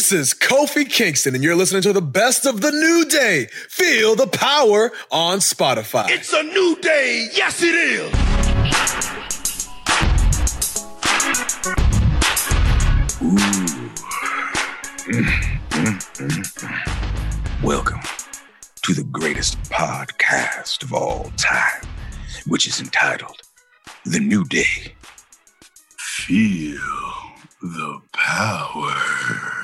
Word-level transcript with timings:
This 0.00 0.12
is 0.12 0.32
Kofi 0.32 0.88
Kingston, 0.90 1.34
and 1.34 1.44
you're 1.44 1.54
listening 1.54 1.82
to 1.82 1.92
the 1.92 2.00
best 2.00 2.46
of 2.46 2.62
the 2.62 2.70
new 2.70 3.04
day. 3.04 3.48
Feel 3.68 4.16
the 4.16 4.26
power 4.26 4.92
on 5.10 5.40
Spotify. 5.40 6.06
It's 6.08 6.32
a 6.32 6.42
new 6.42 6.74
day. 6.80 7.28
Yes, 7.34 7.62
it 7.62 7.74
is. 7.74 8.10
Welcome 17.62 18.00
to 18.80 18.94
the 18.94 19.04
greatest 19.04 19.62
podcast 19.64 20.82
of 20.82 20.94
all 20.94 21.30
time, 21.36 21.82
which 22.46 22.66
is 22.66 22.80
entitled 22.80 23.42
The 24.06 24.20
New 24.20 24.46
Day. 24.46 24.94
Feel 25.98 26.78
the 27.60 28.00
power. 28.14 29.59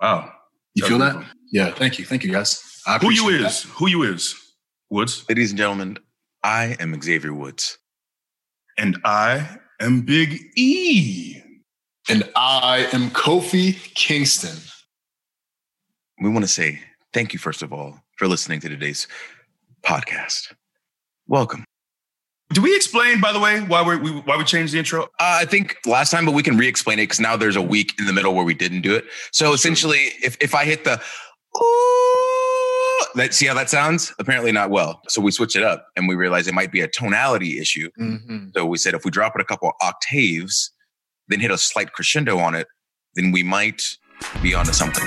Wow. 0.00 0.32
You 0.74 0.86
feel 0.86 0.98
that? 0.98 1.24
Yeah. 1.52 1.70
Thank 1.72 1.98
you. 1.98 2.04
Thank 2.04 2.24
you, 2.24 2.32
guys. 2.32 2.62
I 2.86 2.98
Who 2.98 3.10
you 3.10 3.22
appreciate 3.22 3.46
is? 3.46 3.62
Who 3.62 3.88
you 3.88 4.02
is? 4.02 4.34
Woods. 4.90 5.24
Ladies 5.28 5.50
and 5.50 5.58
gentlemen, 5.58 5.98
I 6.42 6.76
am 6.78 7.00
Xavier 7.00 7.34
Woods. 7.34 7.78
And 8.78 8.98
I 9.04 9.58
am 9.80 10.02
Big 10.02 10.38
E. 10.56 11.40
And 12.08 12.28
I 12.36 12.88
am 12.92 13.10
Kofi 13.10 13.72
Kingston. 13.94 14.56
We 16.22 16.28
want 16.28 16.44
to 16.44 16.48
say 16.48 16.80
thank 17.12 17.32
you, 17.32 17.38
first 17.38 17.62
of 17.62 17.72
all, 17.72 17.98
for 18.18 18.28
listening 18.28 18.60
to 18.60 18.68
today's 18.68 19.08
podcast. 19.82 20.52
Welcome. 21.26 21.64
Do 22.52 22.62
we 22.62 22.76
explain, 22.76 23.20
by 23.20 23.32
the 23.32 23.40
way, 23.40 23.60
why 23.62 23.82
we 23.82 23.96
we 23.96 24.10
why 24.20 24.36
we 24.36 24.44
changed 24.44 24.72
the 24.72 24.78
intro? 24.78 25.04
Uh, 25.04 25.40
I 25.40 25.46
think 25.46 25.78
last 25.84 26.10
time, 26.10 26.24
but 26.26 26.32
we 26.32 26.42
can 26.42 26.56
re-explain 26.56 26.98
it 26.98 27.04
because 27.04 27.18
now 27.18 27.36
there's 27.36 27.56
a 27.56 27.62
week 27.62 27.94
in 27.98 28.06
the 28.06 28.12
middle 28.12 28.34
where 28.34 28.44
we 28.44 28.54
didn't 28.54 28.82
do 28.82 28.94
it. 28.94 29.04
So 29.32 29.52
essentially, 29.52 30.12
if 30.22 30.36
if 30.40 30.54
I 30.54 30.64
hit 30.64 30.84
the 30.84 31.00
ooh, 31.60 32.05
that 33.16 33.34
see 33.34 33.46
how 33.46 33.54
that 33.54 33.70
sounds? 33.70 34.14
Apparently 34.18 34.52
not 34.52 34.70
well. 34.70 35.00
So 35.08 35.20
we 35.20 35.30
switched 35.30 35.56
it 35.56 35.62
up 35.62 35.86
and 35.96 36.06
we 36.06 36.14
realized 36.14 36.48
it 36.48 36.54
might 36.54 36.70
be 36.70 36.82
a 36.82 36.88
tonality 36.88 37.58
issue. 37.58 37.90
Mm-hmm. 37.98 38.48
So 38.54 38.66
we 38.66 38.78
said 38.78 38.94
if 38.94 39.04
we 39.04 39.10
drop 39.10 39.34
it 39.34 39.40
a 39.40 39.44
couple 39.44 39.72
octaves, 39.80 40.70
then 41.28 41.40
hit 41.40 41.50
a 41.50 41.58
slight 41.58 41.92
crescendo 41.92 42.38
on 42.38 42.54
it, 42.54 42.68
then 43.14 43.32
we 43.32 43.42
might 43.42 43.82
be 44.42 44.54
onto 44.54 44.72
something. 44.72 45.04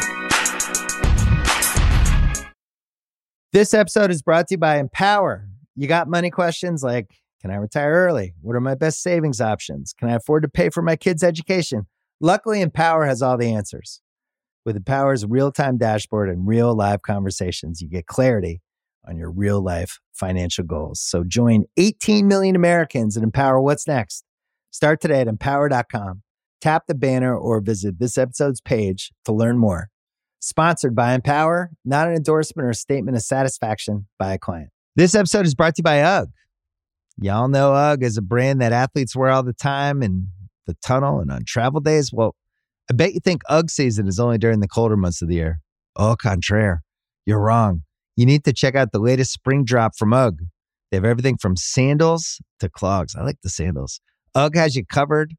This 3.54 3.74
episode 3.74 4.12
is 4.12 4.22
brought 4.22 4.48
to 4.48 4.56
you 4.56 4.58
by 4.58 4.78
Empower. 4.78 5.48
You 5.76 5.88
got 5.88 6.08
money 6.08 6.30
questions 6.30 6.84
like 6.84 7.08
Can 7.42 7.52
I 7.52 7.56
retire 7.56 7.92
early? 7.92 8.34
What 8.42 8.56
are 8.56 8.62
my 8.62 8.76
best 8.76 9.02
savings 9.02 9.40
options? 9.40 9.94
Can 9.98 10.10
I 10.10 10.16
afford 10.16 10.44
to 10.44 10.50
pay 10.50 10.70
for 10.70 10.82
my 10.82 10.96
kids' 10.96 11.24
education? 11.24 11.88
Luckily, 12.20 12.62
Empower 12.62 13.06
has 13.06 13.22
all 13.22 13.38
the 13.38 13.54
answers. 13.54 14.02
With 14.70 14.86
Empower's 14.86 15.26
real 15.26 15.52
time 15.52 15.80
dashboard 15.80 16.30
and 16.30 16.46
real 16.46 16.76
live 16.76 17.02
conversations, 17.02 17.82
you 17.82 17.90
get 17.90 18.06
clarity 18.06 18.62
on 19.04 19.18
your 19.18 19.32
real 19.32 19.64
life 19.64 20.00
financial 20.14 20.64
goals. 20.64 21.02
So 21.02 21.24
join 21.24 21.64
18 21.78 22.28
million 22.28 22.56
Americans 22.56 23.18
and 23.18 23.24
empower 23.24 23.60
what's 23.60 23.88
next. 23.88 24.24
Start 24.70 25.02
today 25.02 25.22
at 25.22 25.28
empower.com. 25.28 26.22
Tap 26.62 26.84
the 26.86 26.94
banner 26.94 27.36
or 27.36 27.62
visit 27.62 27.98
this 27.98 28.16
episode's 28.16 28.62
page 28.62 29.12
to 29.26 29.32
learn 29.32 29.58
more. 29.58 29.90
Sponsored 30.40 30.96
by 30.96 31.16
Empower, 31.16 31.72
not 31.84 32.08
an 32.08 32.14
endorsement 32.14 32.68
or 32.68 32.70
a 32.70 32.76
statement 32.76 33.18
of 33.18 33.24
satisfaction 33.24 34.06
by 34.20 34.34
a 34.34 34.38
client. 34.38 34.70
This 34.96 35.16
episode 35.16 35.48
is 35.48 35.56
brought 35.56 35.78
to 35.78 35.80
you 35.80 35.84
by 35.84 36.04
UGG. 36.04 36.30
Y'all 37.20 37.48
know 37.48 37.74
UGG 37.74 38.04
is 38.04 38.18
a 38.18 38.22
brand 38.22 38.62
that 38.62 38.72
athletes 38.72 39.16
wear 39.16 39.32
all 39.32 39.42
the 39.42 39.52
time 39.52 40.04
in 40.04 40.28
the 40.68 40.76
tunnel 40.86 41.22
and 41.22 41.32
on 41.32 41.44
travel 41.44 41.80
days. 41.82 42.14
Well, 42.14 42.36
I 42.90 42.96
bet 42.96 43.14
you 43.14 43.20
think 43.20 43.44
UGG 43.50 43.70
season 43.70 44.08
is 44.08 44.20
only 44.20 44.40
during 44.40 44.62
the 44.62 44.68
colder 44.68 44.98
months 44.98 45.22
of 45.22 45.28
the 45.28 45.36
year. 45.36 45.60
Au 45.96 46.16
contraire, 46.16 46.82
you're 47.26 47.40
wrong. 47.40 47.84
You 48.16 48.26
need 48.26 48.44
to 48.46 48.54
check 48.54 48.76
out 48.76 48.92
the 48.92 49.00
latest 49.00 49.32
spring 49.32 49.64
drop 49.64 49.96
from 49.96 50.12
UGG. 50.12 50.40
They 50.90 50.98
have 50.98 51.06
everything 51.06 51.38
from 51.38 51.56
sandals 51.56 52.42
to 52.60 52.68
clogs. 52.68 53.16
I 53.16 53.22
like 53.22 53.38
the 53.44 53.50
sandals. 53.50 54.02
UGG 54.34 54.56
has 54.56 54.76
you 54.76 54.86
covered 54.86 55.36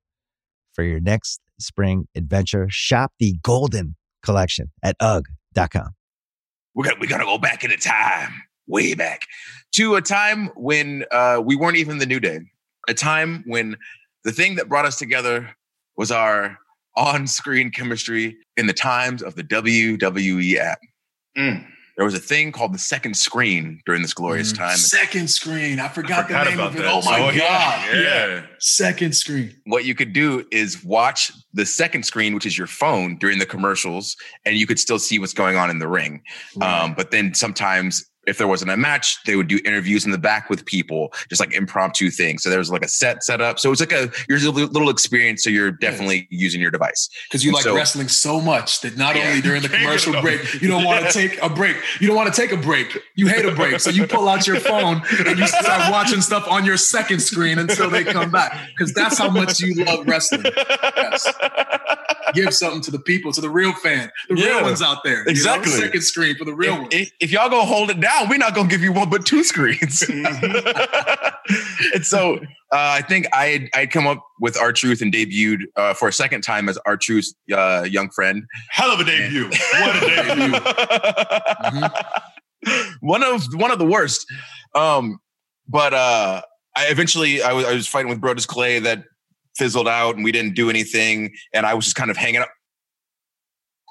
for 0.75 0.85
your 0.85 1.01
next 1.01 1.41
spring 1.59 2.07
adventure. 2.15 2.69
Shop 2.71 3.13
the 3.19 3.35
Golden 3.43 3.97
collection 4.25 4.71
at 4.83 4.95
UGG.com. 5.01 5.91
We're 6.75 6.85
gonna, 6.85 6.97
we're 7.01 7.09
gonna 7.09 7.25
go 7.25 7.39
back 7.39 7.65
in 7.65 7.71
the 7.71 7.77
time, 7.77 8.33
way 8.69 8.95
back 8.95 9.27
to 9.73 9.97
a 9.97 10.01
time 10.01 10.51
when 10.55 11.05
uh, 11.11 11.43
we 11.45 11.57
weren't 11.57 11.79
even 11.79 11.99
the 11.99 12.07
New 12.07 12.21
Day. 12.21 12.39
A 12.89 12.95
time 12.95 13.43
when 13.47 13.77
the 14.23 14.31
thing 14.31 14.55
that 14.55 14.69
brought 14.69 14.85
us 14.85 14.97
together 14.97 15.51
was 15.97 16.13
our 16.13 16.57
on-screen 16.97 17.71
chemistry 17.71 18.37
in 18.57 18.67
the 18.67 18.73
times 18.73 19.23
of 19.23 19.35
the 19.37 19.45
WWE 19.45 20.57
app. 20.57 20.79
Mm. 21.37 21.67
There 21.97 22.05
was 22.07 22.15
a 22.15 22.19
thing 22.21 22.51
called 22.51 22.73
the 22.73 22.79
second 22.79 23.15
screen 23.15 23.81
during 23.85 24.01
this 24.01 24.15
glorious 24.15 24.53
Mm. 24.53 24.57
time. 24.59 24.77
Second 24.77 25.29
screen. 25.29 25.79
I 25.79 25.89
forgot, 25.89 26.27
Forgot 26.27 26.45
the 26.45 26.51
name 26.53 26.61
of 26.61 26.75
it. 26.75 26.79
that. 26.79 26.91
Oh 26.93 27.03
my 27.05 27.19
Oh, 27.21 27.27
god. 27.27 27.35
yeah. 27.37 28.01
Yeah. 28.01 28.47
Second 28.59 29.15
screen. 29.15 29.55
what 29.67 29.85
you 29.85 29.95
could 29.95 30.13
do 30.15 30.47
is 30.51 30.83
watch 30.83 31.31
the 31.53 31.67
second 31.67 32.05
screen, 32.05 32.35
which 32.35 32.47
is 32.47 32.57
your 32.57 32.67
phone, 32.67 33.17
during 33.19 33.39
the 33.39 33.45
commercials, 33.47 34.17
and 34.47 34.57
you 34.57 34.67
could 34.67 34.79
still 34.79 34.99
see 34.99 35.19
what's 35.19 35.35
going 35.35 35.57
on 35.57 35.69
in 35.69 35.79
the 35.79 35.89
ring. 35.89 36.23
Um, 36.63 36.95
but 36.95 37.11
then 37.11 37.35
sometimes, 37.35 38.05
if 38.31 38.39
there 38.39 38.49
wasn't 38.49 38.71
a 38.71 38.77
match, 38.77 39.19
they 39.27 39.37
would 39.37 39.49
do 39.49 39.59
interviews 39.65 40.05
in 40.07 40.11
the 40.13 40.19
back 40.19 40.49
with 40.49 40.65
people, 40.65 41.13
just 41.29 41.41
like 41.41 41.53
impromptu 41.53 42.11
things. 42.11 42.43
So 42.43 42.49
there 42.49 42.59
was 42.59 42.71
like 42.71 42.85
a 42.85 42.89
set 42.89 43.23
set 43.23 43.41
up. 43.41 43.59
So 43.59 43.71
it's 43.73 43.81
like 43.81 43.93
a 43.93 44.11
your 44.29 44.39
little 44.39 44.89
experience. 44.89 45.45
So 45.45 45.51
you're 45.51 45.71
definitely 45.73 46.27
using 46.31 46.61
your 46.61 46.71
device. 46.71 47.09
Because 47.29 47.45
you 47.45 47.51
And 47.51 47.55
like 47.57 47.65
so- 47.65 47.75
wrestling 47.77 48.09
so 48.09 48.41
much 48.41 48.81
that 48.81 48.97
not 48.97 49.17
Yeah. 49.17 49.29
only 49.29 49.41
during 49.43 49.63
the 49.63 49.69
commercial 49.69 50.19
break, 50.23 50.63
you 50.63 50.69
don't 50.69 50.85
want 50.85 51.05
to 51.05 51.13
take 51.13 51.41
a 51.43 51.49
break. 51.51 51.77
You 52.01 52.07
don't 52.07 52.17
want 52.17 52.33
to 52.33 52.41
take 52.41 52.53
a 52.53 52.57
break. 52.57 52.97
You 53.17 53.27
hate 53.27 53.45
a 53.45 53.53
break. 53.53 53.81
So 53.81 53.91
you 53.91 54.07
pull 54.07 54.29
out 54.29 54.47
your 54.47 54.61
phone 54.61 55.03
and 55.27 55.39
you 55.39 55.47
start 55.47 55.91
watching 55.91 56.21
stuff 56.21 56.47
on 56.49 56.65
your 56.65 56.77
second 56.77 57.21
screen 57.21 57.59
until 57.59 57.91
they 57.91 58.05
come 58.05 58.31
back. 58.31 58.57
Because 58.69 58.95
that's 58.95 59.19
how 59.19 59.29
much 59.31 59.61
you 59.61 59.85
love 59.85 60.07
wrestling. 60.07 60.45
Yes. 60.97 61.33
Give 62.35 62.55
something 62.55 62.81
to 62.83 62.91
the 62.93 62.99
people, 63.01 63.33
to 63.33 63.41
the 63.41 63.51
real 63.51 63.73
fan, 63.73 64.11
the 64.29 64.37
Yeah. 64.37 64.47
real 64.47 64.63
ones 64.63 64.81
out 64.83 64.99
there. 65.03 65.19
you 65.21 65.25
know? 65.25 65.31
Exactly. 65.31 65.73
Second 65.73 66.03
screen 66.03 66.37
for 66.37 66.45
the 66.45 66.55
real 66.55 66.75
ones. 66.79 66.89
If, 66.93 67.01
if, 67.09 67.13
if 67.21 67.33
y'all 67.33 67.49
gonna 67.49 67.65
hold 67.65 67.91
it 67.91 67.99
down, 68.01 68.20
we're 68.29 68.39
not 68.39 68.55
gonna 68.55 68.69
give 68.69 68.83
you 68.83 68.93
one 68.93 69.09
but 69.09 69.25
two 69.27 69.45
screens. 69.45 70.03
and 71.95 72.05
so 72.05 72.37
uh, 72.37 72.41
I 72.73 73.03
think 73.03 73.27
I 73.33 73.47
had 73.47 73.69
I'd 73.75 73.91
come 73.91 74.07
up 74.07 74.25
with 74.41 74.57
R-Truth 74.57 75.03
and 75.03 75.13
debuted 75.13 75.65
uh, 75.77 75.95
for 75.95 76.09
a 76.09 76.13
second 76.13 76.43
time 76.43 76.69
as 76.69 76.79
R-Truth's 76.87 77.35
uh, 77.53 77.87
young 77.89 78.11
friend. 78.11 78.45
Hell 78.71 78.91
of 78.91 79.01
a 79.01 79.05
debut. 79.05 79.49
What 79.49 79.97
a 79.97 80.01
debut. 80.01 80.61
Mm-hmm. 82.67 83.07
one 83.07 83.23
of 83.23 83.43
one 83.55 83.71
of 83.71 83.79
the 83.79 83.87
worst. 83.87 84.27
Um, 84.75 85.19
but 85.67 85.95
uh, 85.95 86.43
I 86.77 86.87
eventually 86.89 87.43
I 87.43 87.53
was 87.53 87.65
I 87.65 87.73
was 87.73 87.87
fighting 87.87 88.11
with 88.11 88.21
Brodus 88.21 88.47
Clay 88.47 88.79
that 88.81 89.05
fizzled 89.57 89.89
out 89.89 90.17
and 90.17 90.25
we 90.25 90.33
didn't 90.33 90.55
do 90.55 90.69
anything, 90.69 91.33
and 91.55 91.65
I 91.65 91.75
was 91.75 91.87
just 91.87 91.97
kind 91.97 92.11
of 92.11 92.17
hanging 92.17 92.43
up. 92.43 92.51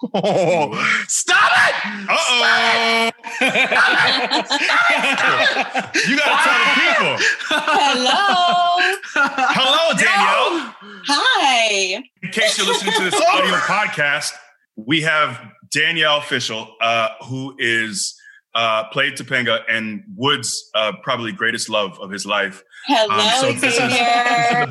Oh, 0.01 1.03
stop 1.07 1.51
it! 1.55 1.75
Uh-oh. 2.09 3.11
you 6.07 6.17
gotta 6.17 6.43
tell 6.43 6.59
the 6.59 6.65
people. 6.79 7.17
Hello. 7.49 8.79
Hello, 9.13 9.93
Danielle. 9.97 10.73
Hi. 11.07 12.01
In 12.23 12.29
case 12.31 12.57
you're 12.57 12.67
listening 12.67 12.93
to 12.93 13.03
this 13.03 13.21
audio 13.33 13.55
podcast, 13.55 14.31
we 14.77 15.01
have 15.01 15.37
Danielle 15.71 16.21
Fishel, 16.21 16.73
uh, 16.81 17.09
who 17.25 17.55
is 17.59 18.15
uh, 18.55 18.85
played 18.91 19.13
Topanga 19.15 19.63
and 19.69 20.03
Wood's 20.15 20.69
uh, 20.75 20.93
probably 21.03 21.31
greatest 21.33 21.69
love 21.69 21.99
of 21.99 22.09
his 22.09 22.25
life. 22.25 22.63
Hello, 22.87 23.15
Um, 23.15 23.29
so 23.41 23.51
this 23.51 23.77
is- 23.77 23.89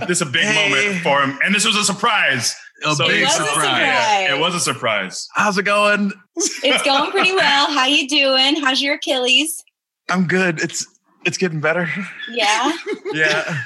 This 0.09 0.11
is 0.11 0.23
a 0.23 0.27
big 0.27 0.45
Hey. 0.45 0.71
moment 0.71 1.03
for 1.03 1.21
him, 1.21 1.39
and 1.45 1.55
this 1.55 1.67
was 1.67 1.77
a 1.77 1.85
surprise. 1.85 2.57
A 2.85 2.95
So 2.95 3.07
big 3.09 3.23
It 3.23 3.25
was 3.25 3.35
a 3.35 3.37
surprise. 3.45 3.55
surprise. 3.55 4.31
It 4.31 4.39
was 4.41 4.55
a 4.55 4.61
surprise. 4.61 5.29
How's 5.35 5.59
it 5.59 5.65
going? 5.65 6.13
it's 6.37 6.83
going 6.83 7.11
pretty 7.11 7.33
well. 7.35 7.73
How 7.73 7.87
you 7.87 8.09
doing? 8.09 8.57
How's 8.63 8.81
your 8.81 8.95
Achilles? 8.95 9.63
I'm 10.11 10.27
good. 10.27 10.61
It's 10.63 10.87
it's 11.25 11.37
getting 11.37 11.61
better. 11.61 11.89
Yeah, 12.31 12.73
Yeah, 13.13 13.63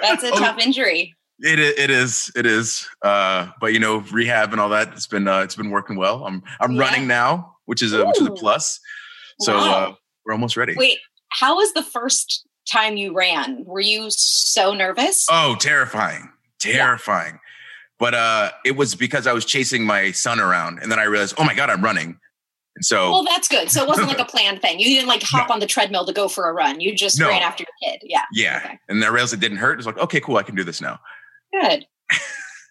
that's 0.00 0.24
a 0.24 0.30
Oh. 0.32 0.38
tough 0.38 0.58
injury. 0.58 1.14
it 1.40 1.58
it 1.60 1.90
is 1.90 2.30
it 2.36 2.44
is. 2.46 2.88
Uh, 3.02 3.48
but 3.60 3.72
you 3.72 3.78
know, 3.78 3.98
rehab 4.12 4.52
and 4.52 4.60
all 4.60 4.68
that. 4.70 4.88
It's 4.92 5.06
been 5.06 5.28
uh, 5.28 5.40
it's 5.40 5.54
been 5.54 5.70
working 5.70 5.96
well. 5.96 6.24
I'm 6.26 6.42
I'm 6.60 6.72
Yeah. 6.72 6.80
running 6.82 7.06
now, 7.06 7.54
which 7.66 7.82
is 7.82 7.92
a 7.92 8.04
which 8.04 8.20
is 8.20 8.26
a 8.26 8.32
plus. 8.32 8.80
So 9.40 9.56
Wow. 9.56 9.72
uh, 9.90 9.94
we're 10.24 10.32
almost 10.32 10.56
ready. 10.56 10.74
Wait, 10.76 10.98
how 11.30 11.56
was 11.56 11.72
the 11.72 11.82
first 11.84 12.46
time 12.70 12.96
you 12.96 13.14
ran? 13.14 13.62
Were 13.64 13.80
you 13.80 14.08
so 14.10 14.74
nervous? 14.74 15.26
Oh, 15.30 15.54
terrifying. 15.60 16.30
Terrifying. 16.58 17.38
But 17.98 18.14
uh 18.14 18.50
it 18.64 18.76
was 18.76 18.94
because 18.94 19.26
I 19.26 19.32
was 19.32 19.44
chasing 19.44 19.84
my 19.84 20.12
son 20.12 20.38
around 20.40 20.80
and 20.82 20.90
then 20.92 20.98
I 20.98 21.04
realized, 21.04 21.34
oh 21.38 21.44
my 21.44 21.54
God, 21.54 21.70
I'm 21.70 21.82
running. 21.82 22.18
And 22.76 22.84
so 22.84 23.10
well, 23.10 23.24
that's 23.24 23.48
good. 23.48 23.70
So 23.70 23.82
it 23.82 23.88
wasn't 23.88 24.08
like 24.08 24.18
a 24.18 24.24
planned 24.26 24.60
thing. 24.60 24.78
You 24.78 24.86
didn't 24.86 25.08
like 25.08 25.22
hop 25.24 25.48
on 25.50 25.60
the 25.60 25.66
treadmill 25.66 26.04
to 26.06 26.12
go 26.12 26.28
for 26.28 26.48
a 26.48 26.52
run. 26.52 26.80
You 26.80 26.94
just 26.94 27.18
No. 27.18 27.28
ran 27.28 27.42
after 27.42 27.64
your 27.64 27.92
kid. 27.92 28.00
Yeah. 28.04 28.22
yeah. 28.32 28.60
Okay. 28.64 28.78
And 28.88 29.02
I 29.02 29.08
realized 29.08 29.32
it 29.32 29.40
didn't 29.40 29.58
hurt. 29.58 29.78
It's 29.78 29.86
like, 29.86 29.98
okay, 29.98 30.20
cool, 30.20 30.36
I 30.36 30.42
can 30.42 30.54
do 30.54 30.62
this 30.64 30.80
now. 30.80 30.98
Good. 31.52 31.86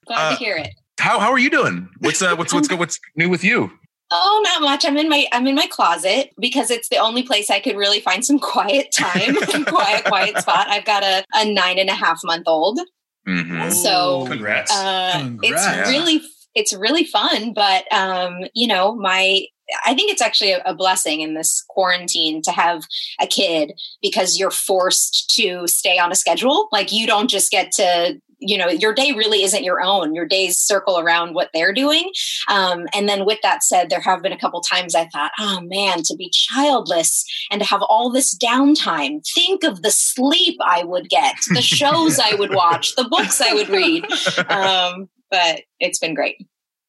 Glad 0.08 0.18
Uh, 0.18 0.32
to 0.32 0.36
hear 0.38 0.56
it. 0.58 0.70
How 1.00 1.20
how 1.20 1.32
are 1.32 1.40
you 1.40 1.50
doing? 1.50 1.90
What's 2.00 2.22
uh 2.22 2.36
what's 2.36 2.54
what's 2.54 2.72
what's 2.82 3.00
new 3.16 3.30
with 3.30 3.44
you? 3.44 3.72
Oh, 4.12 4.42
not 4.46 4.62
much. 4.62 4.86
I'm 4.86 4.96
in 4.98 5.10
my 5.10 5.26
I'm 5.32 5.48
in 5.48 5.56
my 5.56 5.66
closet 5.66 6.30
because 6.40 6.70
it's 6.70 6.90
the 6.90 6.98
only 6.98 7.24
place 7.24 7.50
I 7.50 7.60
could 7.60 7.76
really 7.76 8.00
find 8.00 8.24
some 8.24 8.38
quiet 8.38 8.92
time, 8.94 9.36
quiet, 9.66 10.06
quiet 10.06 10.38
spot. 10.38 10.68
I've 10.70 10.86
got 10.86 11.04
a, 11.04 11.26
a 11.34 11.52
nine 11.52 11.80
and 11.80 11.90
a 11.90 11.94
half 11.96 12.22
month 12.24 12.44
old. 12.48 12.80
Mhm. 13.28 13.72
So, 13.74 14.26
Congrats. 14.28 14.72
Uh, 14.72 15.12
Congrats. 15.20 15.66
it's 15.68 15.90
really 15.90 16.22
it's 16.54 16.74
really 16.74 17.04
fun, 17.04 17.54
but 17.54 17.92
um, 17.92 18.46
you 18.54 18.68
know, 18.68 18.96
my 18.96 19.46
I 19.84 19.96
think 19.96 20.12
it's 20.12 20.22
actually 20.22 20.52
a, 20.52 20.62
a 20.66 20.76
blessing 20.76 21.22
in 21.22 21.34
this 21.34 21.64
quarantine 21.70 22.42
to 22.44 22.52
have 22.52 22.84
a 23.20 23.28
kid 23.28 23.74
because 24.02 24.38
you're 24.38 24.52
forced 24.52 25.32
to 25.36 25.68
stay 25.68 25.98
on 25.98 26.12
a 26.12 26.16
schedule. 26.16 26.68
Like 26.72 26.92
you 26.92 27.08
don't 27.08 27.30
just 27.30 27.52
get 27.52 27.72
to 27.74 28.22
you 28.40 28.58
know 28.58 28.68
your 28.68 28.94
day 28.94 29.12
really 29.12 29.44
isn't 29.44 29.64
your 29.64 29.82
own. 29.82 30.14
Your 30.16 30.26
days 30.26 30.58
circle 30.58 31.00
around 31.00 31.34
what 31.34 31.50
they're 31.54 31.74
doing. 31.74 32.12
Um, 32.48 32.86
and 32.94 33.08
then 33.08 33.26
with 33.26 33.40
that 33.42 33.64
said 33.64 33.90
there 33.90 34.00
have 34.02 34.22
been 34.22 34.32
a 34.32 34.38
couple 34.38 34.62
times 34.62 34.96
i 34.96 35.06
thought 35.08 35.32
oh 35.40 35.62
man 35.62 36.02
to 36.04 36.16
be 36.16 36.30
childless 36.32 37.26
and 37.52 37.62
to 37.62 37.68
have 37.68 37.82
all 37.84 38.12
this 38.12 38.38
downtime 38.38 39.22
think 39.34 39.64
of 39.64 39.82
the 39.82 39.92
sleep 39.92 40.58
i 40.64 40.84
would 40.84 41.10
get 41.10 41.36
the 41.54 41.62
shows 41.62 42.20
i 42.20 42.36
would 42.36 42.54
watch 42.54 42.96
the 42.96 43.08
books 43.10 43.42
i 43.42 43.54
would 43.54 43.70
read. 43.70 44.06
Um, 44.50 45.10
but 45.32 45.62
it's 45.80 46.00
been 46.00 46.14
great 46.14 46.38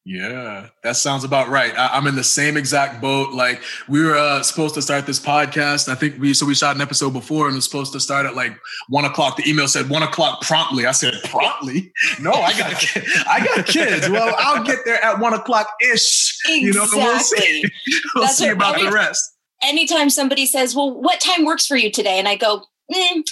Yeah, 0.09 0.69
that 0.83 0.95
sounds 0.95 1.25
about 1.25 1.49
right. 1.49 1.77
I, 1.77 1.89
I'm 1.97 2.07
in 2.07 2.15
the 2.15 2.23
same 2.23 2.55
exact 2.55 3.01
boat. 3.01 3.33
Like 3.33 3.61
we 3.89 4.01
were 4.01 4.15
uh, 4.15 4.41
supposed 4.41 4.73
to 4.75 4.81
start 4.81 5.05
this 5.05 5.19
podcast. 5.19 5.89
I 5.89 5.95
think 5.95 6.17
we 6.17 6.33
so 6.33 6.45
we 6.45 6.55
shot 6.55 6.77
an 6.77 6.81
episode 6.81 7.11
before 7.11 7.47
and 7.47 7.55
it 7.55 7.57
was 7.57 7.65
supposed 7.65 7.91
to 7.91 7.99
start 7.99 8.25
at 8.25 8.33
like 8.33 8.57
one 8.87 9.03
o'clock. 9.03 9.35
The 9.35 9.49
email 9.49 9.67
said 9.67 9.89
one 9.89 10.03
o'clock 10.03 10.41
promptly. 10.43 10.85
I 10.85 10.93
said 10.93 11.15
promptly. 11.25 11.91
No, 12.21 12.31
I 12.31 12.57
got 12.57 12.85
I 13.27 13.45
got 13.45 13.65
kids. 13.65 14.07
Well, 14.09 14.33
I'll 14.37 14.63
get 14.63 14.79
there 14.85 15.03
at 15.03 15.19
one 15.19 15.33
o'clock 15.33 15.67
ish. 15.93 16.37
You 16.47 16.71
know, 16.71 16.83
exactly 16.83 17.03
we'll 17.03 17.19
see. 17.19 17.63
We'll 18.15 18.23
That's 18.23 18.37
see 18.37 18.47
about 18.47 18.79
the 18.79 18.89
rest. 18.89 19.21
anytime 19.61 20.09
somebody 20.09 20.45
says, 20.45 20.73
Well, 20.73 21.01
what 21.01 21.19
time 21.19 21.43
works 21.43 21.67
for 21.67 21.75
you 21.75 21.91
today? 21.91 22.17
And 22.17 22.29
I 22.29 22.37
go, 22.37 22.63
"Mm, 22.89 23.23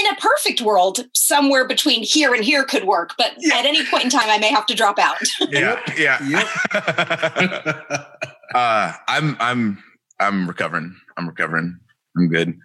in 0.00 0.06
a 0.12 0.16
perfect 0.16 0.60
world, 0.60 1.06
somewhere 1.14 1.66
between 1.66 2.02
here 2.02 2.34
and 2.34 2.44
here 2.44 2.64
could 2.64 2.84
work. 2.84 3.14
But 3.16 3.32
Yeah. 3.38 3.56
at 3.58 3.66
any 3.66 3.84
point 3.86 4.04
in 4.04 4.10
time, 4.10 4.28
I 4.28 4.38
may 4.38 4.48
have 4.50 4.66
to 4.66 4.74
drop 4.74 4.98
out. 4.98 5.18
Yeah, 5.50 5.80
yeah. 5.96 6.18
Yep. 6.26 6.46
uh, 8.54 8.92
I'm 9.08 9.36
I'm 9.40 9.82
I'm 10.20 10.46
recovering. 10.48 10.96
I'm 11.16 11.26
recovering. 11.28 11.78
I'm 12.16 12.28
good. 12.28 12.58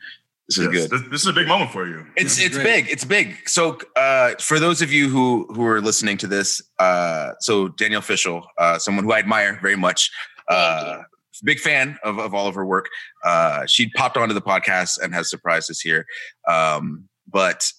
This 0.47 0.57
is 0.57 0.65
Yes, 0.73 0.87
good. 0.87 0.99
This, 0.99 1.09
this 1.11 1.21
is 1.21 1.27
a 1.27 1.33
big 1.33 1.47
moment 1.47 1.71
for 1.71 1.87
you. 1.87 2.05
It's 2.15 2.35
That's 2.35 2.47
it's 2.47 2.55
great. 2.55 2.63
big. 2.85 2.89
It's 2.89 3.05
big. 3.05 3.37
So 3.47 3.77
uh, 3.95 4.33
for 4.39 4.59
those 4.59 4.81
of 4.81 4.91
you 4.91 5.09
who 5.09 5.47
who 5.53 5.65
are 5.65 5.81
listening 5.81 6.17
to 6.19 6.27
this, 6.27 6.61
uh, 6.79 7.31
so 7.39 7.69
Danielle 7.69 8.01
Fishel, 8.01 8.45
uh, 8.57 8.77
someone 8.79 9.05
who 9.05 9.11
I 9.13 9.19
admire 9.19 9.59
very 9.61 9.77
much, 9.77 10.11
uh, 10.49 10.99
big 11.43 11.59
fan 11.59 11.97
of 12.03 12.19
of 12.19 12.33
all 12.33 12.47
of 12.47 12.55
her 12.55 12.65
work. 12.65 12.87
Uh, 13.23 13.65
she 13.67 13.89
popped 13.91 14.17
onto 14.17 14.33
the 14.33 14.41
podcast 14.41 14.99
and 15.01 15.13
has 15.13 15.29
surprised 15.29 15.69
us 15.71 15.79
here. 15.79 16.05
Um, 16.47 17.07
but 17.31 17.71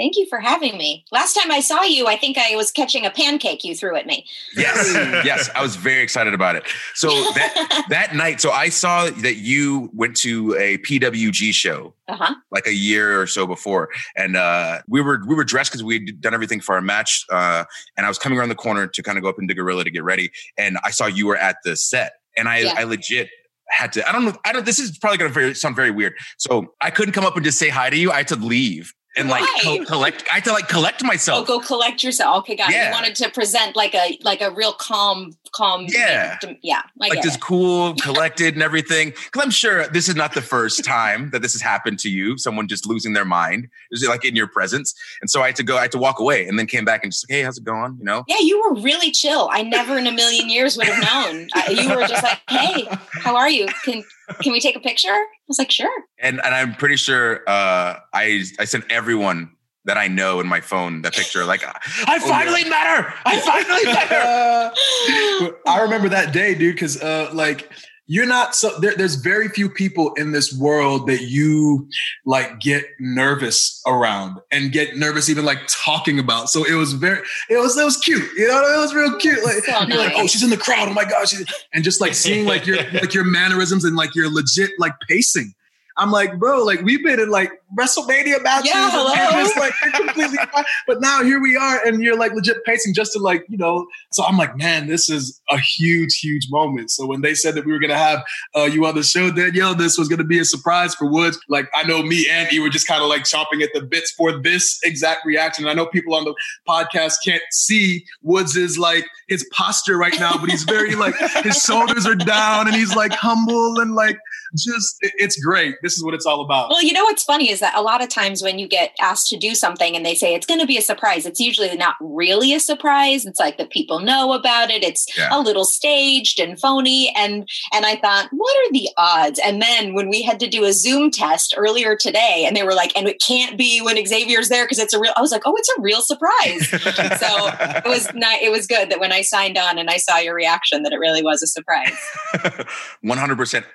Thank 0.00 0.16
you 0.16 0.26
for 0.30 0.40
having 0.40 0.78
me. 0.78 1.04
Last 1.12 1.34
time 1.34 1.50
I 1.50 1.60
saw 1.60 1.82
you, 1.82 2.06
I 2.06 2.16
think 2.16 2.38
I 2.38 2.56
was 2.56 2.70
catching 2.70 3.04
a 3.04 3.10
pancake 3.10 3.64
you 3.64 3.74
threw 3.74 3.96
at 3.96 4.06
me. 4.06 4.24
yes, 4.56 4.94
yes, 5.26 5.50
I 5.54 5.60
was 5.60 5.76
very 5.76 6.02
excited 6.02 6.32
about 6.32 6.56
it. 6.56 6.64
So 6.94 7.08
that 7.08 7.84
that 7.90 8.14
night, 8.14 8.40
so 8.40 8.50
I 8.50 8.70
saw 8.70 9.10
that 9.10 9.36
you 9.36 9.90
went 9.92 10.16
to 10.18 10.56
a 10.58 10.78
PWG 10.78 11.52
show 11.52 11.92
uh-huh. 12.08 12.34
like 12.50 12.66
a 12.66 12.72
year 12.72 13.20
or 13.20 13.26
so 13.26 13.46
before, 13.46 13.90
and 14.16 14.36
uh, 14.36 14.80
we 14.88 15.02
were 15.02 15.20
we 15.26 15.34
were 15.34 15.44
dressed 15.44 15.70
because 15.70 15.84
we 15.84 15.96
had 15.96 16.20
done 16.22 16.32
everything 16.32 16.62
for 16.62 16.74
our 16.74 16.80
match. 16.80 17.26
Uh, 17.30 17.64
and 17.98 18.06
I 18.06 18.08
was 18.08 18.18
coming 18.18 18.38
around 18.38 18.48
the 18.48 18.54
corner 18.54 18.86
to 18.86 19.02
kind 19.02 19.18
of 19.18 19.22
go 19.22 19.28
up 19.28 19.38
into 19.38 19.52
Gorilla 19.52 19.84
to 19.84 19.90
get 19.90 20.02
ready, 20.02 20.30
and 20.56 20.78
I 20.82 20.92
saw 20.92 21.08
you 21.08 21.26
were 21.26 21.36
at 21.36 21.56
the 21.62 21.76
set, 21.76 22.12
and 22.38 22.48
I 22.48 22.60
Yeah. 22.60 22.74
I 22.78 22.84
legit 22.84 23.28
had 23.70 23.92
to. 23.94 24.08
I 24.08 24.12
don't 24.12 24.24
know. 24.24 24.36
I 24.44 24.52
don't. 24.52 24.66
This 24.66 24.78
is 24.78 24.98
probably 24.98 25.18
going 25.18 25.32
to 25.32 25.54
sound 25.54 25.76
very 25.76 25.90
weird. 25.90 26.14
So 26.38 26.74
I 26.80 26.90
couldn't 26.90 27.12
come 27.12 27.24
up 27.24 27.36
and 27.36 27.44
just 27.44 27.58
say 27.58 27.68
hi 27.68 27.90
to 27.90 27.96
you. 27.96 28.10
I 28.10 28.18
had 28.18 28.28
to 28.28 28.36
leave 28.36 28.92
and 29.16 29.28
like 29.28 29.44
co- 29.62 29.84
collect. 29.84 30.24
I 30.30 30.36
had 30.36 30.44
to 30.44 30.52
like 30.52 30.68
collect 30.68 31.02
myself. 31.02 31.48
Oh, 31.48 31.58
go 31.58 31.64
collect 31.64 32.02
yourself. 32.02 32.38
Okay, 32.38 32.56
got 32.56 32.70
it. 32.70 32.74
Yeah. 32.74 32.88
You 32.88 32.92
wanted 32.92 33.14
to 33.16 33.30
present 33.30 33.76
like 33.76 33.94
a 33.94 34.18
like 34.22 34.40
a 34.40 34.50
real 34.50 34.72
calm, 34.72 35.36
calm. 35.52 35.86
Yeah. 35.88 36.38
yeah. 36.62 36.82
I 37.00 37.08
like 37.08 37.22
just 37.22 37.36
it. 37.36 37.40
cool, 37.40 37.94
collected, 38.00 38.54
and 38.54 38.62
everything. 38.62 39.10
Because 39.10 39.42
I'm 39.42 39.50
sure 39.50 39.88
this 39.88 40.08
is 40.08 40.14
not 40.14 40.34
the 40.34 40.42
first 40.42 40.84
time 40.84 41.30
that 41.30 41.42
this 41.42 41.52
has 41.52 41.62
happened 41.62 41.98
to 42.00 42.08
you. 42.08 42.38
Someone 42.38 42.68
just 42.68 42.86
losing 42.86 43.12
their 43.12 43.24
mind, 43.24 43.68
is 43.90 44.06
like 44.06 44.24
in 44.24 44.36
your 44.36 44.46
presence. 44.46 44.94
And 45.20 45.28
so 45.28 45.42
I 45.42 45.46
had 45.46 45.56
to 45.56 45.62
go. 45.62 45.76
I 45.76 45.82
had 45.82 45.92
to 45.92 45.98
walk 45.98 46.20
away, 46.20 46.46
and 46.46 46.58
then 46.58 46.66
came 46.66 46.84
back 46.84 47.02
and 47.02 47.12
just 47.12 47.28
like, 47.28 47.36
hey, 47.36 47.42
how's 47.42 47.58
it 47.58 47.64
going? 47.64 47.96
You 47.98 48.04
know. 48.04 48.24
Yeah, 48.28 48.38
you 48.40 48.60
were 48.60 48.80
really 48.80 49.10
chill. 49.10 49.48
I 49.52 49.62
never 49.62 49.98
in 49.98 50.06
a 50.06 50.12
million 50.12 50.48
years 50.48 50.76
would 50.76 50.86
have 50.86 51.02
known. 51.02 51.48
You 51.70 51.94
were 51.94 52.06
just 52.06 52.22
like, 52.22 52.40
"Hey, 52.48 52.86
how 53.12 53.36
are 53.36 53.50
you? 53.50 53.66
Can 53.84 54.02
can 54.40 54.52
we 54.52 54.60
take 54.60 54.76
a 54.76 54.80
picture?" 54.80 55.08
I 55.08 55.26
was 55.48 55.58
like, 55.58 55.70
"Sure." 55.70 55.90
And 56.18 56.40
and 56.44 56.54
I'm 56.54 56.74
pretty 56.74 56.96
sure 56.96 57.42
uh, 57.48 57.96
I 58.12 58.44
I 58.58 58.64
sent 58.64 58.90
everyone 58.90 59.52
that 59.84 59.96
I 59.96 60.08
know 60.08 60.40
in 60.40 60.46
my 60.46 60.60
phone 60.60 61.02
that 61.02 61.14
picture. 61.14 61.44
Like 61.44 61.62
I 61.64 62.18
finally 62.18 62.64
met 62.64 62.86
her. 62.86 63.14
I 63.24 63.40
finally 63.40 63.84
met 63.86 64.08
her. 64.08 65.52
I 65.70 65.80
remember 65.80 66.08
that 66.10 66.32
day, 66.32 66.54
dude, 66.54 66.74
because 66.74 67.00
uh, 67.02 67.30
like 67.32 67.70
you're 68.10 68.26
not 68.26 68.56
so 68.56 68.76
there, 68.80 68.92
there's 68.96 69.14
very 69.14 69.48
few 69.48 69.70
people 69.70 70.12
in 70.14 70.32
this 70.32 70.52
world 70.52 71.06
that 71.06 71.28
you 71.28 71.88
like 72.26 72.58
get 72.58 72.84
nervous 72.98 73.80
around 73.86 74.40
and 74.50 74.72
get 74.72 74.96
nervous 74.96 75.30
even 75.30 75.44
like 75.44 75.60
talking 75.68 76.18
about. 76.18 76.50
So 76.50 76.64
it 76.64 76.74
was 76.74 76.92
very 76.92 77.20
it 77.48 77.58
was 77.58 77.78
it 77.78 77.84
was 77.84 77.96
cute. 77.98 78.28
You 78.36 78.48
know, 78.48 78.62
it 78.62 78.78
was 78.78 78.92
real 78.92 79.16
cute. 79.18 79.44
Like 79.44 79.62
So 79.64 79.86
you're 79.86 79.96
like, 79.96 80.14
oh, 80.16 80.26
she's 80.26 80.42
in 80.42 80.50
the 80.50 80.56
crowd. 80.56 80.88
Oh 80.88 80.92
my 80.92 81.04
gosh. 81.04 81.34
And 81.72 81.84
just 81.84 82.00
like 82.00 82.14
seeing 82.14 82.46
like 82.46 82.66
your 82.66 82.78
like 82.94 83.14
your 83.14 83.22
mannerisms 83.22 83.84
and 83.84 83.94
like 83.94 84.16
your 84.16 84.28
legit 84.28 84.72
like 84.80 84.94
pacing. 85.08 85.54
I'm 85.96 86.10
like, 86.10 86.36
bro, 86.36 86.64
like 86.64 86.82
we've 86.82 87.04
been 87.04 87.20
in 87.20 87.30
like 87.30 87.59
WrestleMania 87.78 88.42
matches. 88.42 88.70
Yeah, 88.72 88.84
and 88.84 88.92
hello. 88.92 89.14
you're 89.14 89.44
just 89.44 89.56
like 89.56 89.72
you're 89.82 89.92
completely 89.92 90.36
fine. 90.52 90.64
But 90.86 91.00
now 91.00 91.22
here 91.22 91.40
we 91.40 91.56
are, 91.56 91.80
and 91.86 92.02
you're 92.02 92.16
like 92.16 92.32
legit 92.32 92.64
pacing 92.64 92.94
just 92.94 93.12
to 93.12 93.18
like, 93.18 93.44
you 93.48 93.56
know. 93.56 93.86
So 94.12 94.24
I'm 94.24 94.36
like, 94.36 94.56
man, 94.56 94.88
this 94.88 95.08
is 95.08 95.40
a 95.50 95.58
huge, 95.58 96.18
huge 96.18 96.48
moment. 96.50 96.90
So 96.90 97.06
when 97.06 97.20
they 97.20 97.34
said 97.34 97.54
that 97.54 97.64
we 97.64 97.72
were 97.72 97.78
gonna 97.78 97.96
have 97.96 98.22
uh, 98.56 98.64
you 98.64 98.86
on 98.86 98.94
the 98.94 99.02
show, 99.02 99.30
Danielle, 99.30 99.74
this 99.74 99.98
was 99.98 100.08
gonna 100.08 100.24
be 100.24 100.38
a 100.38 100.44
surprise 100.44 100.94
for 100.94 101.10
Woods. 101.10 101.38
Like 101.48 101.68
I 101.74 101.84
know 101.84 102.02
me 102.02 102.26
and 102.30 102.50
you 102.50 102.62
were 102.62 102.70
just 102.70 102.86
kind 102.86 103.02
of 103.02 103.08
like 103.08 103.22
chomping 103.22 103.62
at 103.62 103.70
the 103.72 103.82
bits 103.82 104.10
for 104.12 104.40
this 104.40 104.78
exact 104.84 105.24
reaction. 105.24 105.66
I 105.66 105.74
know 105.74 105.86
people 105.86 106.14
on 106.14 106.24
the 106.24 106.34
podcast 106.68 107.16
can't 107.24 107.42
see 107.50 108.04
Woods 108.22 108.56
is 108.56 108.78
like 108.78 109.06
his 109.28 109.48
posture 109.52 109.96
right 109.96 110.18
now, 110.18 110.36
but 110.38 110.50
he's 110.50 110.64
very 110.64 110.94
like 110.94 111.14
his 111.42 111.62
shoulders 111.66 112.06
are 112.06 112.16
down 112.16 112.66
and 112.66 112.76
he's 112.76 112.94
like 112.96 113.12
humble 113.12 113.80
and 113.80 113.94
like 113.94 114.18
just 114.56 114.96
it's 115.02 115.38
great. 115.42 115.76
This 115.82 115.94
is 115.96 116.04
what 116.04 116.14
it's 116.14 116.26
all 116.26 116.40
about. 116.40 116.70
Well, 116.70 116.82
you 116.82 116.92
know 116.92 117.04
what's 117.04 117.22
funny 117.22 117.50
is 117.50 117.59
that 117.60 117.76
a 117.76 117.82
lot 117.82 118.02
of 118.02 118.08
times 118.08 118.42
when 118.42 118.58
you 118.58 118.68
get 118.68 118.94
asked 119.00 119.28
to 119.28 119.36
do 119.36 119.54
something 119.54 119.96
and 119.96 120.04
they 120.04 120.14
say 120.14 120.34
it's 120.34 120.46
going 120.46 120.60
to 120.60 120.66
be 120.66 120.76
a 120.76 120.82
surprise, 120.82 121.24
it's 121.26 121.40
usually 121.40 121.74
not 121.76 121.94
really 122.00 122.52
a 122.52 122.60
surprise. 122.60 123.24
It's 123.24 123.40
like 123.40 123.56
that 123.58 123.70
people 123.70 124.00
know 124.00 124.32
about 124.32 124.70
it. 124.70 124.82
It's 124.82 125.06
Yeah. 125.16 125.28
a 125.30 125.40
little 125.40 125.64
staged 125.64 126.40
and 126.40 126.58
phony. 126.60 127.12
And 127.16 127.48
and 127.72 127.86
I 127.86 127.96
thought, 127.96 128.28
what 128.32 128.56
are 128.66 128.72
the 128.72 128.88
odds? 128.96 129.40
And 129.44 129.62
then 129.62 129.94
when 129.94 130.08
we 130.08 130.22
had 130.22 130.40
to 130.40 130.48
do 130.48 130.64
a 130.64 130.72
Zoom 130.72 131.10
test 131.10 131.54
earlier 131.56 131.96
today, 131.96 132.44
and 132.46 132.56
they 132.56 132.62
were 132.62 132.74
like, 132.74 132.96
and 132.96 133.06
it 133.08 133.20
can't 133.26 133.56
be 133.56 133.80
when 133.80 133.96
Xavier's 134.04 134.48
there 134.48 134.64
because 134.64 134.78
it's 134.78 134.94
a 134.94 134.98
real. 135.00 135.12
I 135.16 135.20
was 135.20 135.32
like, 135.32 135.42
oh, 135.46 135.54
it's 135.56 135.68
a 135.76 135.80
real 135.80 136.00
surprise. 136.02 136.68
so 136.68 136.80
it 136.80 137.84
was 137.88 138.08
not. 138.14 138.40
It 138.42 138.50
was 138.50 138.66
good 138.66 138.90
that 138.90 139.00
when 139.00 139.12
I 139.12 139.22
signed 139.22 139.56
on 139.58 139.78
and 139.78 139.90
I 139.90 139.96
saw 139.98 140.18
your 140.18 140.34
reaction, 140.34 140.82
that 140.82 140.92
it 140.92 140.98
really 140.98 141.22
was 141.22 141.42
a 141.42 141.46
surprise. 141.46 141.96
100. 143.02 143.36
percent 143.36 143.66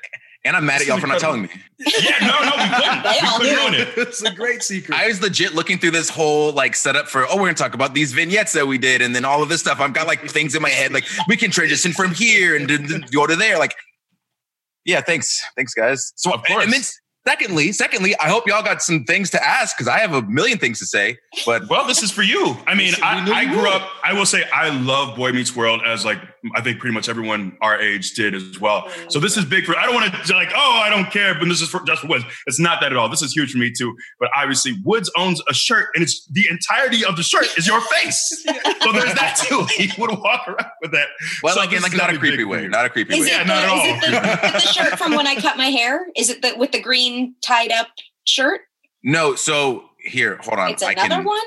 And 0.46 0.56
I'm 0.56 0.64
mad 0.64 0.80
at 0.80 0.88
y'all 0.88 1.00
for 1.00 1.08
not 1.08 1.20
telling 1.20 1.42
me. 1.42 1.50
Yeah, 1.80 2.18
no, 2.22 2.28
no, 2.28 2.52
we 2.56 2.70
couldn't. 2.76 3.04
They 3.04 3.20
all 3.28 3.40
we 3.40 3.46
couldn't 3.48 3.72
knew. 3.72 3.80
ruin 3.80 3.88
it. 3.90 3.98
it's 3.98 4.22
a 4.22 4.32
great 4.32 4.62
secret. 4.62 4.98
I 4.98 5.08
was 5.08 5.20
legit 5.20 5.56
looking 5.56 5.80
through 5.80 5.92
this 5.92 6.08
whole 6.08 6.54
like 6.54 6.76
setup 6.76 7.08
for 7.08 7.26
oh 7.28 7.36
we're 7.36 7.48
gonna 7.48 7.56
talk 7.56 7.74
about 7.74 7.96
these 7.96 8.14
vignettes 8.14 8.54
that 8.54 8.68
we 8.68 8.78
did 8.78 9.02
and 9.02 9.16
then 9.16 9.26
all 9.26 9.42
of 9.42 9.50
this 9.50 9.62
stuff. 9.62 9.80
I've 9.80 9.94
got 9.94 10.06
like 10.06 10.22
things 10.30 10.56
in 10.56 10.62
my 10.62 10.70
head 10.70 10.94
like 10.94 11.04
we 11.28 11.36
can 11.36 11.50
transition 11.50 11.92
from 11.94 12.14
here 12.14 12.56
and 12.56 12.68
d- 12.68 12.78
d- 12.78 13.04
go 13.12 13.26
to 13.26 13.36
there. 13.36 13.58
Like, 13.58 13.76
yeah, 14.86 15.02
thanks, 15.02 15.44
thanks 15.56 15.74
guys. 15.74 16.14
So 16.16 16.32
Of 16.32 16.44
course. 16.44 16.64
And 16.64 16.72
then 16.72 16.84
secondly, 17.28 17.72
secondly, 17.72 18.16
I 18.22 18.30
hope 18.30 18.48
y'all 18.48 18.64
got 18.64 18.82
some 18.84 19.04
things 19.04 19.32
to 19.32 19.44
ask 19.44 19.76
because 19.76 19.88
I 19.88 19.98
have 19.98 20.14
a 20.14 20.22
million 20.22 20.60
things 20.60 20.78
to 20.80 20.86
say. 20.86 21.18
But 21.46 21.68
Well, 21.70 21.88
this 21.88 22.04
is 22.04 22.12
for 22.12 22.22
you. 22.22 22.56
I 22.68 22.76
mean, 22.76 22.94
I, 23.02 23.30
I 23.32 23.46
grew 23.46 23.68
up. 23.68 23.90
I 24.04 24.14
will 24.14 24.28
say, 24.28 24.44
I 24.54 24.70
love 24.70 25.16
Boy 25.18 25.32
Meets 25.32 25.56
World 25.56 25.82
as 25.86 26.06
like 26.06 26.20
I 26.54 26.62
think 26.62 26.80
pretty 26.80 26.94
much 26.94 27.10
everyone 27.10 27.58
our 27.62 27.80
age 27.80 28.14
did 28.14 28.36
as 28.36 28.60
well. 28.60 28.90
So 29.10 29.20
this 29.20 29.38
is 29.38 29.46
big 29.46 29.66
for. 29.66 29.78
I 29.78 29.86
don't 29.86 29.96
want 29.96 30.14
to 30.14 30.34
like, 30.34 30.52
oh, 30.56 30.82
I 30.84 30.90
don't 30.90 31.10
care, 31.12 31.34
but 31.34 31.48
this 31.48 31.62
is 31.62 31.70
for 31.70 31.82
just 31.86 32.02
for 32.02 32.08
Woods. 32.08 32.26
It's 32.46 32.60
not 32.60 32.82
that 32.82 32.92
at 32.92 32.98
all. 32.98 33.10
This 33.10 33.22
is 33.22 33.34
huge 33.34 33.52
for 33.52 33.58
me 33.58 33.72
too. 33.72 33.96
But 34.20 34.30
obviously, 34.36 34.74
Woods 34.84 35.12
owns 35.18 35.42
a 35.50 35.54
shirt, 35.54 35.90
and 35.96 36.04
it's 36.04 36.26
the 36.28 36.48
entirety 36.50 37.04
of 37.06 37.16
the 37.18 37.24
shirt 37.24 37.46
is 37.58 37.66
your 37.66 37.82
face. 37.82 38.44
so 38.82 38.92
there's 38.92 39.14
that 39.16 39.42
too. 39.48 39.66
He 39.76 39.92
would 40.00 40.12
walk 40.12 40.48
around 40.48 40.72
with 40.82 40.92
that. 40.92 41.08
Well, 41.44 41.54
So 41.56 41.60
like 41.60 41.74
in 41.74 41.82
like 41.82 41.96
not 41.96 42.14
a 42.14 42.18
creepy 42.18 42.44
way, 42.44 42.68
not 42.68 42.86
a 42.86 42.90
creepy 42.90 43.16
Is 43.16 43.22
way. 43.22 43.28
Yeah, 43.28 43.44
the, 43.44 43.48
not 43.48 43.64
at 43.64 43.70
all. 43.70 43.78
is 43.78 44.04
it 44.04 44.12
the, 44.12 44.52
the 44.54 44.60
shirt 44.60 44.98
from 44.98 45.16
when 45.16 45.28
I 45.28 45.36
cut 45.36 45.58
my 45.58 45.68
hair? 45.68 46.08
Is 46.16 46.30
it 46.30 46.42
the 46.42 46.54
with 46.58 46.72
the 46.72 46.82
green 46.82 47.36
tied 47.42 47.72
up 47.72 47.88
shirt? 48.26 48.62
No, 49.04 49.36
so 49.36 49.90
here, 50.00 50.38
hold 50.38 50.60
on. 50.60 50.72
It's 50.72 50.84
I 50.84 50.92
another 50.94 51.10
can 51.10 51.26
one. 51.26 51.46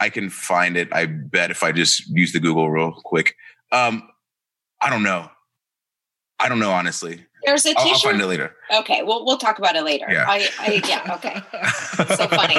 I 0.00 0.10
can 0.10 0.30
find 0.30 0.76
it. 0.76 0.88
I 0.92 1.06
bet 1.06 1.50
if 1.50 1.62
I 1.62 1.72
just 1.72 2.08
use 2.08 2.32
the 2.32 2.40
Google 2.40 2.70
real 2.70 2.92
quick. 3.04 3.34
Um, 3.72 4.08
I 4.80 4.90
don't 4.90 5.02
know. 5.02 5.30
I 6.40 6.48
don't 6.48 6.60
know 6.60 6.70
honestly. 6.70 7.24
There's 7.44 7.64
a 7.66 7.74
I'll, 7.76 7.88
I'll 7.88 7.98
find 7.98 8.20
it 8.20 8.26
later. 8.26 8.54
Okay, 8.72 9.02
well 9.02 9.24
we'll 9.24 9.38
talk 9.38 9.58
about 9.58 9.76
it 9.76 9.82
later. 9.82 10.06
Yeah. 10.10 10.24
I, 10.28 10.48
I 10.58 10.82
yeah, 10.86 11.14
okay. 11.16 11.42
So 12.16 12.26
funny. 12.28 12.56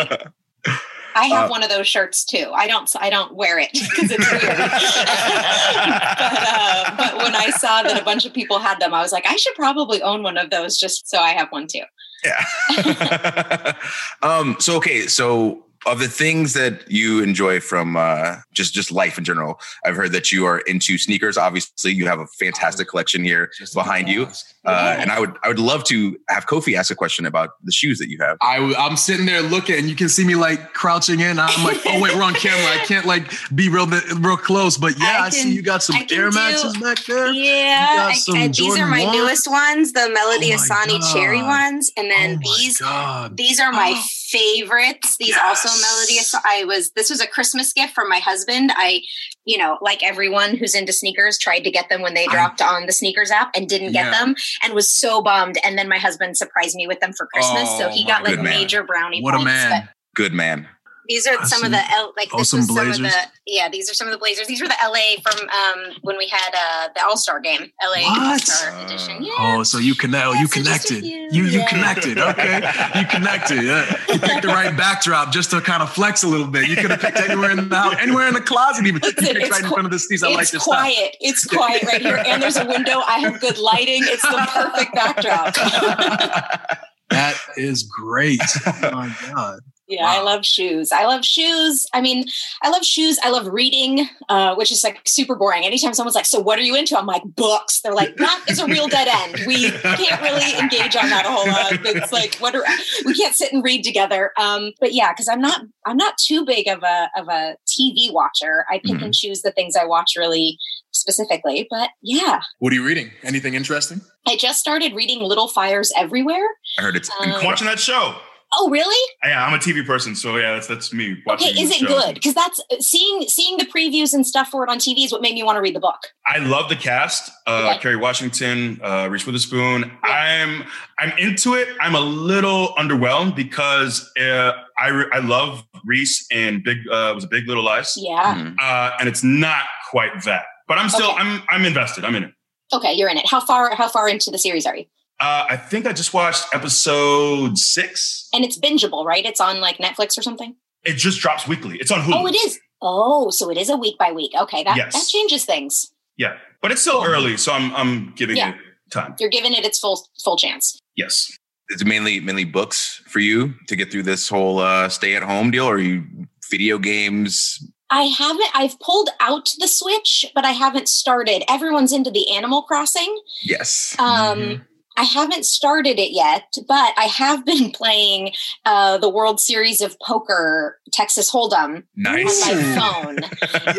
I 1.16 1.26
have 1.26 1.46
Uh, 1.46 1.50
one 1.50 1.64
of 1.64 1.70
those 1.70 1.88
shirts 1.88 2.24
too. 2.24 2.52
I 2.54 2.68
don't 2.68 2.90
I 3.00 3.10
don't 3.10 3.34
wear 3.36 3.58
it 3.60 3.70
because 3.74 4.12
it's 4.12 4.32
weird. 4.32 4.42
but, 4.58 6.48
uh, 6.48 6.96
but 6.98 7.18
when 7.24 7.36
I 7.36 7.50
saw 7.58 7.84
that 7.84 8.00
a 8.00 8.04
bunch 8.06 8.26
of 8.26 8.34
people 8.34 8.60
had 8.60 8.80
them, 8.80 8.94
I 8.94 9.02
was 9.02 9.12
like, 9.12 9.26
I 9.28 9.36
should 9.36 9.56
probably 9.56 10.02
own 10.02 10.24
one 10.24 10.38
of 10.38 10.50
those 10.50 10.78
just 10.78 11.08
so 11.10 11.20
I 11.20 11.30
have 11.32 11.50
one 11.52 11.68
too. 11.68 11.84
Yeah. 12.24 13.74
um, 14.22 14.58
so 14.60 14.76
okay, 14.78 15.08
so 15.08 15.66
of 15.86 16.00
the 16.00 16.08
things 16.10 16.54
that 16.54 16.90
you 16.92 17.24
enjoy 17.24 17.60
from 17.60 17.96
uh, 17.96 18.36
just 18.54 18.74
just 18.74 18.92
life 18.92 19.18
in 19.18 19.24
general, 19.24 19.60
I've 19.86 19.96
heard 19.96 20.12
that 20.12 20.32
you 20.32 20.46
are 20.46 20.60
into 20.60 20.98
sneakers. 20.98 21.38
Obviously, 21.38 21.94
you 21.94 22.06
have 22.08 22.20
a 22.20 22.28
fantastic 22.28 22.88
collection 22.90 23.24
here 23.24 23.50
behind 23.74 24.10
you, 24.10 24.28
uh, 24.66 24.96
and 25.00 25.10
I 25.12 25.20
would 25.20 25.36
I 25.44 25.48
would 25.48 25.60
love 25.60 25.84
to 25.86 26.20
have 26.28 26.46
Kofi 26.48 26.76
ask 26.78 26.92
a 26.92 26.96
question 26.96 27.26
about 27.26 27.52
the 27.64 27.72
shoes 27.72 27.98
that 28.00 28.10
you 28.10 28.18
have. 28.20 28.38
I, 28.42 28.58
I'm 28.78 28.98
sitting 28.98 29.26
there 29.26 29.42
looking, 29.42 29.78
and 29.80 29.90
you 29.90 29.96
can 29.96 30.10
see 30.10 30.26
me 30.26 30.36
like 30.36 30.74
crouching 30.74 31.22
in. 31.22 31.40
I'm 31.40 31.64
like, 31.64 31.78
oh 31.86 32.02
wait, 32.02 32.14
we're 32.16 32.24
on 32.24 32.34
camera. 32.34 32.82
I 32.82 32.86
can't 32.86 33.06
like 33.06 33.32
be 33.56 33.70
real 33.70 33.88
real 33.88 34.38
close. 34.38 34.78
But 34.78 35.00
yeah, 35.00 35.20
I, 35.22 35.26
I 35.28 35.30
see 35.30 35.54
you 35.54 35.62
got 35.62 35.82
some 35.82 35.96
I 35.96 36.04
can 36.04 36.20
Air 36.20 36.30
do- 36.30 36.36
Maxes 36.36 36.78
back 36.78 37.06
there. 37.06 37.32
Yeah, 37.32 38.12
I- 38.12 38.20
I- 38.36 38.48
these 38.50 38.78
are 38.78 38.88
my 38.88 39.06
ones? 39.06 39.18
newest 39.18 39.48
ones, 39.50 39.94
the 39.94 40.10
Melody 40.14 40.54
Oh 40.54 40.58
my 40.58 40.86
Ehsani 40.88 41.14
cherry 41.14 41.42
ones, 41.42 41.90
and 41.96 42.12
then 42.12 42.42
oh 42.46 42.56
these 42.58 42.80
God. 42.80 43.38
these 43.38 43.60
are 43.62 43.72
my 43.72 44.00
favorites. 44.30 45.18
These 45.18 45.38
also 45.38 45.70
Yes. 45.70 45.82
Melody 45.82 46.20
Ehsani. 46.20 46.42
I 46.46 46.66
was 46.66 46.92
this 46.92 47.10
was 47.10 47.22
a 47.22 47.28
Christmas 47.28 47.74
gift 47.74 47.94
from 47.94 48.10
my 48.10 48.20
husband. 48.20 48.72
I, 48.76 49.02
you 49.46 49.58
know, 49.58 49.78
Like 49.82 50.04
everyone 50.04 50.56
who's 50.56 50.76
into 50.76 50.94
sneakers 50.94 51.38
tried 51.38 51.62
to 51.62 51.72
get 51.72 51.90
them 51.90 52.02
when 52.02 52.14
they 52.14 52.26
I- 52.28 52.32
dropped 52.32 52.62
on 52.62 52.86
the 52.86 52.92
sneakers 52.94 53.32
app 53.32 53.52
and 53.56 53.68
didn't 53.68 53.92
get 53.94 54.06
Yeah. 54.06 54.20
them 54.20 54.36
and 54.64 54.74
was 54.74 54.90
so 54.90 55.22
bummed. 55.22 55.58
And 55.64 55.78
then 55.78 55.88
my 55.90 55.98
husband 55.98 56.38
surprised 56.38 56.76
me 56.76 56.88
with 56.88 57.00
them 57.00 57.14
for 57.14 57.28
Christmas. 57.34 57.70
so 57.78 57.88
Oh, 57.88 57.90
he 57.90 58.06
got 58.06 58.24
like 58.24 58.36
man. 58.36 58.44
major 58.46 58.84
brownie 58.84 59.22
What 59.22 59.36
a 59.36 59.44
man. 59.44 59.90
Good 60.16 60.34
man. 60.34 60.68
These 61.10 61.28
are 61.28 61.38
I 61.40 61.44
some 61.46 61.64
of 61.66 61.72
the 61.72 61.82
L, 61.92 62.14
like 62.16 62.30
Oh, 62.32 62.38
this 62.38 62.50
some 62.50 62.60
was 62.60 62.68
some 62.68 62.88
of 62.88 62.98
the 62.98 63.12
yeah. 63.48 63.68
These 63.68 63.90
are 63.90 63.96
some 63.96 64.08
of 64.08 64.12
the 64.14 64.18
Blazers. 64.20 64.46
These 64.48 64.62
were 64.62 64.68
the 64.68 64.76
LA 64.82 65.20
from 65.24 65.50
um 65.50 65.96
when 66.04 66.18
we 66.18 66.28
had 66.28 66.52
uh 66.56 66.90
the 66.96 67.04
All 67.04 67.18
Star 67.18 67.40
game, 67.40 67.72
LA 67.84 68.04
All 68.08 68.38
Star 68.40 68.72
Uh, 68.80 68.86
edition. 68.86 69.24
Yeah. 69.24 69.34
Oh, 69.40 69.64
so 69.64 69.80
you 69.80 69.96
connect. 69.96 70.28
Oh, 70.28 70.34
Yeah, 70.34 70.42
you 70.42 70.48
so 70.48 70.54
connected. 70.62 71.02
few. 71.02 71.30
You 71.32 71.44
you 71.46 71.60
Yeah. 71.60 71.68
connected. 71.68 72.20
Okay, 72.20 72.56
you 73.00 73.06
connected. 73.08 73.64
Yeah. 73.64 73.98
You 74.14 74.20
picked 74.20 74.44
the 74.44 74.50
right 74.50 74.76
backdrop 74.78 75.32
just 75.34 75.50
to 75.52 75.60
kind 75.62 75.82
of 75.82 75.92
flex 75.92 76.24
a 76.24 76.28
little 76.28 76.48
bit. 76.48 76.68
You 76.70 76.76
could 76.76 76.92
have 76.92 77.02
picked 77.02 77.18
anywhere 77.20 77.52
in 77.52 77.68
the 77.70 77.76
house, 77.76 77.96
anywhere 78.00 78.28
in 78.28 78.36
the 78.36 78.42
closet, 78.42 78.86
even. 78.86 79.02
You 79.04 79.12
picked 79.12 79.22
it's 79.24 79.50
right 79.50 79.64
in 79.64 79.70
front 79.70 79.86
of 79.86 79.92
the 79.92 79.98
seats. 80.00 80.22
I 80.24 80.28
like 80.30 80.44
it's 80.44 80.54
your 80.54 80.60
stuff. 80.62 80.76
quiet. 80.78 81.18
It's 81.20 81.46
quiet 81.46 81.84
right 81.84 82.02
here. 82.02 82.22
And 82.26 82.40
there's 82.42 82.58
a 82.58 82.66
window. 82.66 83.00
I 83.08 83.18
have 83.20 83.40
good 83.42 83.58
lighting. 83.58 84.02
It's 84.04 84.22
the 84.22 84.48
perfect 84.54 84.94
backdrop. 84.94 85.56
That 87.10 87.36
is 87.58 87.82
great. 87.84 88.40
Oh 88.68 88.92
my 88.92 89.16
god. 89.34 89.60
Yeah, 89.90 90.06
I 90.06 90.22
love 90.22 90.46
shoes. 90.46 90.92
I 90.92 91.06
love 91.06 91.26
shoes. 91.26 91.88
I 91.94 92.00
mean, 92.02 92.26
I 92.62 92.70
love 92.70 92.86
shoes. 92.86 93.18
I 93.24 93.30
love 93.32 93.48
reading, 93.48 94.08
uh, 94.30 94.54
which 94.56 94.72
is 94.72 94.84
like 94.84 95.02
super 95.06 95.36
boring. 95.36 95.66
Anytime 95.66 95.94
someone's 95.96 96.16
like, 96.16 96.26
"So 96.28 96.40
what 96.40 96.60
are 96.60 96.62
you 96.62 96.76
into?" 96.76 96.98
I'm 96.98 97.08
like, 97.08 97.24
"Books." 97.26 97.82
They're 97.82 97.94
like, 97.96 98.16
"That 98.18 98.46
is 98.48 98.60
a 98.60 98.66
real 98.68 98.88
dead 98.88 99.08
end. 99.08 99.46
We 99.48 99.72
can't 99.72 100.22
really 100.22 100.58
engage 100.60 100.96
on 100.96 101.10
that 101.10 101.26
a 101.26 101.30
whole 101.32 101.48
lot. 101.48 101.86
It's 101.96 102.12
like, 102.12 102.36
what 102.36 102.54
are 102.56 102.64
we 103.06 103.14
can't 103.16 103.36
sit 103.36 103.52
and 103.52 103.64
read 103.64 103.84
together." 103.84 104.32
Um, 104.38 104.72
but 104.80 104.94
yeah, 104.94 105.12
because 105.12 105.28
I'm 105.28 105.42
not 105.42 105.62
I'm 105.86 105.98
not 105.98 106.14
too 106.18 106.46
big 106.46 106.68
of 106.68 106.84
a 106.84 107.10
of 107.18 107.28
a 107.28 107.56
TV 107.68 108.14
watcher. 108.14 108.66
I 108.70 108.80
pick 108.86 109.02
and 109.02 109.14
choose 109.14 109.42
the 109.42 109.52
things 109.52 109.76
I 109.76 109.86
watch 109.86 110.12
really 110.16 110.60
specifically. 110.92 111.68
But 111.70 111.90
yeah, 112.02 112.42
What 112.60 112.72
are 112.74 112.76
you 112.76 112.86
reading? 112.86 113.12
Anything 113.24 113.54
interesting? 113.56 114.02
I 114.28 114.36
just 114.36 114.60
started 114.60 114.94
reading 114.94 115.22
Little 115.22 115.48
Fires 115.48 115.92
Everywhere. 115.98 116.46
I 116.78 116.82
heard 116.84 116.96
it's 116.96 117.10
Um, 117.20 117.44
Watching 117.44 117.68
that 117.68 117.80
show. 117.80 118.16
Oh, 118.58 118.70
really? 118.70 119.12
Yeah, 119.24 119.46
I'm 119.46 119.54
a 119.54 119.58
TV 119.58 119.86
person, 119.86 120.16
so 120.16 120.38
yeah, 120.38 120.54
that's 120.54 120.66
that's 120.68 120.92
me. 120.92 121.22
Watching 121.26 121.50
Okay, 121.52 121.62
is 121.62 121.70
it 121.70 121.76
shows. 121.78 121.88
good? 121.88 122.16
Because 122.16 122.34
that's 122.34 122.60
seeing 122.80 123.22
seeing 123.28 123.58
the 123.58 123.66
previews 123.66 124.14
and 124.14 124.26
stuff 124.26 124.50
for 124.50 124.64
it 124.64 124.70
on 124.70 124.80
TV 124.80 125.06
is 125.06 125.12
what 125.12 125.22
made 125.22 125.36
me 125.36 125.44
want 125.44 125.58
to 125.58 125.62
read 125.62 125.76
the 125.76 125.80
book. 125.80 126.00
I 126.26 126.40
love 126.40 126.68
the 126.70 126.76
cast. 126.76 127.30
Uh, 127.46 127.68
Okay. 127.70 127.80
Kerry 127.80 127.96
Washington, 127.98 128.80
uh, 128.84 129.08
Reese 129.12 129.26
Witherspoon. 129.28 129.92
I'm 130.04 130.64
I'm 130.98 131.16
into 131.20 131.54
it. 131.54 131.68
I'm 131.80 131.94
a 131.94 132.00
little 132.00 132.70
underwhelmed 132.80 133.36
because 133.36 134.10
uh, 134.20 134.54
I 134.80 134.88
re- 134.88 135.10
I 135.14 135.20
love 135.20 135.64
Reese 135.86 136.26
and 136.32 136.64
Big 136.64 136.80
uh, 136.92 137.12
was 137.14 137.24
a 137.26 137.28
Big 137.28 137.48
Little 137.48 137.64
Lies, 137.64 137.94
Yeah. 137.98 138.34
Mhm. 138.36 138.56
uh, 138.60 138.92
and 139.00 139.08
it's 139.08 139.24
not 139.24 139.66
quite 139.92 140.24
that. 140.24 140.46
But 140.68 140.80
I'm 140.80 140.90
still 140.90 141.12
Okay. 141.12 141.20
I'm 141.20 141.44
I'm 141.50 141.66
invested. 141.66 142.04
I'm 142.04 142.16
in 142.16 142.24
it. 142.24 142.32
Okay, 142.74 142.94
you're 142.94 143.10
in 143.10 143.18
it. 143.18 143.28
How 143.30 143.40
far 143.42 143.76
how 143.76 143.88
far 143.90 144.10
into 144.10 144.32
the 144.32 144.38
series 144.40 144.66
are 144.66 144.76
you? 144.76 144.86
Uh, 145.20 145.46
I 145.50 145.58
think 145.58 145.86
I 145.86 145.92
just 145.94 146.14
watched 146.14 146.46
episode 146.54 147.58
six. 147.58 148.30
And 148.34 148.46
it's 148.46 148.58
bingeable, 148.58 149.04
right? 149.06 149.26
It's 149.26 149.42
on 149.42 149.60
like 149.60 149.78
Netflix 149.78 150.18
or 150.18 150.22
something. 150.22 150.56
It 150.84 150.94
just 150.94 151.20
drops 151.20 151.48
weekly. 151.48 151.78
It's 151.78 151.92
on 151.92 152.00
Hulu. 152.02 152.14
Oh, 152.16 152.26
it 152.28 152.36
is. 152.36 152.60
Oh, 152.82 153.30
so 153.30 153.50
it 153.52 153.58
is 153.58 153.70
a 153.70 153.76
week 153.76 153.98
by 153.98 154.12
week. 154.14 154.32
Okay, 154.40 154.64
that 154.64 154.78
Yes. 154.78 154.94
that 154.94 155.08
changes 155.10 155.44
things. 155.44 155.92
Yeah, 156.16 156.38
but 156.62 156.72
it's 156.72 156.82
still 156.82 157.04
early, 157.04 157.36
so 157.38 157.52
I'm 157.52 157.76
I'm 157.76 158.14
giving 158.16 158.38
Yeah. 158.38 158.50
it 158.52 158.56
time. 158.92 159.16
You're 159.20 159.30
giving 159.30 159.52
it 159.54 159.66
its 159.66 159.80
full 159.80 160.08
full 160.24 160.38
chance. 160.38 160.80
Yes. 160.96 161.30
It's 161.68 161.84
mainly 161.84 162.20
mainly 162.22 162.46
books 162.46 163.02
for 163.08 163.20
you 163.20 163.54
to 163.68 163.76
get 163.76 163.92
through 163.92 164.04
this 164.04 164.30
whole 164.30 164.60
uh, 164.60 164.88
stay 164.90 165.16
at 165.16 165.24
home 165.24 165.52
deal, 165.52 165.66
or 165.66 165.76
are 165.76 165.80
you 165.80 166.04
video 166.50 166.78
games? 166.80 167.60
I 167.92 168.04
haven't. 168.04 168.50
I've 168.54 168.80
pulled 168.80 169.10
out 169.20 169.50
the 169.60 169.68
Switch, 169.68 170.26
but 170.34 170.46
I 170.46 170.52
haven't 170.52 170.88
started. 170.88 171.44
Everyone's 171.50 171.92
into 171.92 172.12
the 172.12 172.32
Animal 172.32 172.62
Crossing. 172.64 173.20
Yes. 173.44 173.96
Um, 174.00 174.40
Mhm. 174.40 174.66
I 175.00 175.04
haven't 175.04 175.46
started 175.46 175.98
it 175.98 176.12
yet, 176.12 176.58
but 176.68 176.94
I 176.98 177.06
have 177.06 177.46
been 177.46 177.72
playing 177.80 178.34
uh, 178.66 178.98
the 178.98 179.08
World 179.08 179.40
Series 179.40 179.80
of 179.80 179.98
Poker 180.02 180.78
Texas 180.92 181.32
Hold'em 181.32 181.84
nice. 181.96 182.50
on 182.50 182.58
my 182.58 182.80
phone. 182.80 183.20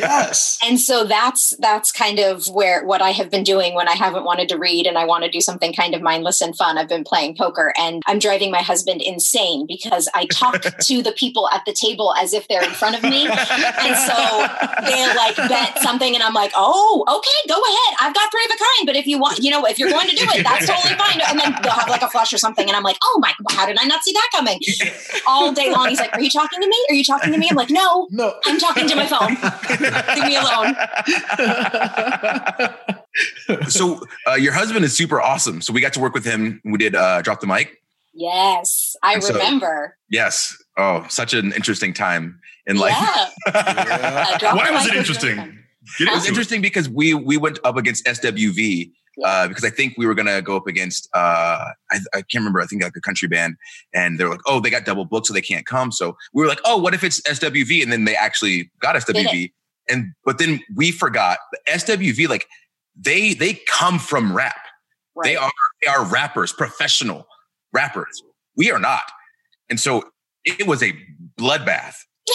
Yes. 0.01 0.59
and 0.65 0.81
so 0.81 1.05
that's 1.05 1.55
that's 1.59 1.93
kind 1.93 2.19
of 2.19 2.49
where 2.49 2.85
what 2.85 3.03
I 3.03 3.11
have 3.11 3.31
been 3.31 3.43
doing 3.43 3.75
when 3.75 3.89
I 3.89 3.93
haven't 3.93 4.25
wanted 4.25 4.49
to 4.51 4.57
read 4.57 4.87
and 4.87 4.97
I 4.97 5.05
want 5.05 5.25
to 5.25 5.31
do 5.31 5.41
something 5.41 5.73
kind 5.73 5.95
of 5.95 6.01
mindless 6.01 6.41
and 6.41 6.57
fun. 6.57 6.79
I've 6.79 6.89
been 6.89 7.05
playing 7.05 7.37
poker 7.37 7.73
and 7.79 8.03
I'm 8.07 8.19
driving 8.19 8.51
my 8.51 8.63
husband 8.63 9.03
insane 9.03 9.67
because 9.67 10.09
I 10.15 10.27
talk 10.27 10.63
to 10.81 11.03
the 11.03 11.13
people 11.13 11.49
at 11.51 11.65
the 11.67 11.73
table 11.73 12.15
as 12.19 12.33
if 12.33 12.49
they're 12.49 12.65
in 12.65 12.71
front 12.71 12.97
of 12.97 13.03
me. 13.03 13.27
And 13.29 13.97
so 13.97 14.47
they'll 14.87 15.17
like 15.17 15.37
bet 15.37 15.79
something 15.81 16.15
and 16.15 16.23
I'm 16.23 16.35
like, 16.35 16.53
oh, 16.57 17.05
okay, 17.07 17.49
go 17.49 17.61
ahead. 17.61 17.97
I've 18.01 18.15
got 18.15 18.31
three 18.31 18.45
of 18.45 18.51
a 18.53 18.59
kind. 18.59 18.87
But 18.87 18.97
if 18.97 19.07
you 19.07 19.19
want, 19.19 19.41
you 19.41 19.51
know, 19.51 19.65
if 19.67 19.79
you're 19.79 19.91
going 19.91 20.09
to 20.09 20.17
do 20.17 20.25
it, 20.25 20.45
that's 20.45 20.67
totally 20.67 20.95
fine. 20.95 21.10
And 21.13 21.39
then 21.41 21.55
they'll 21.63 21.73
have 21.73 21.89
like 21.89 22.03
a 22.03 22.09
flush 22.09 22.33
or 22.33 22.39
something. 22.39 22.67
And 22.67 22.77
I'm 22.77 22.83
like, 22.83 22.97
oh 23.03 23.19
my, 23.21 23.33
how 23.51 23.67
did 23.67 23.77
I 23.81 23.85
not 23.85 24.03
see 24.03 24.13
that 24.13 24.29
coming? 24.35 24.59
All 25.27 25.53
day 25.53 25.71
long. 25.73 25.89
He's 25.89 25.99
like, 26.01 26.13
are 26.15 26.21
you 26.21 26.31
talking 26.31 26.61
to 26.61 26.67
me? 26.69 26.77
Are 26.91 26.95
you 26.95 27.05
talking 27.05 27.33
to 27.33 27.39
me? 27.39 27.49
I'm 27.51 27.57
like, 27.57 27.71
no, 27.71 28.09
No. 28.11 28.35
I'm 28.45 28.59
talking 28.59 28.87
to 28.89 28.97
my 28.97 29.07
phone. 29.07 29.37
Leave 30.15 30.27
me 30.27 30.37
alone. 30.37 30.75
so 33.69 34.01
uh, 34.29 34.35
your 34.35 34.53
husband 34.53 34.85
is 34.85 34.97
super 34.97 35.21
awesome. 35.21 35.61
So 35.61 35.73
we 35.73 35.81
got 35.81 35.93
to 35.95 36.01
work 36.01 36.15
with 36.15 36.25
him. 36.25 36.61
We 36.65 36.79
did 36.79 36.95
uh, 36.95 37.23
drop 37.23 37.41
the 37.41 37.47
mic. 37.47 37.77
Yes, 38.13 38.97
I 39.03 39.15
And 39.15 39.23
so- 39.23 39.35
remember. 39.35 39.97
Yes. 40.11 40.57
Oh, 40.77 41.07
such 41.09 41.35
an 41.35 41.53
interesting 41.53 41.93
time 41.95 42.41
in 42.67 42.77
life. 42.77 42.95
Yeah. 43.47 44.39
Drop 44.39 44.57
Why 44.57 44.71
was 44.71 44.87
it 44.87 44.95
interesting? 44.95 45.37
really 45.37 45.59
It 46.01 46.15
was 46.15 46.27
interesting 46.27 46.63
because 46.63 46.89
we 46.89 47.13
we 47.15 47.37
went 47.37 47.59
up 47.65 47.77
against 47.77 48.05
SWV 48.07 48.91
uh, 49.25 49.49
because 49.49 49.65
I 49.65 49.71
think 49.71 49.95
we 49.97 50.07
were 50.07 50.15
gonna 50.15 50.43
go 50.43 50.57
up 50.57 50.67
against 50.67 51.09
uh, 51.15 51.73
I, 51.91 51.99
I 52.15 52.23
can't 52.23 52.37
remember 52.37 52.61
I 52.61 52.67
think 52.67 52.83
like 52.83 52.97
a 52.97 53.01
country 53.01 53.29
band 53.29 53.57
and 53.95 54.19
they're 54.19 54.29
like 54.29 54.41
oh 54.47 54.61
they 54.61 54.71
got 54.71 54.85
double 54.85 55.05
booked 55.05 55.27
so 55.27 55.35
they 55.35 55.41
can't 55.41 55.67
come. 55.67 55.93
So 55.93 56.17
we 56.33 56.43
were 56.43 56.49
like 56.49 56.61
oh 56.65 56.77
what 56.77 56.95
if 56.95 57.05
it's 57.05 57.21
SWV 57.23 57.83
and 57.83 57.93
then 57.93 58.05
they 58.05 58.15
actually 58.15 58.71
got 58.81 58.97
SWV 58.97 59.53
and 59.89 60.13
but 60.25 60.39
then 60.39 60.61
we 60.77 60.93
forgot 60.93 61.39
the 61.53 61.59
SWV 61.73 62.29
like 62.29 62.47
they 62.97 63.35
they 63.35 63.55
come 63.69 63.99
from 63.99 64.35
rap. 64.35 64.61
They 65.23 65.37
are 65.37 65.51
they 65.83 65.89
are 65.89 66.05
rappers 66.05 66.53
professional 66.53 67.27
rappers. 67.73 68.23
We 68.57 68.71
are 68.71 68.79
not. 68.79 69.03
And 69.69 69.79
so 69.79 70.05
it 70.45 70.67
was 70.67 70.83
a 70.83 70.95
bloodbath 71.39 71.95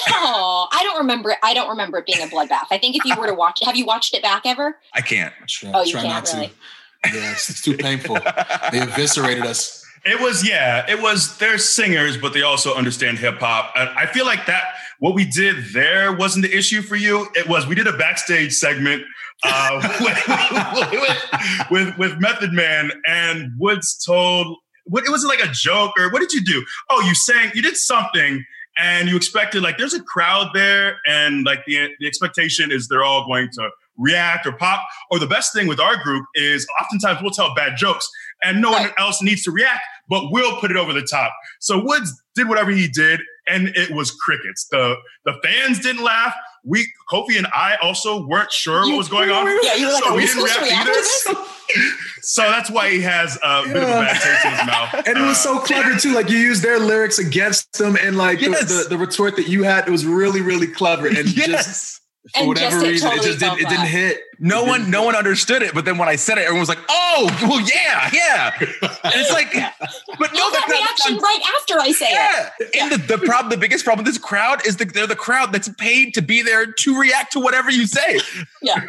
Oh, 0.09 0.67
I 0.71 0.83
don't 0.83 0.97
remember 0.97 1.31
it. 1.31 1.37
I 1.43 1.53
don't 1.53 1.69
remember 1.69 1.97
it 1.97 2.05
being 2.05 2.21
a 2.21 2.27
bloodbath. 2.27 2.65
I 2.71 2.77
think 2.77 2.95
if 2.95 3.05
you 3.05 3.15
were 3.19 3.27
to 3.27 3.33
watch 3.33 3.61
it, 3.61 3.65
have 3.65 3.75
you 3.75 3.85
watched 3.85 4.13
it 4.13 4.21
back 4.21 4.43
ever? 4.45 4.77
I 4.93 5.01
can't. 5.01 5.33
Try, 5.47 5.71
Oh, 5.73 5.83
you 5.83 5.91
try 5.91 6.01
can't 6.01 6.13
not 6.25 6.33
really. 6.33 6.47
to. 6.47 6.53
Yeah, 7.19 7.31
it's, 7.31 7.49
it's 7.49 7.61
too 7.61 7.77
painful. 7.77 8.15
they 8.71 8.79
eviscerated 8.81 9.45
us. 9.45 9.83
It 10.05 10.19
was, 10.19 10.47
yeah, 10.47 10.85
it 10.89 11.01
was. 11.01 11.37
They're 11.37 11.57
singers, 11.57 12.17
but 12.17 12.33
they 12.33 12.41
also 12.43 12.75
understand 12.75 13.17
hip 13.19 13.39
hop. 13.39 13.73
And 13.75 13.89
I 13.89 14.05
feel 14.05 14.25
like 14.25 14.45
that 14.45 14.63
what 14.99 15.15
we 15.15 15.25
did 15.25 15.55
there 15.73 16.13
wasn't 16.13 16.45
the 16.45 16.55
issue 16.55 16.81
for 16.81 16.95
you. 16.95 17.27
It 17.35 17.47
was 17.49 17.65
we 17.67 17.75
did 17.75 17.87
a 17.87 17.97
backstage 17.97 18.53
segment 18.53 19.03
uh, 19.43 19.79
with, 20.01 20.91
with, 20.91 21.71
with 21.71 21.97
with 21.97 22.19
Method 22.19 22.53
Man, 22.53 22.91
and 23.07 23.51
Woods 23.57 23.95
told 24.05 24.57
what 24.85 25.03
it 25.03 25.09
wasn't 25.09 25.29
like 25.37 25.43
a 25.47 25.51
joke 25.51 25.93
or 25.97 26.09
what 26.11 26.19
did 26.19 26.31
you 26.31 26.43
do? 26.43 26.63
Oh, 26.91 27.01
you 27.01 27.15
sang, 27.15 27.51
you 27.55 27.61
did 27.63 27.75
something. 27.75 28.45
And 28.77 29.07
you 29.07 29.15
expected 29.15 29.63
like 29.63 29.77
there's 29.77 29.93
a 29.93 30.03
crowd 30.03 30.49
there, 30.53 30.97
and 31.07 31.45
like 31.45 31.65
the 31.65 31.89
the 31.99 32.07
expectation 32.07 32.71
is 32.71 32.87
they're 32.87 33.03
all 33.03 33.25
going 33.25 33.49
to 33.53 33.69
react 33.97 34.45
or 34.45 34.51
pop. 34.51 34.85
Or 35.11 35.19
the 35.19 35.27
best 35.27 35.53
thing 35.53 35.67
with 35.67 35.79
our 35.79 35.95
group 36.03 36.25
is 36.35 36.67
oftentimes 36.81 37.21
we'll 37.21 37.31
tell 37.31 37.55
bad 37.55 37.77
jokes, 37.77 38.09
and 38.43 38.61
no 38.61 38.71
one 38.71 38.89
else 38.97 39.21
needs 39.21 39.43
to 39.43 39.51
react, 39.51 39.81
but 40.09 40.31
we'll 40.31 40.57
put 40.59 40.71
it 40.71 40.77
over 40.77 40.93
the 40.93 41.07
top. 41.09 41.33
So 41.59 41.81
Woods 41.83 42.21
did 42.35 42.49
whatever 42.49 42.71
he 42.71 42.87
did, 42.87 43.21
and 43.47 43.69
it 43.69 43.91
was 43.91 44.11
crickets. 44.11 44.67
The 44.69 44.95
the 45.23 45.35
fans 45.43 45.79
didn't 45.79 46.03
laugh. 46.03 46.35
We 46.65 46.87
Kofi 47.11 47.37
and 47.37 47.47
I 47.47 47.75
also 47.81 48.25
weren't 48.25 48.51
sure 48.51 48.81
what 48.89 48.97
was 48.97 49.07
going 49.09 49.29
on. 49.29 49.45
Yeah, 49.63 49.75
you 49.75 49.87
were 49.87 49.93
like, 49.93 50.03
so 50.03 50.09
are 50.09 50.15
we 50.15 50.21
we 50.21 50.25
didn't 50.25 50.47
supposed 50.47 50.55
to 50.55 50.61
react 50.65 50.87
react 50.87 50.89
either. 50.89 51.37
this? 51.37 51.51
So 52.21 52.41
that's 52.43 52.71
why 52.71 52.89
he 52.89 53.01
has 53.01 53.37
a 53.43 53.63
bit 53.67 53.75
of 53.77 53.83
a 53.83 53.85
bad 53.85 54.13
taste 54.21 54.45
in 54.45 54.51
his 54.51 54.65
mouth. 54.65 54.93
And 55.07 55.17
it 55.17 55.21
was 55.21 55.37
Uh, 55.45 55.57
so 55.57 55.59
clever 55.59 55.95
too. 55.99 56.13
Like 56.13 56.29
you 56.29 56.37
used 56.39 56.63
their 56.63 56.79
lyrics 56.79 57.19
against 57.19 57.73
them, 57.77 57.95
and 58.01 58.17
like 58.17 58.39
the- 58.39 58.49
Yes. 58.51 58.67
the, 58.83 58.89
the, 58.89 58.97
retort 58.97 59.35
that 59.35 59.47
you 59.47 59.61
had, 59.63 59.87
it 59.87 59.91
was 59.91 60.05
really, 60.07 60.41
really 60.41 60.65
clever. 60.67 61.05
And 61.07 61.17
just 61.27 61.47
yes. 61.47 62.01
For 62.33 62.39
And 62.39 62.47
whatever 62.47 62.71
just 62.71 62.85
it 62.85 62.89
reason, 62.89 63.09
totally 63.09 63.27
it 63.27 63.31
just 63.31 63.39
didn't, 63.39 63.59
it 63.59 63.69
didn't 63.69 63.87
hit. 63.87 64.21
No 64.37 64.65
It 64.65 64.67
one, 64.67 64.79
didn't- 64.81 64.91
no 64.91 65.03
one 65.03 65.15
understood 65.15 65.61
it. 65.61 65.73
But 65.73 65.85
then 65.85 65.97
when 65.97 66.09
I 66.09 66.17
said 66.17 66.37
it, 66.37 66.41
everyone 66.41 66.59
was 66.59 66.69
like, 66.69 66.79
"Oh, 66.89 67.29
well, 67.43 67.61
yeah, 67.61 68.09
yeah." 68.11 68.51
And 68.59 69.13
it's 69.15 69.31
like, 69.31 69.53
but 70.19 70.33
no, 70.33 70.45
You 70.45 70.51
that's 70.51 70.67
not- 70.67 70.69
reaction 70.69 71.17
right 71.19 71.39
after 71.59 71.79
I 71.79 71.91
say 71.91 72.07
it. 72.07 72.71
Yeah. 72.75 72.83
And 72.83 72.91
the, 72.91 73.17
the 73.17 73.17
problem, 73.25 73.49
the 73.49 73.57
biggest 73.57 73.85
problem 73.85 74.03
with 74.03 74.13
this 74.13 74.21
crowd 74.21 74.65
is 74.67 74.75
that 74.77 74.93
they're 74.93 75.07
the 75.07 75.15
crowd 75.15 75.53
that's 75.53 75.69
paid 75.77 76.13
to 76.15 76.21
be 76.21 76.41
there 76.41 76.65
to 76.65 76.99
react 76.99 77.31
to 77.33 77.39
whatever 77.39 77.69
you 77.71 77.85
say. 77.87 78.19
Yeah. 78.61 78.83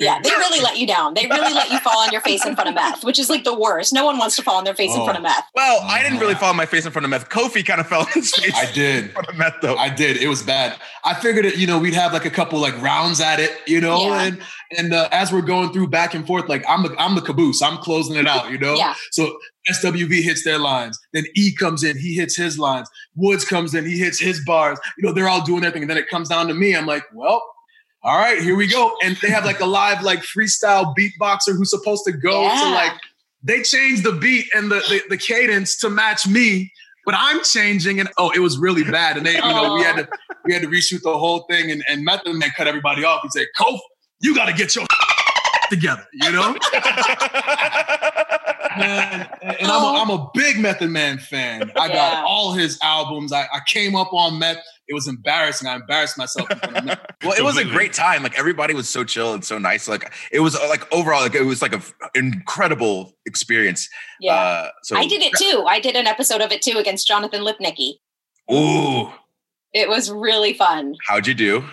Yeah. 0.00 0.18
They 0.22 0.30
really 0.30 0.60
let 0.60 0.78
you 0.78 0.86
down. 0.86 1.14
They 1.14 1.26
really 1.26 1.54
let 1.54 1.70
you 1.70 1.78
fall 1.80 1.98
on 1.98 2.10
your 2.10 2.20
face 2.22 2.44
in 2.44 2.54
front 2.54 2.68
of 2.68 2.74
meth, 2.74 3.04
which 3.04 3.18
is 3.18 3.28
like 3.30 3.44
the 3.44 3.56
worst. 3.56 3.92
No 3.92 4.04
one 4.04 4.18
wants 4.18 4.34
to 4.36 4.42
fall 4.42 4.56
on 4.56 4.64
their 4.64 4.74
face 4.74 4.92
in 4.94 5.00
Oh. 5.00 5.04
front 5.04 5.18
of 5.18 5.24
oh. 5.24 5.28
meth. 5.28 5.44
Well, 5.54 5.80
I 5.84 6.02
didn't 6.02 6.18
really 6.18 6.32
mm-hmm. 6.32 6.40
fall 6.40 6.50
on 6.50 6.56
my 6.56 6.66
face 6.66 6.84
in 6.86 6.92
front 6.92 7.04
of 7.04 7.10
meth. 7.10 7.28
Kofi 7.28 7.64
kind 7.64 7.80
of 7.80 7.86
fell 7.86 8.00
on 8.00 8.06
his 8.14 8.32
face 8.34 8.54
I 8.56 8.66
in 8.66 8.74
did. 8.74 9.10
front 9.12 9.28
of 9.28 9.36
meth, 9.36 9.56
though. 9.62 9.76
I 9.76 9.88
did. 9.88 10.16
It 10.16 10.28
was 10.28 10.42
bad. 10.42 10.76
I 11.04 11.14
figured 11.14 11.44
it, 11.44 11.56
you 11.56 11.66
know, 11.66 11.78
we'd 11.78 11.94
have 11.94 12.12
like 12.12 12.24
a 12.24 12.30
couple 12.30 12.58
like 12.58 12.69
rounds 12.76 13.20
at 13.20 13.40
it, 13.40 13.52
you 13.66 13.80
know, 13.80 14.08
Yeah. 14.08 14.22
and 14.22 14.42
and 14.76 14.94
uh, 14.94 15.08
as 15.12 15.32
we're 15.32 15.40
going 15.42 15.72
through 15.72 15.88
back 15.88 16.14
and 16.14 16.26
forth, 16.26 16.48
like 16.48 16.64
I'm 16.68 16.82
the 16.82 16.94
I'm 16.98 17.14
the 17.14 17.20
caboose. 17.22 17.62
I'm 17.62 17.78
closing 17.78 18.16
it 18.16 18.26
out, 18.26 18.50
you 18.50 18.58
know. 18.58 18.74
Yeah. 18.74 18.94
So 19.12 19.36
SWV 19.70 20.22
hits 20.22 20.44
their 20.44 20.58
lines. 20.58 20.98
Then 21.12 21.24
E 21.34 21.52
comes 21.54 21.82
in, 21.84 21.98
he 21.98 22.14
hits 22.14 22.36
his 22.36 22.58
lines. 22.58 22.88
Woods 23.16 23.44
comes 23.44 23.74
in, 23.74 23.84
he 23.84 23.98
hits 23.98 24.18
his 24.20 24.44
bars. 24.44 24.78
You 24.98 25.06
know, 25.08 25.12
they're 25.14 25.28
all 25.28 25.44
doing 25.44 25.60
their 25.62 25.70
thing, 25.70 25.82
and 25.82 25.90
then 25.90 25.98
it 25.98 26.08
comes 26.08 26.28
down 26.28 26.48
to 26.48 26.54
me. 26.54 26.74
I'm 26.76 26.86
like, 26.86 27.04
well. 27.12 27.42
All 28.02 28.16
right, 28.18 28.40
here 28.40 28.56
we 28.56 28.66
go. 28.66 28.96
And 29.04 29.14
they 29.20 29.28
have 29.28 29.44
like 29.44 29.60
a 29.60 29.66
live, 29.66 30.02
like 30.02 30.20
freestyle 30.20 30.94
beatboxer 30.96 31.54
who's 31.54 31.68
supposed 31.68 32.02
to 32.06 32.12
go 32.12 32.48
to 32.48 32.70
like 32.70 32.92
they 33.42 33.60
changed 33.60 34.04
the 34.04 34.12
beat 34.12 34.46
and 34.54 34.70
the, 34.70 34.76
the 34.88 35.02
the 35.10 35.16
cadence 35.18 35.76
to 35.80 35.90
match 35.90 36.26
me, 36.26 36.72
but 37.10 37.18
I'm 37.18 37.42
changing 37.42 37.98
and 37.98 38.08
oh, 38.18 38.30
it 38.30 38.38
was 38.38 38.56
really 38.56 38.84
bad. 38.84 39.16
And 39.16 39.26
they, 39.26 39.34
you 39.34 39.40
know, 39.40 39.74
we 39.74 39.82
had 39.82 39.96
to 39.96 40.08
we 40.44 40.52
had 40.52 40.62
to 40.62 40.68
reshoot 40.68 41.02
the 41.02 41.18
whole 41.18 41.40
thing 41.50 41.72
and, 41.72 41.82
and 41.88 42.04
Method 42.04 42.36
Man 42.36 42.50
cut 42.56 42.68
everybody 42.68 43.02
off. 43.02 43.22
He 43.24 43.28
said, 43.30 43.48
Kof, 43.58 43.80
you 44.20 44.32
gotta 44.32 44.52
get 44.52 44.76
your 44.76 44.86
together, 45.70 46.06
you 46.12 46.30
know? 46.30 46.54
Man, 48.78 49.28
and 49.42 49.56
and 49.60 49.70
I'm 49.70 49.82
a, 49.82 49.98
I'm 49.98 50.10
a 50.10 50.30
big 50.34 50.58
Method 50.58 50.90
Man 50.90 51.18
fan. 51.18 51.72
I 51.76 51.86
Yeah. 51.88 51.94
got 51.94 52.24
all 52.24 52.52
his 52.52 52.78
albums. 52.82 53.32
I, 53.32 53.42
I 53.52 53.60
came 53.66 53.94
up 53.96 54.12
on 54.12 54.38
Meth. 54.38 54.58
It 54.88 54.94
was 54.94 55.06
embarrassing. 55.08 55.68
I 55.68 55.76
embarrassed 55.76 56.18
myself 56.18 56.50
in 56.50 56.58
front 56.58 56.76
of 56.76 56.84
Meth. 56.84 57.00
Well, 57.22 57.34
it 57.38 57.42
was 57.42 57.58
a 57.58 57.64
great 57.64 57.92
time. 57.92 58.22
Like 58.22 58.38
everybody 58.38 58.72
was 58.74 58.88
so 58.88 59.04
chill 59.04 59.34
and 59.34 59.44
so 59.44 59.58
nice. 59.58 59.86
Like 59.88 60.10
it 60.32 60.40
was 60.40 60.54
like 60.68 60.90
overall, 60.92 61.20
like 61.20 61.34
it 61.34 61.42
was 61.42 61.60
like 61.62 61.74
an 61.74 61.82
incredible 62.14 63.14
experience. 63.26 63.88
Yeah. 64.20 64.34
Uh, 64.34 64.68
so 64.82 64.96
I 64.96 65.06
did 65.06 65.22
it 65.22 65.32
too. 65.38 65.64
I 65.68 65.80
did 65.80 65.96
an 65.96 66.06
episode 66.06 66.40
of 66.40 66.50
it 66.50 66.62
too 66.62 66.78
against 66.78 67.06
Jonathan 67.06 67.42
Lipnicki. 67.42 67.94
Ooh, 68.52 69.10
It 69.72 69.88
was 69.88 70.10
really 70.10 70.54
fun. 70.54 70.94
how'd 71.06 71.26
you 71.26 71.34
do? 71.34 71.64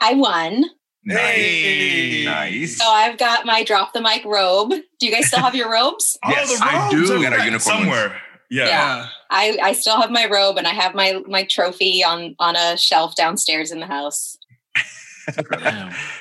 I 0.00 0.14
won. 0.14 0.64
Nice, 1.04 2.24
nice. 2.24 2.76
So 2.78 2.84
I've 2.86 3.18
got 3.18 3.44
my 3.44 3.64
drop 3.64 3.92
the 3.92 4.00
mic 4.00 4.24
robe. 4.24 4.70
Do 4.70 5.06
you 5.06 5.12
guys 5.12 5.26
still 5.26 5.40
have 5.40 5.54
your 5.54 5.70
robes? 5.70 6.16
Yes, 6.28 6.50
oh, 6.52 6.58
the 6.58 6.64
I 6.64 6.90
do. 6.90 7.18
We 7.18 7.22
got 7.22 7.32
our 7.32 7.44
uniform 7.44 7.78
somewhere. 7.78 8.20
Yeah. 8.50 8.66
Yeah. 8.66 9.08
I, 9.30 9.58
I 9.62 9.72
still 9.72 10.00
have 10.00 10.10
my 10.10 10.28
robe 10.30 10.58
and 10.58 10.66
I 10.66 10.72
have 10.72 10.94
my 10.94 11.22
my 11.26 11.44
trophy 11.44 12.04
on 12.04 12.36
on 12.38 12.54
a 12.54 12.76
shelf 12.76 13.16
downstairs 13.16 13.72
in 13.72 13.80
the 13.80 13.86
house. 13.86 14.36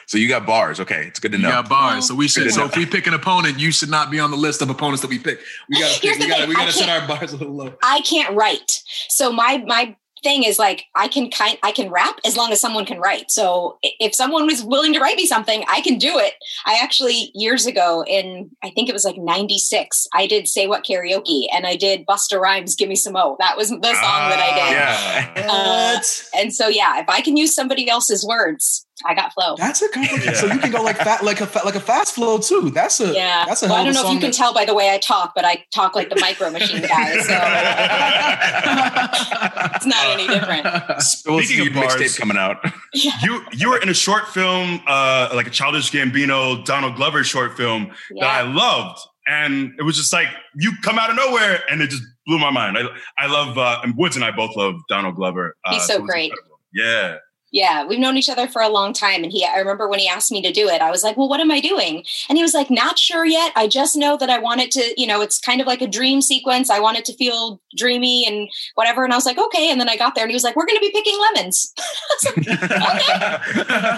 So 0.05 0.17
you 0.17 0.27
got 0.27 0.45
bars. 0.45 0.81
Okay, 0.81 1.07
it's 1.07 1.19
good 1.21 1.31
to 1.31 1.37
You 1.37 1.43
know. 1.43 1.49
got 1.51 1.69
bars. 1.69 2.03
Oh. 2.03 2.07
So 2.07 2.15
we 2.15 2.27
should. 2.27 2.51
So 2.51 2.65
if 2.65 2.75
we 2.75 2.85
pick 2.85 3.07
an 3.07 3.13
opponent, 3.13 3.57
you 3.59 3.71
should 3.71 3.89
not 3.89 4.11
be 4.11 4.19
on 4.19 4.29
the 4.29 4.35
list 4.35 4.61
of 4.61 4.69
opponents 4.69 5.01
that 5.03 5.09
we 5.09 5.17
pick. 5.17 5.39
We 5.69 5.79
gotta 5.79 5.99
Here's 6.01 6.17
we 6.17 6.25
the 6.25 6.29
gotta 6.29 6.41
thing, 6.41 6.49
we 6.49 6.55
gotta 6.55 6.71
set 6.73 6.89
our 6.89 7.07
bars 7.07 7.31
a 7.31 7.37
little 7.37 7.55
low. 7.55 7.73
I 7.81 8.01
can't 8.01 8.35
write. 8.35 8.83
So 9.07 9.31
my 9.31 9.63
my 9.65 9.95
thing 10.23 10.43
is 10.43 10.59
like 10.59 10.85
I 10.95 11.07
can 11.07 11.29
kind 11.29 11.57
I 11.63 11.71
can 11.71 11.89
rap 11.89 12.19
as 12.25 12.37
long 12.37 12.51
as 12.51 12.59
someone 12.59 12.85
can 12.85 12.99
write. 12.99 13.31
So 13.31 13.77
if 13.81 14.13
someone 14.13 14.45
was 14.45 14.63
willing 14.63 14.93
to 14.93 14.99
write 14.99 15.17
me 15.17 15.25
something, 15.25 15.63
I 15.67 15.81
can 15.81 15.97
do 15.97 16.17
it. 16.17 16.33
I 16.65 16.79
actually 16.81 17.31
years 17.33 17.65
ago 17.65 18.03
in 18.07 18.51
I 18.63 18.69
think 18.71 18.89
it 18.89 18.93
was 18.93 19.05
like 19.05 19.17
96, 19.17 20.07
I 20.13 20.27
did 20.27 20.47
say 20.47 20.67
what 20.67 20.85
karaoke 20.85 21.47
and 21.53 21.65
I 21.65 21.75
did 21.75 22.05
Busta 22.05 22.39
Rhymes 22.39 22.75
Give 22.75 22.89
Me 22.89 22.95
Some 22.95 23.13
Mo. 23.13 23.35
That 23.39 23.57
was 23.57 23.69
the 23.69 23.75
song 23.75 23.81
that 23.81 24.39
I 24.39 24.55
did. 24.55 25.45
Yeah. 25.45 25.51
Uh, 25.51 25.99
and 26.37 26.53
so 26.53 26.67
yeah, 26.67 26.99
if 26.99 27.09
I 27.09 27.21
can 27.21 27.37
use 27.37 27.53
somebody 27.53 27.89
else's 27.89 28.25
words, 28.25 28.85
I 29.05 29.15
got 29.15 29.33
flow. 29.33 29.55
That's 29.57 29.81
a 29.81 29.89
complicated. 29.89 30.25
Yeah. 30.25 30.33
So 30.33 30.47
you 30.47 30.59
can 30.59 30.71
go 30.71 30.81
like 30.81 30.97
fat, 30.97 31.23
like 31.23 31.41
a 31.41 31.49
like 31.65 31.75
a 31.75 31.79
fast 31.79 32.15
flow 32.15 32.37
too. 32.37 32.69
That's 32.71 32.99
a 32.99 33.13
Yeah. 33.13 33.45
That's 33.45 33.63
a 33.63 33.65
well, 33.65 33.75
hell 33.75 33.81
I 33.81 33.85
don't 33.85 33.93
know 33.93 34.01
if 34.01 34.05
you 34.07 34.13
song 34.13 34.21
can 34.21 34.31
tell 34.31 34.53
by 34.53 34.65
the 34.65 34.73
way 34.73 34.89
I 34.89 34.97
talk, 34.97 35.33
but 35.35 35.45
I 35.45 35.63
talk 35.73 35.95
like 35.95 36.09
the 36.09 36.19
micro 36.19 36.49
machine 36.49 36.81
guy. 36.81 37.11
So 37.21 37.33
it's 39.75 39.85
not 39.85 40.05
any 40.07 40.27
different. 40.27 41.01
Speaking 41.01 41.67
of 41.67 41.73
bars, 41.73 41.95
mixtape 41.95 42.19
coming 42.19 42.37
out. 42.37 42.57
you 42.93 43.43
you 43.51 43.69
were 43.69 43.77
in 43.77 43.89
a 43.89 43.93
short 43.93 44.27
film, 44.27 44.81
uh, 44.87 45.29
like 45.33 45.47
a 45.47 45.49
Childish 45.49 45.91
Gambino, 45.91 46.63
Donald 46.65 46.95
Glover 46.95 47.23
short 47.23 47.57
film 47.57 47.91
that 48.19 48.25
I 48.25 48.41
loved, 48.41 48.99
and 49.27 49.73
it 49.77 49.83
was 49.83 49.95
just 49.95 50.13
like 50.13 50.27
you 50.55 50.71
come 50.83 50.99
out 50.99 51.09
of 51.09 51.15
nowhere, 51.15 51.63
and 51.69 51.81
it 51.81 51.89
just 51.89 52.03
blew 52.25 52.39
my 52.39 52.51
mind. 52.51 52.77
I 52.77 52.83
I 53.17 53.27
love 53.27 53.57
uh, 53.57 53.81
and 53.83 53.95
Woods 53.97 54.15
and 54.15 54.25
I 54.25 54.31
both 54.31 54.55
love 54.55 54.75
Donald 54.89 55.15
Glover. 55.15 55.55
Uh, 55.65 55.73
He's 55.73 55.85
so 55.85 55.95
it 55.95 56.01
was 56.01 56.09
great. 56.09 56.31
incredible. 56.31 56.59
Yeah. 56.73 57.17
Yeah, 57.51 57.85
we've 57.85 57.99
known 57.99 58.17
each 58.17 58.29
other 58.29 58.47
for 58.47 58.61
a 58.61 58.69
long 58.69 58.93
time. 58.93 59.23
And 59.23 59.31
he, 59.31 59.45
I 59.45 59.57
remember 59.57 59.89
when 59.89 59.99
he 59.99 60.07
asked 60.07 60.31
me 60.31 60.41
to 60.41 60.53
do 60.53 60.69
it, 60.69 60.81
I 60.81 60.89
was 60.89 61.03
like, 61.03 61.17
well, 61.17 61.27
what 61.27 61.41
am 61.41 61.51
I 61.51 61.59
doing? 61.59 62.05
And 62.29 62.37
he 62.37 62.41
was 62.43 62.53
like, 62.53 62.69
not 62.69 62.97
sure 62.97 63.25
yet. 63.25 63.51
I 63.57 63.67
just 63.67 63.97
know 63.97 64.15
that 64.17 64.29
I 64.29 64.39
want 64.39 64.61
it 64.61 64.71
to, 64.71 64.93
you 64.95 65.05
know, 65.05 65.21
it's 65.21 65.37
kind 65.37 65.59
of 65.59 65.67
like 65.67 65.81
a 65.81 65.87
dream 65.87 66.21
sequence. 66.21 66.69
I 66.69 66.79
want 66.79 66.97
it 66.97 67.05
to 67.05 67.13
feel 67.13 67.61
dreamy 67.75 68.25
and 68.25 68.49
whatever. 68.75 69.03
And 69.03 69.11
I 69.11 69.17
was 69.17 69.25
like, 69.25 69.37
okay. 69.37 69.69
And 69.69 69.81
then 69.81 69.89
I 69.89 69.97
got 69.97 70.15
there 70.15 70.23
and 70.23 70.31
he 70.31 70.35
was 70.35 70.43
like, 70.43 70.55
we're 70.55 70.65
going 70.65 70.77
to 70.77 70.81
be 70.81 70.91
picking 70.91 71.19
lemons. 71.35 71.73
Okay, 72.23 72.45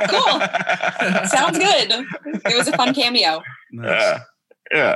cool. 0.09 0.39
Sounds 1.27 1.57
good. 1.57 2.05
It 2.45 2.57
was 2.57 2.67
a 2.67 2.77
fun 2.77 2.93
cameo. 2.93 3.41
Yeah. 3.71 4.19
Yeah. 4.71 4.95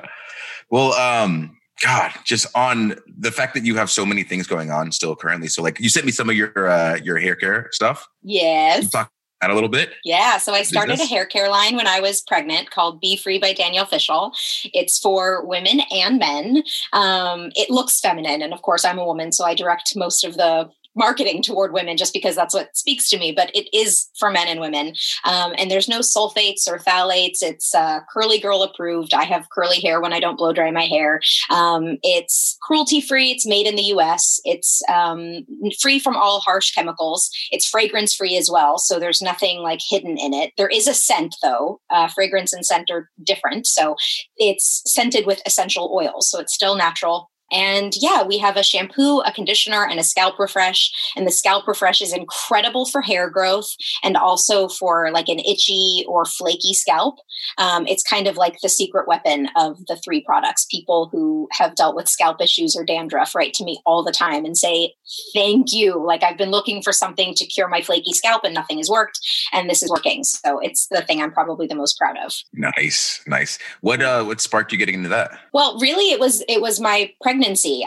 Well, 0.69 0.93
um, 0.93 1.56
God, 1.83 2.11
just 2.23 2.47
on 2.55 2.95
the 3.19 3.31
fact 3.31 3.53
that 3.53 3.65
you 3.65 3.75
have 3.75 3.91
so 3.91 4.05
many 4.05 4.23
things 4.23 4.47
going 4.47 4.71
on 4.71 4.91
still 4.91 5.15
currently. 5.15 5.47
So, 5.47 5.61
like, 5.61 5.79
you 5.79 5.89
sent 5.89 6.05
me 6.05 6.11
some 6.11 6.29
of 6.29 6.35
your 6.35 6.67
uh, 6.67 6.97
your 7.03 7.19
hair 7.19 7.35
care 7.35 7.69
stuff. 7.71 8.07
Yes. 8.23 8.89
Talk 8.89 9.11
that 9.41 9.51
a 9.51 9.53
little 9.53 9.69
bit. 9.69 9.91
Yeah, 10.03 10.37
so 10.37 10.53
I 10.53 10.63
started 10.63 10.93
Business? 10.93 11.11
a 11.11 11.13
hair 11.13 11.25
care 11.25 11.49
line 11.49 11.75
when 11.75 11.87
I 11.87 11.99
was 11.99 12.21
pregnant 12.21 12.71
called 12.71 12.99
Be 12.99 13.15
Free 13.15 13.37
by 13.37 13.53
Danielle 13.53 13.85
Fishel. 13.85 14.31
It's 14.73 14.97
for 14.97 15.45
women 15.45 15.81
and 15.91 16.17
men. 16.17 16.63
Um, 16.93 17.51
it 17.55 17.69
looks 17.69 17.99
feminine, 17.99 18.41
and 18.41 18.53
of 18.53 18.61
course, 18.63 18.83
I'm 18.83 18.97
a 18.97 19.05
woman, 19.05 19.31
so 19.31 19.45
I 19.45 19.53
direct 19.53 19.95
most 19.95 20.23
of 20.23 20.37
the 20.37 20.69
marketing 20.97 21.41
toward 21.41 21.71
women 21.71 21.95
just 21.95 22.13
because 22.13 22.35
that's 22.35 22.53
what 22.53 22.75
speaks 22.75 23.09
to 23.09 23.17
me. 23.17 23.31
But 23.31 23.51
it 23.55 23.67
is 23.75 24.07
for 24.19 24.31
men 24.31 24.47
and 24.47 24.59
women, 24.59 24.93
um, 25.23 25.53
and 25.57 25.69
there's 25.69 25.87
no 25.87 25.99
sulfates 25.99 26.67
or 26.67 26.79
phthalates. 26.79 27.41
It's 27.41 27.73
uh, 27.73 27.99
curly 28.11 28.39
girl 28.39 28.63
approved. 28.63 29.13
I 29.13 29.23
have 29.23 29.49
curly 29.49 29.79
hair 29.79 30.01
when 30.01 30.13
I 30.13 30.19
don't 30.19 30.37
blow 30.37 30.53
dry 30.53 30.71
my 30.71 30.85
hair. 30.85 31.21
Um, 31.49 31.97
it's 32.03 32.57
cruelty 32.61 33.01
free. 33.01 33.31
It's 33.31 33.47
made 33.47 33.67
in 33.67 33.75
the 33.75 33.83
U.S. 33.83 34.39
It's 34.43 34.81
um, 34.93 35.45
free 35.81 35.99
from 35.99 36.15
all 36.15 36.39
harsh 36.39 36.71
chemicals. 36.71 37.29
It's 37.51 37.67
fragrance 37.67 38.13
free 38.13 38.37
as 38.37 38.49
well, 38.51 38.77
so 38.77 38.99
there's 38.99 39.21
nothing 39.21 39.59
like 39.59 39.79
hidden 39.87 40.17
in 40.17 40.33
it. 40.33 40.51
There 40.57 40.69
is 40.69 40.87
a 40.87 40.93
scent 40.93 41.35
though. 41.41 41.79
Uh, 41.89 42.07
fragrance 42.07 42.53
and 42.53 42.65
scent 42.65 42.89
are 42.89 43.09
different, 43.23 43.67
so 43.67 43.95
it's 44.37 44.81
scented 44.85 45.25
with 45.25 45.41
essential 45.45 45.91
oils, 45.93 46.29
so 46.29 46.39
it's 46.39 46.53
still 46.53 46.75
natural. 46.75 47.29
And 47.51 47.93
yeah, 47.99 48.23
we 48.23 48.37
have 48.37 48.57
a 48.57 48.63
shampoo, 48.63 49.19
a 49.21 49.31
conditioner, 49.31 49.85
and 49.85 49.99
a 49.99 50.03
scalp 50.03 50.37
refresh. 50.39 50.91
And 51.15 51.25
the 51.25 51.31
scalp 51.31 51.67
refresh 51.67 52.01
is 52.01 52.13
incredible 52.13 52.85
for 52.85 53.01
hair 53.01 53.29
growth 53.29 53.75
and 54.03 54.17
also 54.17 54.67
for 54.67 55.11
like 55.11 55.29
an 55.29 55.39
itchy 55.39 56.05
or 56.07 56.25
flaky 56.25 56.73
scalp. 56.73 57.19
Um, 57.57 57.87
it's 57.87 58.03
kind 58.03 58.27
of 58.27 58.35
like 58.35 58.59
the 58.61 58.69
secret 58.69 59.07
weapon 59.07 59.49
of 59.55 59.85
the 59.87 59.95
three 59.95 60.21
products. 60.21 60.65
People 60.65 61.09
who 61.11 61.47
have 61.51 61.75
dealt 61.75 61.95
with 61.95 62.09
scalp 62.09 62.41
issues 62.41 62.75
or 62.75 62.83
dandruff 62.83 63.35
write 63.35 63.53
to 63.55 63.63
me 63.63 63.81
all 63.85 64.03
the 64.03 64.11
time 64.11 64.45
and 64.45 64.57
say, 64.57 64.93
Thank 65.33 65.71
you. 65.71 66.03
Like 66.03 66.23
I've 66.23 66.37
been 66.37 66.51
looking 66.51 66.81
for 66.81 66.91
something 66.91 67.33
to 67.35 67.45
cure 67.45 67.69
my 67.69 67.81
flaky 67.81 68.13
scalp 68.13 68.43
and 68.43 68.53
nothing 68.53 68.77
has 68.77 68.89
worked. 68.89 69.19
And 69.53 69.69
this 69.69 69.81
is 69.81 69.89
working. 69.89 70.23
So 70.23 70.59
it's 70.59 70.87
the 70.87 71.01
thing 71.01 71.21
I'm 71.21 71.31
probably 71.31 71.67
the 71.67 71.75
most 71.75 71.97
proud 71.97 72.17
of. 72.17 72.33
Nice, 72.53 73.21
nice. 73.25 73.57
What 73.81 74.01
uh 74.01 74.23
what 74.23 74.41
sparked 74.41 74.71
you 74.71 74.77
getting 74.77 74.95
into 74.95 75.09
that? 75.09 75.31
Well, 75.53 75.79
really 75.79 76.11
it 76.11 76.19
was 76.19 76.43
it 76.49 76.61
was 76.61 76.79
my 76.79 77.11
pregnancy. 77.21 77.36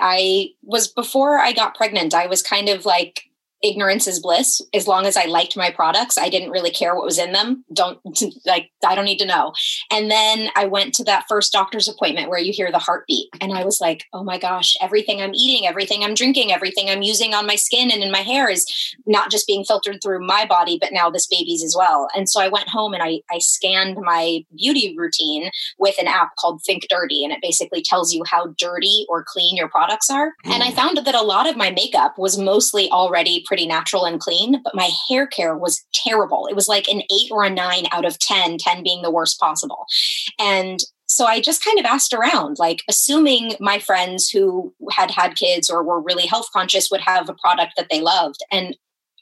I 0.01 0.51
was 0.63 0.89
before 0.89 1.39
I 1.39 1.53
got 1.53 1.75
pregnant, 1.75 2.15
I 2.15 2.27
was 2.27 2.43
kind 2.43 2.69
of 2.69 2.85
like 2.85 3.30
ignorance 3.63 4.07
is 4.07 4.21
bliss. 4.21 4.61
As 4.73 4.87
long 4.87 5.07
as 5.07 5.17
i 5.17 5.25
liked 5.25 5.57
my 5.57 5.71
products 5.71 6.19
i 6.19 6.29
didn't 6.29 6.51
really 6.51 6.71
care 6.71 6.95
what 6.95 7.05
was 7.05 7.19
in 7.19 7.33
them. 7.33 7.65
Don't 7.73 7.99
like 8.47 8.71
i 8.87 8.95
don't 8.95 9.05
need 9.05 9.19
to 9.19 9.27
know. 9.27 9.53
And 9.91 10.11
then 10.11 10.49
i 10.57 10.67
went 10.67 10.95
to 10.95 11.05
that 11.05 11.25
first 11.29 11.53
doctor's 11.53 11.89
appointment 11.89 12.29
where 12.29 12.39
you 12.39 12.53
hear 12.53 12.71
the 12.71 12.79
heartbeat. 12.79 13.29
And 13.41 13.53
i 13.53 13.65
was 13.65 13.81
like 13.81 14.05
oh 14.13 14.25
my 14.25 14.39
gosh 14.39 14.77
everything 14.81 15.21
i'm 15.21 15.35
eating 15.35 15.67
everything 15.67 16.05
i'm 16.05 16.15
drinking 16.15 16.53
everything 16.53 16.89
i'm 16.89 17.03
using 17.03 17.35
on 17.35 17.47
my 17.47 17.57
skin 17.57 17.91
and 17.91 18.03
in 18.03 18.11
my 18.11 18.19
hair 18.19 18.49
is 18.49 18.67
not 19.07 19.31
just 19.31 19.47
being 19.47 19.65
filtered 19.65 20.01
through 20.03 20.25
my 20.25 20.47
body 20.47 20.79
but 20.81 20.93
now 20.93 21.11
this 21.11 21.27
baby's 21.27 21.63
as 21.63 21.75
well. 21.77 22.09
And 22.15 22.29
so 22.29 22.41
i 22.41 22.49
went 22.49 22.69
home 22.69 22.95
and 22.95 23.03
i, 23.03 23.21
I 23.31 23.39
scanned 23.39 23.99
my 24.01 24.45
beauty 24.57 24.95
routine 24.97 25.51
with 25.79 25.99
an 25.99 26.07
app 26.07 26.37
called 26.39 26.63
think 26.63 26.87
dirty. 26.89 27.25
And 27.25 27.33
it 27.33 27.41
basically 27.43 27.83
tells 27.83 28.13
you 28.13 28.23
how 28.27 28.55
dirty 28.59 29.07
or 29.09 29.25
clean 29.27 29.57
your 29.57 29.69
products 29.69 30.11
are. 30.11 30.33
Mm. 30.45 30.53
and 30.53 30.63
i 30.63 30.71
found 30.71 30.99
that 30.99 31.15
a 31.15 31.23
lot 31.23 31.49
of 31.49 31.57
my 31.57 31.71
makeup 31.71 32.19
was 32.19 32.39
mostly 32.39 32.91
already 32.91 33.45
pretty 33.51 33.67
natural 33.67 34.05
and 34.05 34.21
clean, 34.21 34.63
but 34.63 34.77
my 34.77 34.89
hair 35.09 35.27
care 35.27 35.59
was 35.59 35.85
terrible. 35.93 36.47
It 36.49 36.55
was 36.55 36.69
like 36.69 36.87
an 36.87 37.03
eight 37.13 37.33
or 37.33 37.43
a 37.43 37.51
nine 37.51 37.87
out 37.91 38.05
of 38.05 38.17
10, 38.21 38.59
10 38.59 38.85
being 38.85 39.03
the 39.03 39.11
worst 39.11 39.41
possible. 39.41 39.87
And 40.39 40.79
so 41.09 41.27
I 41.27 41.41
just 41.41 41.65
kind 41.65 41.81
of 41.81 41.85
asked 41.85 42.13
around, 42.13 42.61
like 42.61 42.83
assuming 42.89 43.57
my 43.59 43.81
friends 43.81 44.31
who 44.31 44.73
had 44.93 45.11
had 45.11 45.35
kids 45.35 45.69
or 45.69 45.83
were 45.83 46.01
really 46.01 46.27
health 46.27 46.47
conscious 46.53 46.93
would 46.93 47.01
have 47.01 47.29
a 47.29 47.35
product 47.43 47.73
that 47.77 47.89
they 47.91 48.01
loved. 48.01 48.45
And 48.53 48.77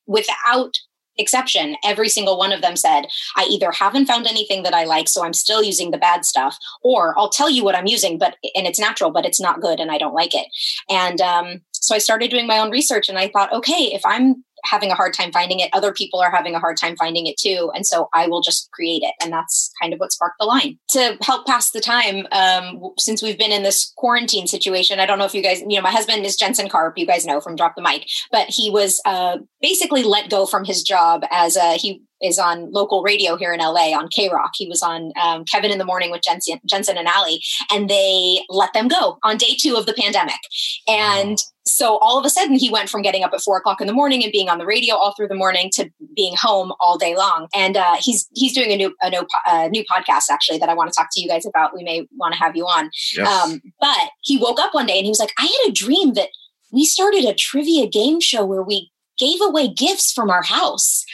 without 0.07 0.75
exception, 1.17 1.77
every 1.83 2.11
single 2.11 2.37
one 2.37 2.53
of 2.53 2.61
them 2.61 2.77
said, 2.77 3.07
I 3.35 3.47
either 3.51 3.73
haven't 3.73 4.07
found 4.07 4.27
anything 4.27 4.63
that 4.63 4.75
I 4.75 4.85
like, 4.85 5.09
so 5.09 5.25
I'm 5.25 5.33
still 5.33 5.63
using 5.63 5.91
the 5.91 5.99
bad 5.99 6.27
stuff, 6.27 6.59
or 6.83 7.19
I'll 7.19 7.31
tell 7.31 7.49
you 7.49 7.65
what 7.65 7.75
I'm 7.75 7.87
using, 7.87 8.19
but 8.19 8.37
and 8.55 8.67
it's 8.67 8.79
natural, 8.79 9.11
but 9.11 9.25
it's 9.25 9.41
not 9.41 9.63
good 9.63 9.81
and 9.81 9.91
I 9.91 9.97
don't 9.97 10.15
like 10.15 10.35
it. 10.35 10.47
And 10.91 11.21
um, 11.23 11.61
so 11.81 11.95
I 11.95 11.99
started 11.99 12.31
doing 12.31 12.47
my 12.47 12.59
own 12.59 12.71
research 12.71 13.09
and 13.09 13.19
I 13.19 13.29
thought, 13.29 13.53
okay, 13.53 13.91
if 13.93 14.03
I'm 14.05 14.45
having 14.65 14.91
a 14.91 14.95
hard 14.95 15.15
time 15.15 15.33
finding 15.33 15.61
it. 15.61 15.71
Other 15.73 15.93
people 15.93 16.21
are 16.21 16.31
having 16.31 16.55
a 16.55 16.59
hard 16.59 16.77
time 16.77 16.97
finding 16.97 17.27
it 17.27 17.37
too. 17.39 17.71
And 17.75 17.87
so 17.87 18.09
I 18.15 18.27
will 18.27 18.41
just 18.41 18.71
create 18.73 19.03
it. 19.03 19.15
And 19.23 19.33
that's 19.33 19.73
kind 19.81 19.93
of 19.93 20.01
what 20.01 20.13
sparked 20.13 20.37
the 20.39 20.47
line. 20.47 20.79
To 20.91 21.17
help 21.23 21.47
pass 21.47 21.71
the 21.71 21.81
time, 21.81 22.27
um, 22.33 22.91
since 22.99 23.23
we've 23.23 23.39
been 23.39 23.53
in 23.53 23.63
this 23.63 23.93
quarantine 23.97 24.47
situation, 24.47 25.01
I 25.01 25.07
don't 25.07 25.19
know 25.19 25.25
if 25.25 25.35
you 25.35 25.43
guys, 25.43 25.61
you 25.61 25.77
know, 25.77 25.83
my 25.83 25.91
husband 25.91 26.25
is 26.25 26.37
Jensen 26.37 26.69
Karp, 26.69 26.99
you 26.99 27.07
guys 27.07 27.27
know 27.27 27.41
from 27.41 27.57
Drop 27.57 27.75
the 27.77 27.83
Mic, 27.83 28.07
but 28.31 28.49
he 28.49 28.71
was 28.71 29.01
uh, 29.05 29.39
basically 29.61 30.03
let 30.03 30.31
go 30.31 30.47
from 30.47 30.65
his 30.65 30.83
job 30.83 31.25
as 31.31 31.57
a, 31.57 31.75
he 31.75 32.03
is 32.23 32.39
on 32.39 32.71
local 32.73 33.03
radio 33.03 33.37
here 33.37 33.53
in 33.53 33.61
LA 33.61 33.97
on 33.97 34.09
KROQ. 34.09 34.51
He 34.55 34.69
was 34.69 34.83
on 34.83 35.13
um, 35.21 35.45
Kevin 35.45 35.71
in 35.71 35.79
the 35.79 35.85
Morning 35.85 36.11
with 36.11 36.23
Jensen, 36.23 36.61
Jensen 36.67 36.97
and 36.97 37.09
Allie, 37.09 37.43
and 37.71 37.89
they 37.89 38.45
let 38.49 38.73
them 38.73 38.89
go 38.89 39.19
on 39.23 39.37
day 39.37 39.57
two 39.59 39.77
of 39.77 39.87
the 39.87 39.95
pandemic. 39.95 40.39
And 40.87 41.39
so 41.65 41.99
all 41.99 42.19
of 42.19 42.25
a 42.25 42.31
sudden, 42.31 42.57
he 42.57 42.71
went 42.71 42.89
from 42.89 43.03
getting 43.03 43.23
up 43.23 43.33
at 43.35 43.41
four 43.43 43.59
o'clock 43.59 43.81
in 43.81 43.87
the 43.87 43.93
morning 43.93 44.23
and 44.23 44.33
being 44.33 44.49
on 44.49 44.59
the 44.59 44.67
radio 44.67 44.95
all 44.95 45.15
through 45.15 45.29
the 45.29 45.35
morning 45.35 45.71
to 45.75 45.91
being 46.17 46.35
home 46.41 46.73
all 46.81 46.97
day 46.97 47.15
long. 47.15 47.49
And 47.55 47.77
uh, 47.77 47.97
he's 48.01 48.29
he's 48.35 48.55
doing 48.55 48.73
a 48.73 48.77
new 48.77 48.95
a 49.03 49.11
new, 49.11 49.27
new 49.71 49.85
podcast 49.85 50.31
actually 50.31 50.59
that 50.59 50.69
I 50.69 50.75
want 50.75 50.91
to 50.91 50.97
talk 50.99 51.09
to 51.13 51.21
you 51.21 51.29
guys 51.29 51.47
about. 51.47 51.75
We 51.75 51.85
may 51.85 52.07
want 52.17 52.35
to 52.35 52.39
have 52.39 52.57
you 52.57 52.65
on. 52.65 52.91
Yes. 53.15 53.29
Um, 53.29 53.61
but 53.81 54.11
he 54.23 54.39
woke 54.39 54.59
up 54.59 54.75
one 54.75 54.87
day 54.87 54.97
and 54.97 55.05
he 55.05 55.11
was 55.11 55.21
like, 55.21 55.33
I 55.39 55.43
had 55.43 55.71
a 55.71 55.73
dream 55.73 56.15
that 56.15 56.29
we 56.73 56.85
started 56.85 57.25
a 57.25 57.35
trivia 57.35 57.87
game 57.87 58.21
show 58.21 58.45
where 58.45 58.63
we 58.63 58.91
gave 59.19 59.41
away 59.41 59.69
gifts 59.69 60.13
from 60.13 60.31
our 60.31 60.43
house. 60.43 61.05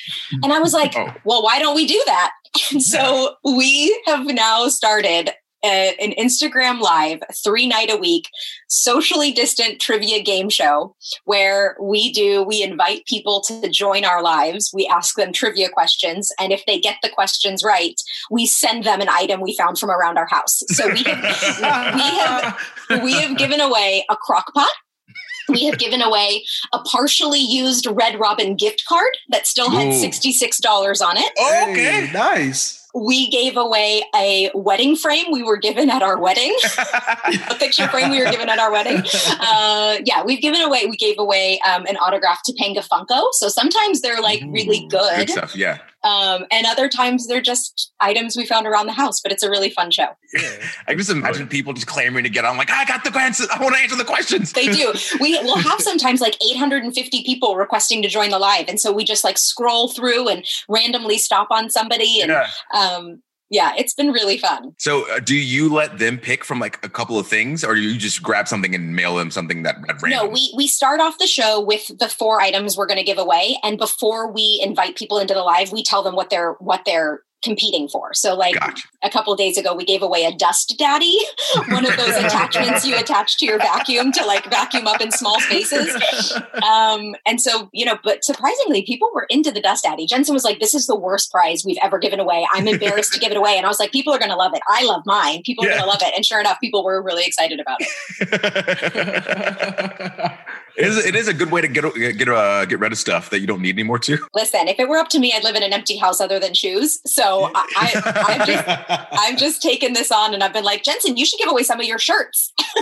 And 0.42 0.52
I 0.52 0.60
was 0.60 0.72
like, 0.80 0.94
oh. 0.96 1.12
well, 1.24 1.42
why 1.42 1.58
don't 1.58 1.74
we 1.74 1.86
do 1.86 2.00
that? 2.06 2.32
And 2.70 2.82
so 2.82 3.34
we 3.44 4.00
have 4.06 4.26
now 4.26 4.68
started 4.68 5.30
a, 5.64 5.96
an 6.00 6.12
Instagram 6.12 6.80
live 6.80 7.20
three 7.42 7.66
night 7.66 7.90
a 7.90 7.96
week 7.96 8.28
socially 8.68 9.32
distant 9.32 9.80
trivia 9.80 10.22
game 10.22 10.50
show 10.50 10.94
where 11.24 11.76
we 11.80 12.12
do 12.12 12.42
we 12.42 12.62
invite 12.62 13.06
people 13.06 13.40
to 13.40 13.68
join 13.70 14.04
our 14.04 14.22
lives 14.22 14.70
we 14.74 14.86
ask 14.86 15.16
them 15.16 15.32
trivia 15.32 15.68
questions 15.68 16.30
and 16.38 16.52
if 16.52 16.64
they 16.66 16.78
get 16.78 16.96
the 17.02 17.08
questions 17.08 17.62
right 17.64 17.94
we 18.30 18.46
send 18.46 18.84
them 18.84 19.00
an 19.00 19.08
item 19.08 19.40
we 19.40 19.56
found 19.56 19.78
from 19.78 19.90
around 19.90 20.18
our 20.18 20.28
house 20.28 20.62
so 20.68 20.88
we 20.88 21.02
have 21.04 21.94
we 21.94 22.02
have 22.02 23.02
we 23.02 23.12
have 23.12 23.36
given 23.38 23.60
away 23.60 24.04
a 24.10 24.16
crock 24.16 24.52
pot 24.54 24.72
we 25.48 25.64
have 25.64 25.78
given 25.78 26.02
away 26.02 26.44
a 26.72 26.78
partially 26.80 27.40
used 27.40 27.86
Red 27.86 28.18
Robin 28.18 28.56
gift 28.56 28.84
card 28.86 29.16
that 29.30 29.46
still 29.46 29.70
had 29.70 29.88
Ooh. 29.88 29.90
$66 29.90 31.06
on 31.06 31.16
it. 31.16 31.32
Oh, 31.38 31.66
okay. 31.70 32.06
Hey, 32.06 32.12
nice 32.12 32.84
we 32.94 33.28
gave 33.28 33.56
away 33.56 34.04
a 34.14 34.50
wedding 34.54 34.94
frame 34.94 35.26
we 35.32 35.42
were 35.42 35.56
given 35.56 35.90
at 35.90 36.00
our 36.00 36.18
wedding, 36.18 36.56
a 37.50 37.54
picture 37.56 37.88
frame 37.88 38.10
we 38.10 38.22
were 38.22 38.30
given 38.30 38.48
at 38.48 38.60
our 38.60 38.70
wedding. 38.70 39.02
Uh, 39.40 39.96
yeah, 40.04 40.22
we've 40.22 40.40
given 40.40 40.60
away, 40.60 40.86
we 40.86 40.96
gave 40.96 41.18
away 41.18 41.58
um, 41.68 41.84
an 41.86 41.96
autograph 41.96 42.40
Topanga 42.48 42.86
Funko. 42.86 43.32
So 43.32 43.48
sometimes 43.48 44.00
they're 44.00 44.22
like 44.22 44.42
really 44.48 44.86
good. 44.88 45.26
Good 45.26 45.30
stuff, 45.30 45.56
yeah. 45.56 45.78
Um, 46.04 46.44
and 46.50 46.66
other 46.66 46.88
times 46.88 47.26
they're 47.26 47.40
just 47.40 47.92
items 47.98 48.36
we 48.36 48.44
found 48.44 48.66
around 48.66 48.86
the 48.86 48.92
house, 48.92 49.20
but 49.20 49.32
it's 49.32 49.42
a 49.42 49.50
really 49.50 49.70
fun 49.70 49.90
show. 49.90 50.08
Yeah. 50.34 50.50
I 50.86 50.94
just 50.94 51.10
imagine 51.10 51.48
people 51.48 51.72
just 51.72 51.86
clamoring 51.86 52.24
to 52.24 52.30
get 52.30 52.44
on, 52.44 52.56
like, 52.56 52.70
I 52.70 52.84
got 52.84 53.02
the 53.04 53.18
answer. 53.18 53.44
I 53.52 53.60
want 53.62 53.74
to 53.74 53.80
answer 53.80 53.96
the 53.96 54.04
questions. 54.04 54.52
They 54.52 54.66
do. 54.66 54.92
We 55.20 55.38
will 55.40 55.56
have 55.56 55.80
sometimes 55.80 56.20
like 56.20 56.36
850 56.44 57.24
people 57.24 57.56
requesting 57.56 58.02
to 58.02 58.08
join 58.08 58.30
the 58.30 58.38
live. 58.38 58.66
And 58.68 58.78
so 58.78 58.92
we 58.92 59.04
just 59.04 59.24
like 59.24 59.38
scroll 59.38 59.88
through 59.88 60.28
and 60.28 60.44
randomly 60.68 61.18
stop 61.18 61.48
on 61.50 61.70
somebody. 61.70 62.20
And 62.20 62.30
yeah. 62.30 62.48
um, 62.78 63.22
yeah, 63.50 63.72
it's 63.76 63.94
been 63.94 64.10
really 64.10 64.38
fun. 64.38 64.74
So, 64.78 65.10
uh, 65.12 65.20
do 65.20 65.34
you 65.34 65.72
let 65.72 65.98
them 65.98 66.18
pick 66.18 66.44
from 66.44 66.58
like 66.58 66.84
a 66.84 66.88
couple 66.88 67.18
of 67.18 67.26
things, 67.26 67.62
or 67.62 67.74
do 67.74 67.80
you 67.80 67.98
just 67.98 68.22
grab 68.22 68.48
something 68.48 68.74
and 68.74 68.96
mail 68.96 69.16
them 69.16 69.30
something 69.30 69.62
that 69.64 69.76
at 69.88 70.00
random? 70.02 70.10
No, 70.10 70.28
we 70.28 70.52
we 70.56 70.66
start 70.66 71.00
off 71.00 71.18
the 71.18 71.26
show 71.26 71.60
with 71.60 71.86
the 71.98 72.08
four 72.08 72.40
items 72.40 72.76
we're 72.76 72.86
going 72.86 72.98
to 72.98 73.04
give 73.04 73.18
away, 73.18 73.58
and 73.62 73.78
before 73.78 74.30
we 74.32 74.60
invite 74.62 74.96
people 74.96 75.18
into 75.18 75.34
the 75.34 75.42
live, 75.42 75.72
we 75.72 75.82
tell 75.82 76.02
them 76.02 76.16
what 76.16 76.30
they're 76.30 76.52
what 76.54 76.84
they're 76.86 77.20
competing 77.44 77.88
for. 77.88 78.14
So, 78.14 78.34
like 78.34 78.58
gotcha. 78.58 78.88
a 79.02 79.10
couple 79.10 79.36
days 79.36 79.56
ago, 79.56 79.74
we 79.74 79.84
gave 79.84 80.02
away 80.02 80.24
a 80.24 80.32
Dust 80.32 80.74
Daddy, 80.78 81.18
one 81.68 81.86
of 81.86 81.96
those 81.96 82.16
attachments 82.16 82.86
you 82.86 82.96
attach 82.96 83.36
to 83.38 83.46
your 83.46 83.58
vacuum 83.58 84.10
to 84.12 84.24
like 84.26 84.50
vacuum 84.50 84.86
up 84.86 85.00
in 85.00 85.12
small 85.12 85.38
spaces. 85.40 85.94
Um, 86.54 87.14
and 87.26 87.40
so, 87.40 87.68
you 87.72 87.84
know, 87.84 87.98
but 88.02 88.24
surprisingly, 88.24 88.82
people 88.82 89.10
were 89.14 89.26
into 89.28 89.52
the 89.52 89.60
Dust 89.60 89.84
Daddy. 89.84 90.06
Jensen 90.06 90.34
was 90.34 90.44
like, 90.44 90.58
"This 90.58 90.74
is 90.74 90.86
the 90.86 90.96
worst 90.96 91.30
prize 91.30 91.62
we've 91.64 91.78
ever 91.82 91.98
given 91.98 92.18
away. 92.18 92.46
I'm 92.52 92.66
embarrassed 92.66 93.12
to 93.12 93.20
give 93.20 93.30
it 93.30 93.36
away." 93.36 93.56
And 93.56 93.66
I 93.66 93.68
was 93.68 93.78
like, 93.78 93.92
"People 93.92 94.14
are 94.14 94.18
going 94.18 94.30
to 94.30 94.36
love 94.36 94.54
it. 94.54 94.62
I 94.68 94.84
love 94.84 95.02
mine. 95.04 95.42
People 95.44 95.64
are 95.64 95.68
yeah. 95.68 95.74
going 95.78 95.84
to 95.84 95.88
love 95.90 96.02
it." 96.02 96.12
And 96.16 96.24
sure 96.24 96.40
enough, 96.40 96.58
people 96.60 96.82
were 96.82 97.02
really 97.02 97.24
excited 97.24 97.60
about 97.60 97.78
it. 97.80 97.88
It 100.76 100.86
is, 100.86 101.06
it 101.06 101.14
is 101.14 101.28
a 101.28 101.34
good 101.34 101.52
way 101.52 101.60
to 101.60 101.68
get 101.68 101.84
get 101.94 102.28
uh, 102.28 102.64
get 102.64 102.80
rid 102.80 102.90
of 102.90 102.98
stuff 102.98 103.30
that 103.30 103.40
you 103.40 103.46
don't 103.46 103.62
need 103.62 103.76
anymore 103.76 103.98
too. 103.98 104.18
Listen, 104.34 104.66
if 104.66 104.80
it 104.80 104.88
were 104.88 104.98
up 104.98 105.08
to 105.10 105.20
me, 105.20 105.32
I'd 105.32 105.44
live 105.44 105.54
in 105.54 105.62
an 105.62 105.72
empty 105.72 105.96
house 105.96 106.20
other 106.20 106.40
than 106.40 106.52
shoes. 106.52 107.00
So 107.06 107.50
I, 107.54 107.92
have 108.36 108.46
just 108.46 108.64
I've 109.12 109.38
just 109.38 109.62
taken 109.62 109.92
this 109.92 110.10
on, 110.10 110.34
and 110.34 110.42
I've 110.42 110.52
been 110.52 110.64
like, 110.64 110.82
Jensen, 110.82 111.16
you 111.16 111.26
should 111.26 111.38
give 111.38 111.48
away 111.48 111.62
some 111.62 111.78
of 111.78 111.86
your 111.86 111.98
shirts. 111.98 112.52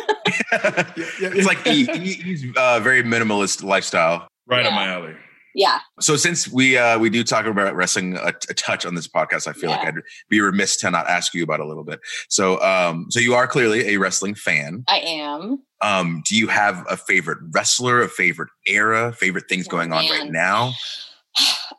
it's 0.52 1.46
like 1.46 1.62
he, 1.66 1.84
he's 1.84 2.46
uh, 2.56 2.80
very 2.80 3.02
minimalist 3.02 3.62
lifestyle. 3.62 4.26
Right 4.46 4.64
yeah. 4.64 4.70
on 4.70 4.74
my 4.74 4.88
alley. 4.88 5.14
Yeah. 5.54 5.80
So 6.00 6.16
since 6.16 6.48
we 6.48 6.78
uh, 6.78 6.98
we 6.98 7.10
do 7.10 7.22
talk 7.24 7.46
about 7.46 7.74
wrestling 7.74 8.16
a, 8.16 8.32
a 8.48 8.54
touch 8.54 8.86
on 8.86 8.94
this 8.94 9.08
podcast, 9.08 9.46
I 9.46 9.52
feel 9.52 9.70
yeah. 9.70 9.76
like 9.76 9.88
I'd 9.88 10.02
be 10.28 10.40
remiss 10.40 10.76
to 10.78 10.90
not 10.90 11.08
ask 11.08 11.34
you 11.34 11.42
about 11.42 11.60
a 11.60 11.66
little 11.66 11.84
bit. 11.84 12.00
So 12.28 12.60
um, 12.62 13.06
so 13.10 13.20
you 13.20 13.34
are 13.34 13.46
clearly 13.46 13.88
a 13.88 13.96
wrestling 13.98 14.34
fan. 14.34 14.84
I 14.88 14.98
am. 14.98 15.62
Um, 15.80 16.22
do 16.26 16.36
you 16.36 16.46
have 16.46 16.86
a 16.88 16.96
favorite 16.96 17.38
wrestler, 17.50 18.02
a 18.02 18.08
favorite 18.08 18.50
era, 18.66 19.12
favorite 19.12 19.48
things 19.48 19.66
oh, 19.68 19.70
going 19.70 19.90
man. 19.90 20.04
on 20.04 20.10
right 20.10 20.30
now? 20.30 20.72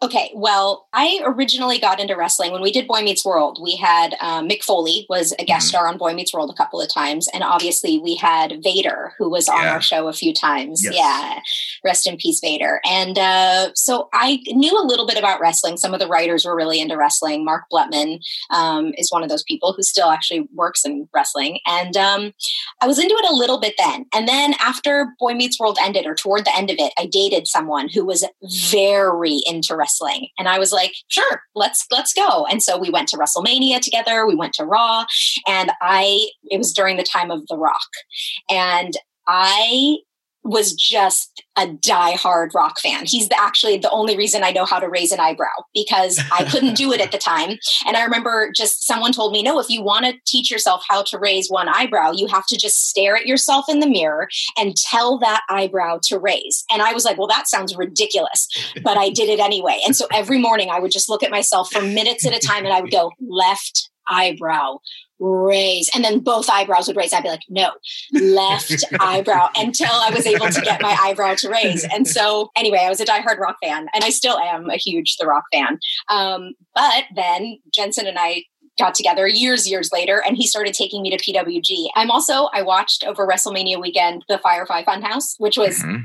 Okay. 0.02 0.32
Well, 0.34 0.88
I 0.94 1.22
originally 1.24 1.80
got 1.80 2.00
into 2.00 2.16
wrestling 2.16 2.52
when 2.52 2.62
we 2.62 2.72
did 2.72 2.88
Boy 2.88 3.02
Meets 3.02 3.24
World. 3.24 3.60
We 3.62 3.76
had 3.76 4.16
um, 4.20 4.50
Mick 4.50 4.64
Foley 4.64 5.06
was 5.10 5.34
a 5.40 5.46
guest 5.46 5.68
Mhm. 5.68 5.70
star 5.70 5.88
on 5.88 5.98
Boy 5.98 6.14
Meets 6.14 6.34
World 6.34 6.50
a 6.50 6.54
couple 6.56 6.82
of 6.82 6.92
times, 6.92 7.28
and 7.34 7.44
obviously 7.44 8.00
we 8.00 8.16
had 8.16 8.64
Vader, 8.64 9.14
who 9.18 9.30
was 9.30 9.48
on 9.48 9.62
Yeah. 9.62 9.74
our 9.74 9.82
show 9.82 10.08
a 10.08 10.14
few 10.14 10.34
times. 10.34 10.84
Yes. 10.84 10.94
Yeah, 10.96 11.40
rest 11.86 12.08
in 12.08 12.18
peace, 12.18 12.40
Vader. 12.42 12.82
And 12.86 13.18
uh, 13.20 13.70
so 13.76 14.10
I 14.14 14.42
knew 14.48 14.76
a 14.78 14.86
little 14.86 15.06
bit 15.06 15.18
about 15.18 15.40
wrestling. 15.40 15.78
Some 15.78 15.94
of 15.94 16.00
the 16.00 16.08
writers 16.08 16.46
were 16.46 16.56
really 16.56 16.80
into 16.80 16.98
wrestling. 16.98 17.46
Mark 17.46 17.66
Blutman 17.72 18.20
um, 18.50 18.94
is 18.98 19.12
one 19.12 19.24
of 19.24 19.30
those 19.30 19.44
people 19.44 19.74
who 19.74 19.84
still 19.84 20.10
actually 20.10 20.48
works 20.54 20.84
in 20.84 21.08
wrestling, 21.14 21.60
and 21.68 21.96
um, 21.96 22.34
I 22.82 22.88
was 22.88 22.98
into 23.00 23.16
it 23.16 23.30
a 23.30 23.36
little 23.36 23.60
bit 23.60 23.76
then. 23.78 24.06
And 24.14 24.28
then 24.28 24.56
after 24.60 25.14
Boy 25.20 25.34
Meets 25.34 25.60
World 25.60 25.78
ended, 25.82 26.06
or 26.08 26.16
toward 26.16 26.46
the 26.46 26.56
end 26.58 26.70
of 26.72 26.78
it, 26.80 26.92
I 26.98 27.06
dated 27.06 27.48
someone 27.48 27.88
who 27.90 28.04
was 28.06 28.26
very 28.68 29.42
into 29.46 29.76
wrestling, 29.76 30.28
and 30.38 30.48
I 30.48 30.60
was 30.60 30.72
like, 30.72 30.94
"Sure, 31.08 31.42
let's 31.56 31.86
let's 31.92 32.14
go." 32.14 32.46
And 32.46 32.62
so 32.62 32.78
we 32.78 32.90
went 32.90 33.08
to 33.10 33.18
WrestleMania 33.18 33.80
together. 33.82 34.26
We 34.26 34.36
went 34.36 34.54
to 34.56 34.66
Raw, 34.66 35.06
and 35.48 35.72
I 35.82 36.28
it 36.46 36.58
was 36.58 36.74
during 36.74 36.98
the 36.98 37.04
time 37.04 37.32
of 37.32 37.46
The 37.48 37.58
Rock, 37.58 37.90
and 38.50 38.94
I 39.28 39.98
was 40.44 40.74
just 40.74 41.44
a 41.58 41.68
diehard 41.68 42.54
rock 42.54 42.80
fan. 42.80 43.06
He's 43.06 43.30
the, 43.30 43.40
actually 43.40 43.78
the 43.78 43.90
only 43.92 44.18
reason 44.18 44.44
I 44.44 44.52
know 44.52 44.66
how 44.66 44.80
to 44.80 44.90
raise 44.90 45.12
an 45.12 45.20
eyebrow 45.20 45.54
because 45.74 46.20
I 46.32 46.44
couldn't 46.46 46.76
do 46.76 46.92
it 46.92 47.00
at 47.00 47.12
the 47.12 47.18
time. 47.18 47.58
And 47.86 47.96
I 47.96 48.04
remember 48.04 48.52
just 48.56 48.86
someone 48.86 49.14
told 49.14 49.32
me, 49.32 49.44
no, 49.44 49.60
if 49.60 49.70
you 49.70 49.82
want 49.82 50.06
to 50.06 50.14
teach 50.26 50.52
yourself 50.52 50.84
how 50.88 51.04
to 51.04 51.20
raise 51.20 51.50
one 51.50 51.70
eyebrow, 51.70 52.12
you 52.12 52.28
have 52.28 52.46
to 52.48 52.58
just 52.58 52.90
stare 52.90 53.16
at 53.16 53.26
yourself 53.26 53.66
in 53.70 53.80
the 53.80 53.88
mirror 53.88 54.28
and 54.58 54.76
tell 54.76 55.18
that 55.20 55.44
eyebrow 55.50 56.00
to 56.04 56.20
raise. 56.20 56.66
And 56.72 56.82
I 56.82 56.94
was 56.94 57.06
like, 57.06 57.18
well, 57.18 57.28
that 57.28 57.48
sounds 57.48 57.76
ridiculous, 57.76 58.48
but 58.84 58.98
I 58.98 59.10
did 59.10 59.30
it 59.30 59.40
anyway. 59.40 59.80
And 59.86 59.96
so 59.96 60.08
every 60.12 60.40
morning 60.40 60.70
I 60.70 60.80
would 60.80 60.92
just 60.92 61.10
look 61.10 61.24
at 61.24 61.32
myself 61.32 61.72
for 61.72 61.82
minutes 61.82 62.26
at 62.26 62.36
a 62.36 62.40
time 62.40 62.66
and 62.66 62.74
I 62.74 62.82
would 62.82 62.92
go 62.92 63.12
left 63.22 63.90
eyebrow 64.10 64.80
raise 65.26 65.90
and 65.96 66.04
then 66.04 66.20
both 66.20 66.50
eyebrows 66.50 66.86
would 66.88 66.98
raise. 66.98 67.14
I'd 67.14 67.24
be 67.24 67.30
like 67.30 67.40
no 67.50 67.72
left 68.12 68.84
eyebrow 69.00 69.48
until 69.56 69.88
i 69.92 70.10
was 70.10 70.26
able 70.26 70.50
to 70.50 70.62
get 70.62 70.82
my 70.82 70.98
eyebrow 71.02 71.34
to 71.36 71.50
raise. 71.50 71.86
And 71.94 72.06
so 72.08 72.52
anyway 72.58 72.80
i 72.82 72.90
was 72.90 73.00
a 73.00 73.06
diehard 73.06 73.38
rock 73.40 73.56
fan 73.64 73.88
and 73.94 74.04
i 74.04 74.10
still 74.10 74.38
am 74.38 74.70
a 74.70 74.76
huge 74.76 75.16
the 75.18 75.26
rock 75.26 75.46
fan. 75.54 75.80
Um, 76.10 76.54
but 76.76 77.06
then 77.16 77.60
jensen 77.74 78.06
and 78.06 78.18
i 78.20 78.44
got 78.78 78.96
together 78.96 79.26
years 79.28 79.70
years 79.70 79.92
later 79.94 80.22
and 80.28 80.36
he 80.36 80.46
started 80.48 80.74
taking 80.74 81.02
me 81.04 81.16
to 81.16 81.18
pwg 81.18 81.88
i'm 81.96 82.12
also 82.12 82.50
i 82.54 82.62
watched 82.62 83.04
over 83.06 83.26
wrestlemania 83.28 83.80
weekend 83.80 84.26
the 84.28 84.40
firefly 84.40 84.84
funhouse 84.84 85.36
which 85.38 85.58
was 85.58 85.82
Mhm. 85.84 86.04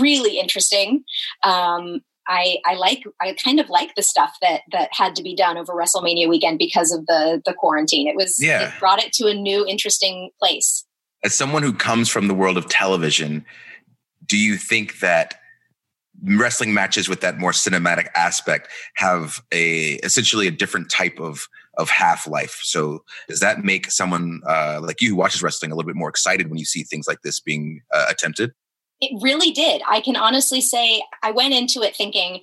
really 0.00 0.38
interesting. 0.40 1.04
Um, 1.44 2.00
I, 2.30 2.58
I 2.64 2.74
like 2.76 3.02
I 3.20 3.34
kind 3.44 3.58
of 3.58 3.68
like 3.68 3.94
the 3.96 4.02
stuff 4.02 4.36
that 4.40 4.60
that 4.70 4.88
had 4.92 5.16
to 5.16 5.22
be 5.22 5.34
done 5.34 5.58
over 5.58 5.72
WrestleMania 5.74 6.28
weekend 6.28 6.58
because 6.58 6.92
of 6.92 7.04
the 7.06 7.42
the 7.44 7.52
quarantine. 7.52 8.06
It 8.06 8.14
was 8.14 8.40
Yeah. 8.40 8.68
it 8.68 8.78
brought 8.78 9.02
it 9.02 9.12
to 9.14 9.26
a 9.26 9.34
new 9.34 9.66
interesting 9.66 10.30
place. 10.38 10.86
As 11.24 11.34
someone 11.34 11.62
who 11.64 11.72
comes 11.72 12.08
from 12.08 12.28
the 12.28 12.34
world 12.34 12.56
of 12.56 12.68
television, 12.68 13.44
do 14.24 14.38
you 14.38 14.56
think 14.56 15.00
that 15.00 15.34
wrestling 16.22 16.72
matches 16.72 17.08
with 17.08 17.20
that 17.22 17.38
more 17.38 17.52
cinematic 17.52 18.08
aspect 18.14 18.68
have 18.94 19.40
a 19.52 19.94
essentially 20.04 20.46
a 20.46 20.50
different 20.52 20.88
type 20.88 21.18
of 21.18 21.48
of 21.78 21.90
half 21.90 22.28
life? 22.28 22.60
So 22.62 23.02
does 23.28 23.40
that 23.40 23.64
make 23.64 23.90
someone 23.90 24.40
uh, 24.46 24.80
like 24.82 25.00
you 25.00 25.10
who 25.10 25.16
watches 25.16 25.42
wrestling 25.42 25.72
a 25.72 25.74
little 25.74 25.88
bit 25.88 25.96
more 25.96 26.08
excited 26.08 26.48
when 26.48 26.58
you 26.58 26.64
see 26.64 26.84
things 26.84 27.08
like 27.08 27.22
this 27.22 27.40
being 27.40 27.80
uh, 27.92 28.06
attempted? 28.08 28.52
It 29.00 29.18
really 29.22 29.50
did. 29.50 29.82
I 29.88 30.00
can 30.00 30.16
honestly 30.16 30.60
say 30.60 31.02
I 31.22 31.30
went 31.30 31.54
into 31.54 31.82
it 31.82 31.96
thinking, 31.96 32.42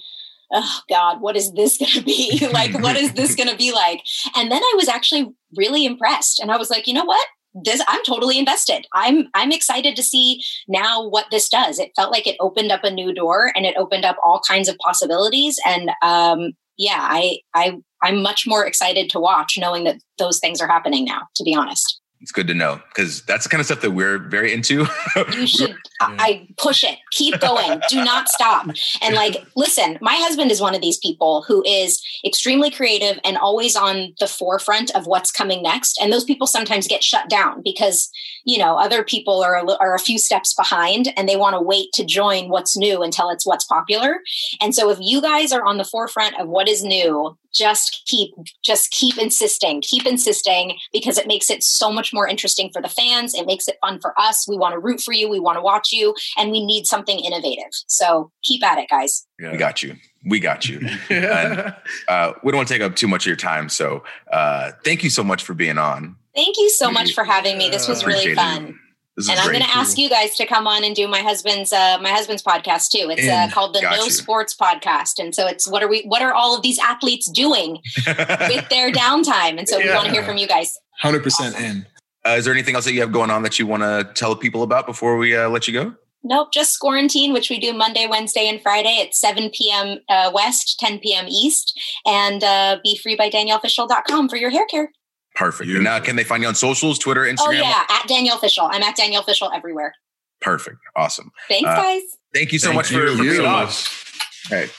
oh 0.52 0.80
God, 0.89 1.22
what 1.22 1.36
is 1.36 1.52
this 1.54 1.78
going 1.78 1.91
to 1.91 2.02
be? 2.02 2.48
like, 2.54 2.74
what 2.80 2.96
is 2.96 3.13
this 3.13 3.36
going 3.36 3.50
to 3.50 3.58
be 3.58 3.72
like? 3.72 4.02
And 4.36 4.52
then 4.52 4.62
I 4.62 4.74
was 4.76 4.88
actually 4.88 5.34
really 5.56 5.86
impressed. 5.86 6.39
And 6.39 6.52
I 6.52 6.58
was 6.58 6.70
like, 6.70 6.88
you 6.88 6.93
know 6.93 7.06
what? 7.06 7.26
This 7.63 7.82
I'm 7.88 8.04
totally 8.04 8.38
invested. 8.38 8.86
I'm 8.93 9.30
I'm 9.34 9.52
excited 9.52 9.96
to 9.96 10.04
see 10.04 10.43
now 10.67 11.08
what 11.08 11.26
this 11.32 11.50
does. 11.50 11.80
It 11.80 11.91
felt 11.96 12.12
like 12.12 12.28
it 12.28 12.36
opened 12.39 12.72
up 12.72 12.84
a 12.84 12.91
new 12.91 13.12
door 13.13 13.52
and 13.56 13.65
it 13.65 13.76
opened 13.78 14.06
up 14.06 14.17
all 14.24 14.41
kinds 14.48 14.70
of 14.70 14.78
possibilities. 14.78 15.58
And 15.65 15.89
um, 16.04 16.52
yeah, 16.78 17.00
I 17.00 17.39
I 17.56 17.78
I'm 18.04 18.22
much 18.22 18.46
more 18.46 18.65
excited 18.65 19.10
to 19.10 19.20
watch 19.20 19.58
knowing 19.58 19.86
that 19.86 19.98
those 20.20 20.39
things 20.39 20.62
are 20.62 20.67
happening 20.67 21.06
now, 21.06 21.22
to 21.36 21.43
be 21.43 21.56
honest. 21.56 22.00
It's 22.21 22.32
good 22.32 22.47
to 22.47 22.53
know 22.53 22.82
because 22.89 23.21
that's 23.23 23.43
the 23.43 23.49
kind 23.49 23.60
of 23.60 23.65
stuff 23.67 23.82
that 23.82 23.91
we're 23.91 24.17
very 24.17 24.53
into. 24.53 24.86
You 25.34 25.47
should 25.47 25.75
I 26.01 26.15
I 26.19 26.32
mm. 26.34 26.58
push 26.58 26.84
it. 26.84 26.97
Keep 27.12 27.39
going. 27.39 27.80
Do 27.89 28.03
not 28.03 28.30
stop. 28.30 28.67
And 29.01 29.15
like, 29.15 29.45
listen, 29.56 29.97
my 30.01 30.15
husband 30.15 30.51
is 30.51 30.62
one 30.62 30.75
of 30.75 30.82
these 30.82 30.97
people 30.97 31.43
who 31.47 31.63
is 31.65 32.03
extremely 32.25 32.69
creative 32.69 33.19
and 33.23 33.38
always 33.38 33.75
on 33.75 34.13
the 34.19 34.27
forefront 34.27 34.95
of 34.95 35.08
what's 35.08 35.32
coming 35.32 35.63
next. 35.63 35.99
And 36.01 36.12
those 36.12 36.23
people 36.23 36.47
sometimes 36.47 36.88
get 36.88 37.03
shut 37.03 37.30
down 37.30 37.62
because, 37.63 38.10
you 38.45 38.58
know, 38.58 38.77
other 38.77 39.03
people 39.03 39.41
are 39.41 39.56
a, 39.56 39.71
are 39.80 39.95
a 39.95 39.99
few 39.99 40.19
steps 40.19 40.53
behind 40.53 41.13
and 41.17 41.27
they 41.27 41.36
want 41.36 41.56
to 41.56 41.62
wait 41.62 41.89
to 41.93 42.06
join 42.06 42.49
what's 42.49 42.77
new 42.77 43.01
until 43.03 43.30
it's 43.30 43.45
what's 43.45 43.65
popular. 43.65 44.21
And 44.62 44.75
so 44.75 44.89
if 44.89 44.97
you 45.01 45.21
guys 45.21 45.51
are 45.51 45.63
on 45.63 45.77
the 45.77 45.86
forefront 45.86 46.39
of 46.39 46.47
what 46.47 46.67
is 46.67 46.84
new, 46.84 47.38
just 47.58 48.04
keep 48.06 48.34
just 48.63 48.91
keep 48.91 49.17
insisting 49.17 49.82
keep 49.82 50.06
insisting 50.06 50.78
because 50.93 51.17
it 51.17 51.28
makes 51.28 51.50
it 51.50 51.63
so 51.63 51.91
much 51.91 52.13
more 52.13 52.28
interesting 52.28 52.70
for 52.72 52.82
the 52.82 52.89
fans. 52.89 53.34
It 53.34 53.46
makes 53.46 53.67
it 53.67 53.78
fun 53.82 54.00
for 54.00 54.13
us. 54.20 54.48
We 54.48 54.58
want 54.58 54.74
to 54.74 54.80
root 54.80 55.02
for 55.02 55.13
you. 55.13 55.30
We 55.30 55.39
want 55.39 55.58
to 55.58 55.62
watch 55.62 55.91
you. 55.91 56.15
And 56.38 56.52
we 56.52 56.65
need 56.65 56.86
something 56.86 57.20
innovative. 57.20 57.72
So 57.88 58.32
keep 58.43 58.63
at 58.63 58.78
it 58.78 58.89
guys. 58.89 59.26
We 59.39 59.58
got 59.58 59.84
you. 59.84 59.96
We 60.26 60.39
got 60.39 60.67
you. 60.67 60.88
And, 61.10 61.76
uh, 62.08 62.34
we 62.43 62.52
don't 62.52 62.58
want 62.58 62.67
to 62.67 62.74
take 62.74 62.82
up 62.82 62.96
too 62.96 63.08
much 63.08 63.24
of 63.24 63.28
your 63.28 63.36
time, 63.36 63.70
so 63.70 64.04
uh, 64.32 64.72
thank 64.84 65.04
you 65.04 65.10
so 65.10 65.24
much 65.24 65.43
for 65.43 65.54
being 65.54 65.78
on. 65.78 66.15
thank 66.36 66.58
you 66.58 66.70
so 66.70 66.91
much 66.91 67.13
for 67.13 67.24
having 67.24 67.58
me. 67.58 67.70
This 67.70 67.88
was 67.88 68.06
really 68.06 68.36
fun 68.36 68.67
it. 68.67 68.76
And 69.17 69.39
i'm 69.39 69.47
going 69.47 69.63
to 69.63 69.75
ask 69.75 69.97
you 69.97 70.10
guys 70.10 70.36
to 70.36 70.45
come 70.45 70.67
on 70.67 70.84
and 70.84 70.95
do 70.95 71.08
my 71.08 71.21
husband's 71.21 71.73
uh, 71.73 71.97
my 72.01 72.10
husband's 72.10 72.43
podcast 72.43 72.89
too 72.89 73.10
it's 73.10 73.27
uh, 73.27 73.49
called 73.53 73.73
the 73.73 73.82
Got 73.82 73.97
no 73.97 74.03
you. 74.06 74.12
sports 74.12 74.56
podcast 74.56 75.17
and 75.17 75.34
so 75.34 75.47
it's 75.47 75.67
what 75.67 75.82
are 75.82 75.88
we 75.88 76.03
what 76.03 76.21
are 76.21 76.34
all 76.34 76.56
of 76.56 76.62
these 76.62 76.77
athletes 76.80 77.30
doing 77.30 77.82
with 78.08 78.69
their 78.69 78.91
downtime 78.91 79.58
and 79.58 79.67
so 79.67 79.80
we 79.80 79.89
want 79.89 80.06
to 80.06 80.12
hear 80.12 80.23
from 80.23 80.38
you 80.38 80.47
guys 80.47 80.77
100% 81.03 81.60
in. 81.60 81.86
Uh, 82.25 82.32
is 82.32 82.45
there 82.45 82.53
anything 82.53 82.75
else 82.75 82.86
that 82.86 82.93
you 82.93 83.01
have 83.01 83.12
going 83.12 83.32
on 83.32 83.43
that 83.43 83.60
you 83.60 83.67
want 83.67 83.84
to 83.84 84.10
tell 84.15 84.36
people 84.36 84.63
about 84.63 84.86
before 84.86 85.17
we 85.17 85.36
uh, 85.36 85.47
let 85.49 85.67
you 85.67 85.73
go? 85.73 85.93
Nope, 86.23 86.51
just 86.51 86.82
Quarantrivia, 86.82 87.32
which 87.32 87.49
we 87.49 87.60
do 87.60 87.71
Monday, 87.73 88.06
Wednesday, 88.06 88.47
and 88.49 88.62
Friday 88.62 89.01
at 89.01 89.15
7 89.15 89.49
p.m. 89.51 89.99
Uh, 90.10 90.32
West, 90.34 90.77
10 90.80 90.99
p.m. 90.99 91.25
East. 91.30 91.80
And 92.06 92.43
uh, 92.43 92.80
be 92.84 92.97
free 92.97 93.15
by 93.15 93.30
danielleofficial.com 93.30 94.27
for 94.27 94.36
your 94.36 94.49
hair 94.49 94.65
care. 94.65 94.91
Perfect. 95.38 95.69
And 95.69 95.84
now, 95.84 96.00
can 96.00 96.15
they 96.15 96.23
find 96.23 96.41
you 96.41 96.50
on 96.50 96.56
socials, 96.56 96.97
Twitter, 96.97 97.21
Instagram? 97.21 97.38
Oh, 97.39 97.52
yeah, 97.52 97.84
at 97.89 98.08
Danielle 98.08 98.39
Fishel. 98.39 98.67
I'm 98.71 98.82
at 98.82 98.95
Danielle 98.95 99.21
Fishel 99.23 99.52
everywhere. 99.54 99.93
Perfect. 100.41 100.78
Awesome. 100.95 101.32
Thanks, 101.47 101.69
Uh, 101.69 101.76
guys. 101.76 102.02
Thank 102.34 102.52
you 102.54 102.60
so 102.60 102.67
Thank 102.69 102.76
much 102.78 102.91
you. 102.91 103.00
for, 103.00 103.17
for 103.17 103.23
You 103.23 103.30
being 103.32 103.41
so 103.41 103.45
on. 103.47 103.65
much. 103.65 104.04
All 104.52 104.58
right. 104.58 104.73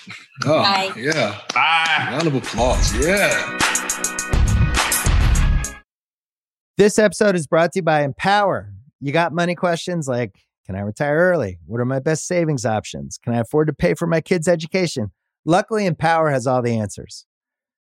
Oh, 0.47 0.62
Bye. 0.62 0.92
yeah. 0.97 1.40
Bye. 1.55 2.09
Round 2.11 2.27
of 2.27 2.35
applause. 2.35 2.94
Yeah. 3.07 3.59
This 6.77 6.99
episode 6.99 7.35
is 7.35 7.47
brought 7.47 7.73
to 7.73 7.79
you 7.81 7.83
by 7.83 8.03
Empower. 8.03 8.73
You 9.01 9.12
got 9.12 9.33
money 9.33 9.55
questions 9.55 10.07
like 10.09 10.33
Can 10.66 10.77
I 10.77 10.81
retire 10.81 11.16
early? 11.16 11.59
What 11.66 11.81
are 11.81 11.85
my 11.87 11.99
best 11.99 12.27
savings 12.27 12.64
options? 12.66 13.18
Can 13.23 13.33
I 13.35 13.38
afford 13.40 13.68
to 13.68 13.73
pay 13.73 13.94
for 13.94 14.07
my 14.07 14.21
kids' 14.21 14.47
education? 14.49 15.12
Luckily, 15.44 15.87
Empower 15.87 16.31
has 16.31 16.47
all 16.47 16.62
the 16.62 16.77
answers. 16.79 17.25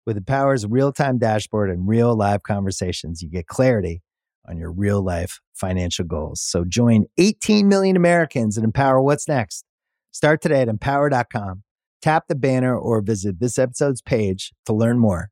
With 0.06 0.22
Empower's 0.22 0.66
real 0.66 0.92
time 0.92 1.18
dashboard 1.18 1.70
and 1.70 1.88
real 1.88 2.14
live 2.14 2.42
conversations, 2.42 3.22
you 3.22 3.30
get 3.30 3.46
clarity 3.46 4.02
on 4.46 4.58
your 4.58 4.70
real 4.70 5.02
life 5.02 5.40
financial 5.54 6.04
goals. 6.04 6.42
So 6.42 6.64
join 6.64 7.06
18 7.16 7.68
million 7.68 7.96
Americans 7.96 8.58
and 8.58 8.64
empower 8.64 9.00
what's 9.00 9.26
next. 9.26 9.64
Start 10.10 10.42
today 10.42 10.60
at 10.60 10.68
empower.com. 10.68 11.62
Tap 12.02 12.24
the 12.28 12.34
banner 12.34 12.76
or 12.76 13.00
visit 13.00 13.40
this 13.40 13.58
episode's 13.58 14.02
page 14.02 14.52
to 14.66 14.74
learn 14.74 14.98
more. 14.98 15.30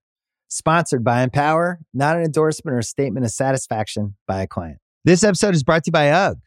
Sponsored 0.48 1.04
by 1.04 1.22
Empower, 1.22 1.80
not 1.92 2.16
an 2.16 2.22
endorsement 2.22 2.74
or 2.74 2.78
a 2.78 2.82
statement 2.82 3.26
of 3.26 3.32
satisfaction 3.32 4.16
by 4.26 4.42
a 4.42 4.46
client. 4.46 4.78
This 5.04 5.22
episode 5.22 5.54
is 5.54 5.62
brought 5.62 5.85
to 5.85 5.88
you 5.88 5.92
by 5.92 6.11
UGG. 6.11 6.38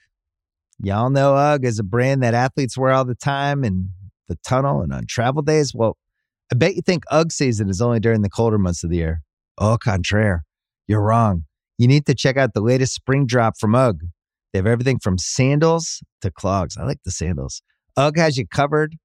Y'all 0.80 1.10
know 1.10 1.36
UGG 1.36 1.66
is 1.66 1.80
a 1.80 1.84
brand 1.84 2.24
that 2.24 2.34
athletes 2.34 2.78
wear 2.78 2.92
all 2.92 3.06
the 3.06 3.16
time 3.16 3.64
in 3.64 3.90
the 4.28 4.38
tunnel 4.44 4.82
and 4.82 4.92
on 4.92 5.06
travel 5.08 5.42
days. 5.44 5.74
Well, 5.76 5.98
I 6.52 6.56
bet 6.56 6.76
you 6.76 6.82
think 6.82 7.04
UGG 7.10 7.32
season 7.32 7.70
is 7.70 7.82
only 7.82 8.00
during 8.00 8.22
the 8.22 8.30
colder 8.30 8.58
months 8.58 8.84
of 8.84 8.90
the 8.90 8.98
year. 8.98 9.22
Au 9.58 9.78
contraire, 9.78 10.44
you're 10.88 11.02
wrong. 11.02 11.46
You 11.78 11.88
need 11.88 12.06
to 12.06 12.14
check 12.14 12.38
out 12.38 12.54
the 12.54 12.62
latest 12.62 12.94
spring 12.94 13.26
drop 13.26 13.58
from 13.60 13.74
UGG. 13.74 14.02
They 14.54 14.60
have 14.60 14.68
everything 14.68 15.00
from 15.00 15.18
sandals 15.18 16.02
to 16.22 16.32
clogs. 16.32 16.78
I 16.78 16.84
like 16.84 17.00
the 17.04 17.12
sandals. 17.12 17.62
UGG 17.98 18.18
has 18.18 18.38
you 18.38 18.48
covered 18.48 18.96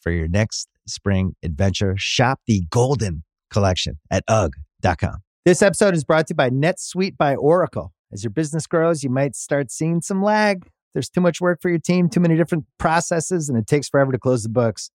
for 0.00 0.10
your 0.10 0.28
next 0.28 0.68
spring 0.86 1.34
adventure. 1.42 1.94
Shop 1.98 2.40
the 2.46 2.62
Golden 2.70 3.22
collection 3.50 3.98
at 4.10 4.24
UGG.com. 4.26 5.18
This 5.44 5.62
episode 5.62 5.94
is 5.94 6.04
brought 6.04 6.26
to 6.28 6.32
you 6.32 6.36
by 6.36 6.50
NetSuite 6.50 7.16
by 7.16 7.34
Oracle. 7.34 7.92
As 8.12 8.24
your 8.24 8.30
business 8.30 8.66
grows, 8.66 9.02
you 9.02 9.10
might 9.10 9.36
start 9.36 9.70
seeing 9.70 10.00
some 10.00 10.22
lag. 10.22 10.68
There's 10.94 11.08
too 11.08 11.20
much 11.20 11.40
work 11.40 11.60
for 11.62 11.68
your 11.68 11.78
team, 11.78 12.08
too 12.08 12.20
many 12.20 12.36
different 12.36 12.64
processes, 12.78 13.48
and 13.48 13.58
it 13.58 13.66
takes 13.66 13.88
forever 13.88 14.12
to 14.12 14.18
close 14.18 14.42
the 14.42 14.48
books. 14.48 14.90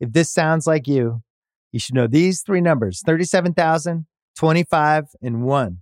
If 0.00 0.12
this 0.12 0.30
sounds 0.30 0.66
like 0.66 0.86
you, 0.86 1.22
you 1.72 1.80
should 1.80 1.94
know 1.94 2.06
these 2.06 2.42
three 2.42 2.60
numbers 2.60 3.02
37,000, 3.04 4.06
25, 4.36 5.04
and 5.22 5.42
1. 5.42 5.78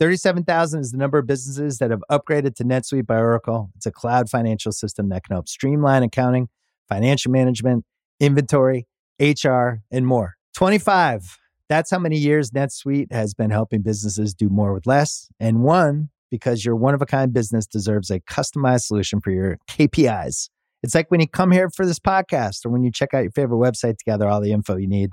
37,000 0.00 0.80
is 0.80 0.92
the 0.92 0.98
number 0.98 1.18
of 1.18 1.26
businesses 1.26 1.78
that 1.78 1.90
have 1.90 2.02
upgraded 2.10 2.54
to 2.54 2.64
NetSuite 2.64 3.06
by 3.06 3.18
Oracle. 3.18 3.70
It's 3.74 3.86
a 3.86 3.90
cloud 3.90 4.30
financial 4.30 4.70
system 4.70 5.08
that 5.08 5.24
can 5.24 5.34
help 5.34 5.48
streamline 5.48 6.04
accounting, 6.04 6.48
financial 6.88 7.32
management, 7.32 7.84
inventory, 8.20 8.86
HR, 9.20 9.80
and 9.90 10.06
more. 10.06 10.36
25, 10.54 11.38
that's 11.68 11.90
how 11.90 11.98
many 11.98 12.16
years 12.16 12.52
NetSuite 12.52 13.12
has 13.12 13.34
been 13.34 13.50
helping 13.50 13.82
businesses 13.82 14.34
do 14.34 14.48
more 14.48 14.72
with 14.72 14.86
less. 14.86 15.28
And 15.40 15.62
one, 15.62 16.10
because 16.30 16.64
your 16.64 16.76
one 16.76 16.94
of 16.94 17.02
a 17.02 17.06
kind 17.06 17.32
business 17.32 17.66
deserves 17.66 18.10
a 18.10 18.20
customized 18.20 18.82
solution 18.82 19.20
for 19.20 19.30
your 19.30 19.58
KPIs. 19.68 20.48
It's 20.82 20.94
like 20.94 21.10
when 21.10 21.20
you 21.20 21.28
come 21.28 21.50
here 21.50 21.70
for 21.70 21.84
this 21.84 21.98
podcast 21.98 22.64
or 22.64 22.70
when 22.70 22.84
you 22.84 22.92
check 22.92 23.14
out 23.14 23.22
your 23.22 23.32
favorite 23.32 23.58
website 23.58 23.98
to 23.98 24.04
gather 24.04 24.28
all 24.28 24.40
the 24.40 24.52
info 24.52 24.76
you 24.76 24.88
need 24.88 25.10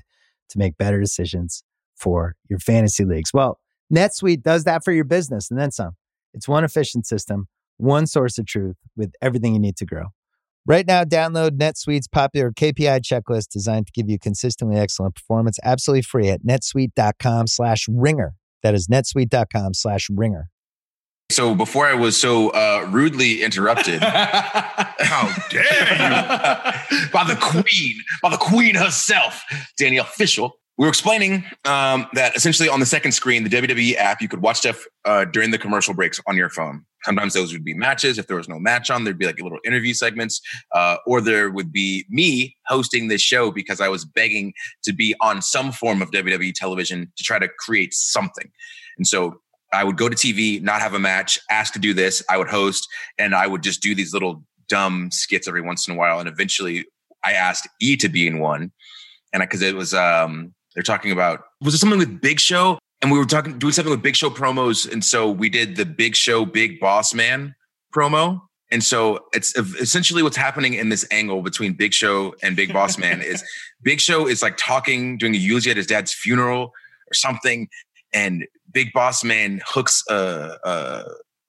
to 0.49 0.59
make 0.59 0.77
better 0.77 0.99
decisions 0.99 1.63
for 1.95 2.35
your 2.49 2.59
fantasy 2.59 3.05
leagues. 3.05 3.31
Well, 3.33 3.59
NetSuite 3.93 4.43
does 4.43 4.63
that 4.65 4.83
for 4.83 4.91
your 4.91 5.05
business 5.05 5.49
and 5.49 5.59
then 5.59 5.71
some. 5.71 5.91
It's 6.33 6.47
one 6.47 6.63
efficient 6.63 7.07
system, 7.07 7.47
one 7.77 8.07
source 8.07 8.37
of 8.37 8.45
truth 8.45 8.75
with 8.95 9.13
everything 9.21 9.53
you 9.53 9.59
need 9.59 9.77
to 9.77 9.85
grow. 9.85 10.07
Right 10.67 10.87
now, 10.87 11.03
download 11.03 11.51
NetSuite's 11.51 12.07
popular 12.07 12.51
KPI 12.51 13.01
checklist 13.01 13.49
designed 13.49 13.87
to 13.87 13.91
give 13.93 14.09
you 14.09 14.17
consistently 14.17 14.77
excellent 14.77 15.15
performance 15.15 15.59
absolutely 15.63 16.01
free 16.01 16.29
at 16.29 16.43
netsuite.com 16.43 17.47
slash 17.47 17.85
ringer. 17.87 18.33
That 18.63 18.73
is 18.73 18.87
netsuite.com 18.87 19.75
slash 19.75 20.07
ringer. 20.11 20.49
So 21.31 21.55
before 21.55 21.87
I 21.87 21.95
was 21.95 22.19
so 22.19 22.49
uh, 22.49 22.87
rudely 22.89 23.43
interrupted, 23.43 24.01
How 24.03 25.33
dare 25.49 25.63
you? 25.93 27.09
by 27.11 27.23
the 27.23 27.37
queen, 27.41 27.95
by 28.21 28.29
the 28.29 28.37
queen 28.37 28.75
herself, 28.75 29.43
Danielle 29.77 30.05
Fishel. 30.05 30.59
We 30.77 30.85
were 30.85 30.89
explaining 30.89 31.45
um, 31.63 32.05
that 32.13 32.35
essentially 32.35 32.67
on 32.67 32.81
the 32.81 32.85
second 32.85 33.13
screen, 33.13 33.45
the 33.45 33.49
WWE 33.49 33.95
app, 33.95 34.21
you 34.21 34.27
could 34.27 34.41
watch 34.41 34.57
stuff 34.57 34.85
uh, 35.05 35.23
during 35.23 35.51
the 35.51 35.57
commercial 35.57 35.93
breaks 35.93 36.19
on 36.27 36.35
your 36.35 36.49
phone. 36.49 36.85
Sometimes 37.05 37.33
those 37.33 37.53
would 37.53 37.63
be 37.63 37.73
matches. 37.73 38.17
If 38.17 38.27
there 38.27 38.35
was 38.35 38.49
no 38.49 38.59
match 38.59 38.89
on, 38.89 39.05
there'd 39.05 39.17
be 39.17 39.25
like 39.25 39.39
little 39.39 39.59
interview 39.63 39.93
segments, 39.93 40.41
uh, 40.73 40.97
or 41.07 41.21
there 41.21 41.49
would 41.49 41.71
be 41.71 42.05
me 42.09 42.57
hosting 42.67 43.07
this 43.07 43.21
show 43.21 43.51
because 43.51 43.79
I 43.79 43.87
was 43.87 44.03
begging 44.03 44.53
to 44.83 44.91
be 44.91 45.15
on 45.21 45.41
some 45.41 45.71
form 45.71 46.01
of 46.01 46.11
WWE 46.11 46.53
television 46.53 47.11
to 47.15 47.23
try 47.23 47.39
to 47.39 47.47
create 47.47 47.93
something. 47.93 48.51
And 48.97 49.07
so 49.07 49.39
I 49.75 49.83
would 49.83 49.97
go 49.97 50.09
to 50.09 50.15
TV, 50.15 50.61
not 50.61 50.81
have 50.81 50.93
a 50.93 50.99
match, 50.99 51.39
ask 51.49 51.73
to 51.73 51.79
do 51.79 51.93
this. 51.93 52.23
I 52.29 52.37
would 52.37 52.47
host, 52.47 52.87
and 53.17 53.35
I 53.35 53.47
would 53.47 53.63
just 53.63 53.81
do 53.81 53.93
these 53.93 54.13
little 54.13 54.43
dumb 54.67 55.09
skits 55.11 55.47
every 55.47 55.61
once 55.61 55.87
in 55.87 55.95
a 55.95 55.97
while. 55.97 56.19
And 56.19 56.27
eventually, 56.27 56.85
I 57.23 57.33
asked 57.33 57.67
E 57.81 57.95
to 57.97 58.09
be 58.09 58.27
in 58.27 58.39
one, 58.39 58.71
and 59.33 59.41
because 59.41 59.61
it 59.61 59.75
was 59.75 59.93
um, 59.93 60.53
they're 60.73 60.83
talking 60.83 61.11
about 61.11 61.41
was 61.61 61.73
it 61.73 61.77
something 61.79 61.99
with 61.99 62.21
Big 62.21 62.39
Show, 62.39 62.79
and 63.01 63.11
we 63.11 63.17
were 63.17 63.25
talking 63.25 63.57
doing 63.57 63.73
something 63.73 63.91
with 63.91 64.01
Big 64.01 64.15
Show 64.15 64.29
promos, 64.29 64.91
and 64.91 65.03
so 65.03 65.29
we 65.29 65.49
did 65.49 65.75
the 65.75 65.85
Big 65.85 66.15
Show 66.15 66.45
Big 66.45 66.79
Boss 66.79 67.13
Man 67.13 67.55
promo. 67.93 68.41
And 68.71 68.83
so 68.83 69.25
it's 69.31 69.55
essentially 69.55 70.23
what's 70.23 70.35
happening 70.35 70.73
in 70.73 70.89
this 70.89 71.05
angle 71.11 71.43
between 71.43 71.73
Big 71.73 71.93
Show 71.93 72.35
and 72.41 72.55
Big 72.55 72.73
Boss 72.73 72.97
Man 73.05 73.21
is 73.21 73.43
Big 73.83 74.01
Show 74.01 74.27
is 74.27 74.41
like 74.41 74.57
talking, 74.57 75.17
doing 75.17 75.35
a 75.35 75.37
eulogy 75.37 75.69
at 75.69 75.77
his 75.77 75.87
dad's 75.87 76.13
funeral 76.13 76.63
or 76.63 77.13
something, 77.13 77.69
and 78.11 78.45
Big 78.75 78.91
Boss 78.91 79.23
Man 79.23 79.61
hooks 79.65 80.03
a, 80.09 80.57
a, 80.63 81.03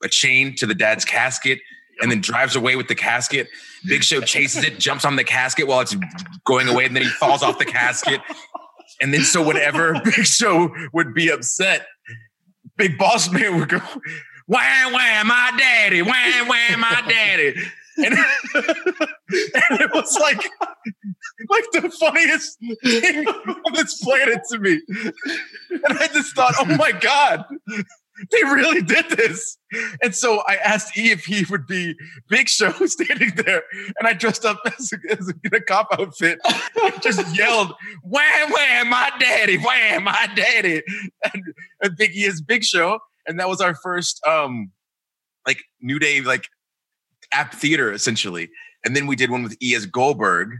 a 0.04 0.08
chain 0.08 0.54
to 0.56 0.64
the 0.64 0.76
dad's 0.76 1.04
casket 1.04 1.58
and 2.00 2.10
then 2.10 2.20
drives 2.20 2.54
away 2.54 2.76
with 2.76 2.86
the 2.86 2.94
casket. 2.94 3.48
Big 3.86 4.04
Show 4.04 4.20
chases 4.20 4.62
it, 4.64 4.78
jumps 4.78 5.04
on 5.04 5.16
the 5.16 5.24
casket 5.24 5.66
while 5.66 5.80
it's 5.80 5.96
going 6.44 6.68
away, 6.68 6.86
and 6.86 6.94
then 6.94 7.02
he 7.02 7.08
falls 7.08 7.42
off 7.42 7.58
the 7.58 7.64
casket. 7.64 8.20
And 9.00 9.12
then 9.12 9.22
so 9.22 9.44
whenever 9.44 10.00
Big 10.04 10.24
Show 10.24 10.70
would 10.92 11.14
be 11.14 11.28
upset, 11.28 11.86
Big 12.76 12.96
Boss 12.96 13.28
Man 13.30 13.58
would 13.58 13.70
go, 13.70 13.80
"Wham 14.46 14.92
wham, 14.92 15.26
my 15.26 15.52
daddy! 15.58 16.02
Wham 16.02 16.48
wham, 16.48 16.80
my 16.80 17.02
daddy!" 17.08 17.54
And, 17.98 18.14
and 18.54 19.80
it 19.80 19.90
was 19.92 20.16
like, 20.20 20.42
like 21.48 21.64
the 21.72 21.90
funniest 21.98 22.58
thing 22.84 23.26
on 23.26 23.72
this 23.72 24.02
planet 24.02 24.40
to 24.50 24.58
me. 24.58 24.80
And 25.70 25.98
I 25.98 26.06
just 26.08 26.34
thought, 26.34 26.54
oh 26.58 26.76
my 26.76 26.92
god, 26.92 27.44
they 28.30 28.42
really 28.44 28.82
did 28.82 29.08
this. 29.10 29.58
And 30.02 30.14
so 30.14 30.42
I 30.46 30.56
asked 30.56 30.96
E 30.96 31.10
if 31.10 31.24
he 31.24 31.44
would 31.50 31.66
be 31.66 31.94
Big 32.28 32.48
Show 32.48 32.70
standing 32.86 33.32
there, 33.36 33.62
and 33.98 34.08
I 34.08 34.12
dressed 34.14 34.44
up 34.44 34.60
as 34.78 34.92
a, 34.92 35.12
as 35.12 35.28
a, 35.28 35.34
in 35.44 35.54
a 35.54 35.60
cop 35.60 35.88
outfit, 35.98 36.38
and 36.82 37.02
just 37.02 37.36
yelled, 37.36 37.74
"Wham 38.02 38.50
wham, 38.50 38.88
my 38.88 39.10
daddy! 39.18 39.58
Wham, 39.58 40.04
my 40.04 40.28
daddy!" 40.34 40.82
And, 41.32 41.42
and 41.82 41.96
Big 41.96 42.16
E 42.16 42.24
is 42.24 42.40
Big 42.40 42.64
Show, 42.64 43.00
and 43.26 43.38
that 43.38 43.48
was 43.48 43.60
our 43.60 43.74
first 43.74 44.24
um 44.26 44.72
like 45.46 45.62
New 45.80 45.98
Day 45.98 46.20
like 46.20 46.48
app 47.36 47.54
theater 47.54 47.92
essentially. 47.92 48.48
And 48.84 48.96
then 48.96 49.06
we 49.06 49.16
did 49.16 49.30
one 49.30 49.42
with 49.42 49.56
E 49.62 49.74
as 49.74 49.86
Goldberg. 49.86 50.58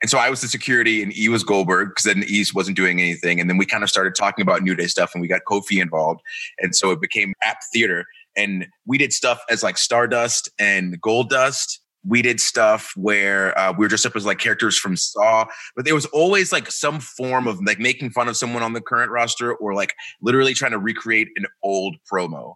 And 0.00 0.08
so 0.08 0.18
I 0.18 0.30
was 0.30 0.40
the 0.40 0.48
security 0.48 1.02
and 1.02 1.16
E 1.16 1.28
was 1.28 1.42
Goldberg 1.42 1.88
because 1.88 2.04
then 2.04 2.22
E 2.28 2.44
wasn't 2.54 2.76
doing 2.76 3.00
anything. 3.00 3.40
And 3.40 3.50
then 3.50 3.56
we 3.56 3.66
kind 3.66 3.82
of 3.82 3.90
started 3.90 4.14
talking 4.14 4.42
about 4.42 4.62
New 4.62 4.76
Day 4.76 4.86
stuff 4.86 5.10
and 5.12 5.20
we 5.20 5.26
got 5.26 5.40
Kofi 5.48 5.82
involved. 5.82 6.20
And 6.60 6.74
so 6.74 6.92
it 6.92 7.00
became 7.00 7.34
app 7.42 7.58
theater. 7.72 8.04
And 8.36 8.68
we 8.86 8.98
did 8.98 9.12
stuff 9.12 9.42
as 9.50 9.64
like 9.64 9.76
Stardust 9.76 10.48
and 10.58 11.00
Goldust. 11.02 11.78
We 12.04 12.22
did 12.22 12.40
stuff 12.40 12.92
where 12.94 13.58
uh, 13.58 13.72
we 13.72 13.84
were 13.84 13.88
dressed 13.88 14.06
up 14.06 14.14
as 14.14 14.24
like 14.24 14.38
characters 14.38 14.78
from 14.78 14.96
Saw, 14.96 15.46
but 15.74 15.84
there 15.84 15.96
was 15.96 16.06
always 16.06 16.52
like 16.52 16.70
some 16.70 17.00
form 17.00 17.48
of 17.48 17.60
like 17.66 17.80
making 17.80 18.10
fun 18.10 18.28
of 18.28 18.36
someone 18.36 18.62
on 18.62 18.72
the 18.72 18.80
current 18.80 19.10
roster 19.10 19.52
or 19.54 19.74
like 19.74 19.92
literally 20.22 20.54
trying 20.54 20.70
to 20.70 20.78
recreate 20.78 21.28
an 21.34 21.46
old 21.64 21.96
promo 22.10 22.54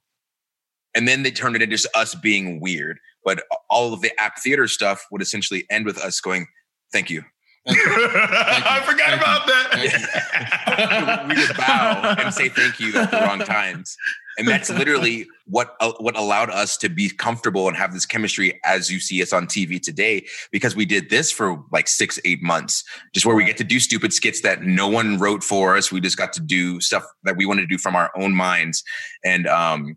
and 0.95 1.09
then 1.09 1.23
they 1.23 1.31
turned 1.31 1.57
it 1.57 1.63
into 1.63 1.75
just 1.75 1.89
us 1.97 2.15
being 2.15 2.61
weird. 2.61 2.99
But 3.25 3.45
all 3.71 3.93
of 3.93 4.01
the 4.01 4.11
app 4.21 4.39
theater 4.39 4.67
stuff 4.69 5.07
would 5.11 5.23
essentially 5.23 5.65
end 5.71 5.87
with 5.87 5.99
us 5.99 6.21
going, 6.21 6.47
"Thank 6.93 7.11
you." 7.11 7.25
Thank 7.67 7.79
you. 7.79 7.85
I 7.97 8.83
forgot 8.85 9.11
Thank 9.11 9.23
about 9.23 9.47
that. 9.47 11.27
we 11.29 11.37
would 11.37 11.57
bow 11.57 12.15
and 12.19 12.35
say 12.35 12.49
thank 12.49 12.81
you 12.81 12.97
at 12.99 13.11
the 13.13 13.19
wrong 13.19 13.39
times, 13.39 13.97
and 14.37 14.49
that's 14.49 14.69
literally 14.69 15.27
what 15.45 15.77
uh, 15.81 15.93
what 15.99 16.17
allowed 16.17 16.51
us 16.51 16.77
to 16.79 16.89
be 16.89 17.09
comfortable 17.09 17.69
and 17.69 17.77
have 17.77 17.93
this 17.93 18.05
chemistry 18.05 18.59
as 18.65 18.91
you 18.91 18.99
see 18.99 19.23
us 19.23 19.33
on 19.33 19.47
TV 19.47 19.81
today. 19.81 20.27
Because 20.51 20.75
we 20.75 20.85
did 20.85 21.09
this 21.09 21.31
for 21.31 21.63
like 21.71 21.87
six, 21.87 22.19
eight 22.25 22.43
months, 22.43 22.83
just 23.15 23.27
where 23.27 23.37
we 23.37 23.45
get 23.45 23.59
to 23.59 23.65
do 23.65 23.79
stupid 23.79 24.13
skits 24.13 24.41
that 24.41 24.63
no 24.63 24.89
one 24.89 25.19
wrote 25.19 25.45
for 25.45 25.77
us. 25.77 25.93
We 25.93 26.01
just 26.01 26.17
got 26.17 26.33
to 26.33 26.41
do 26.41 26.81
stuff 26.81 27.05
that 27.23 27.37
we 27.37 27.47
wanted 27.47 27.63
to 27.63 27.69
do 27.69 27.79
from 27.79 27.95
our 27.95 28.11
own 28.17 28.35
minds, 28.35 28.83
and 29.25 29.47
um, 29.47 29.97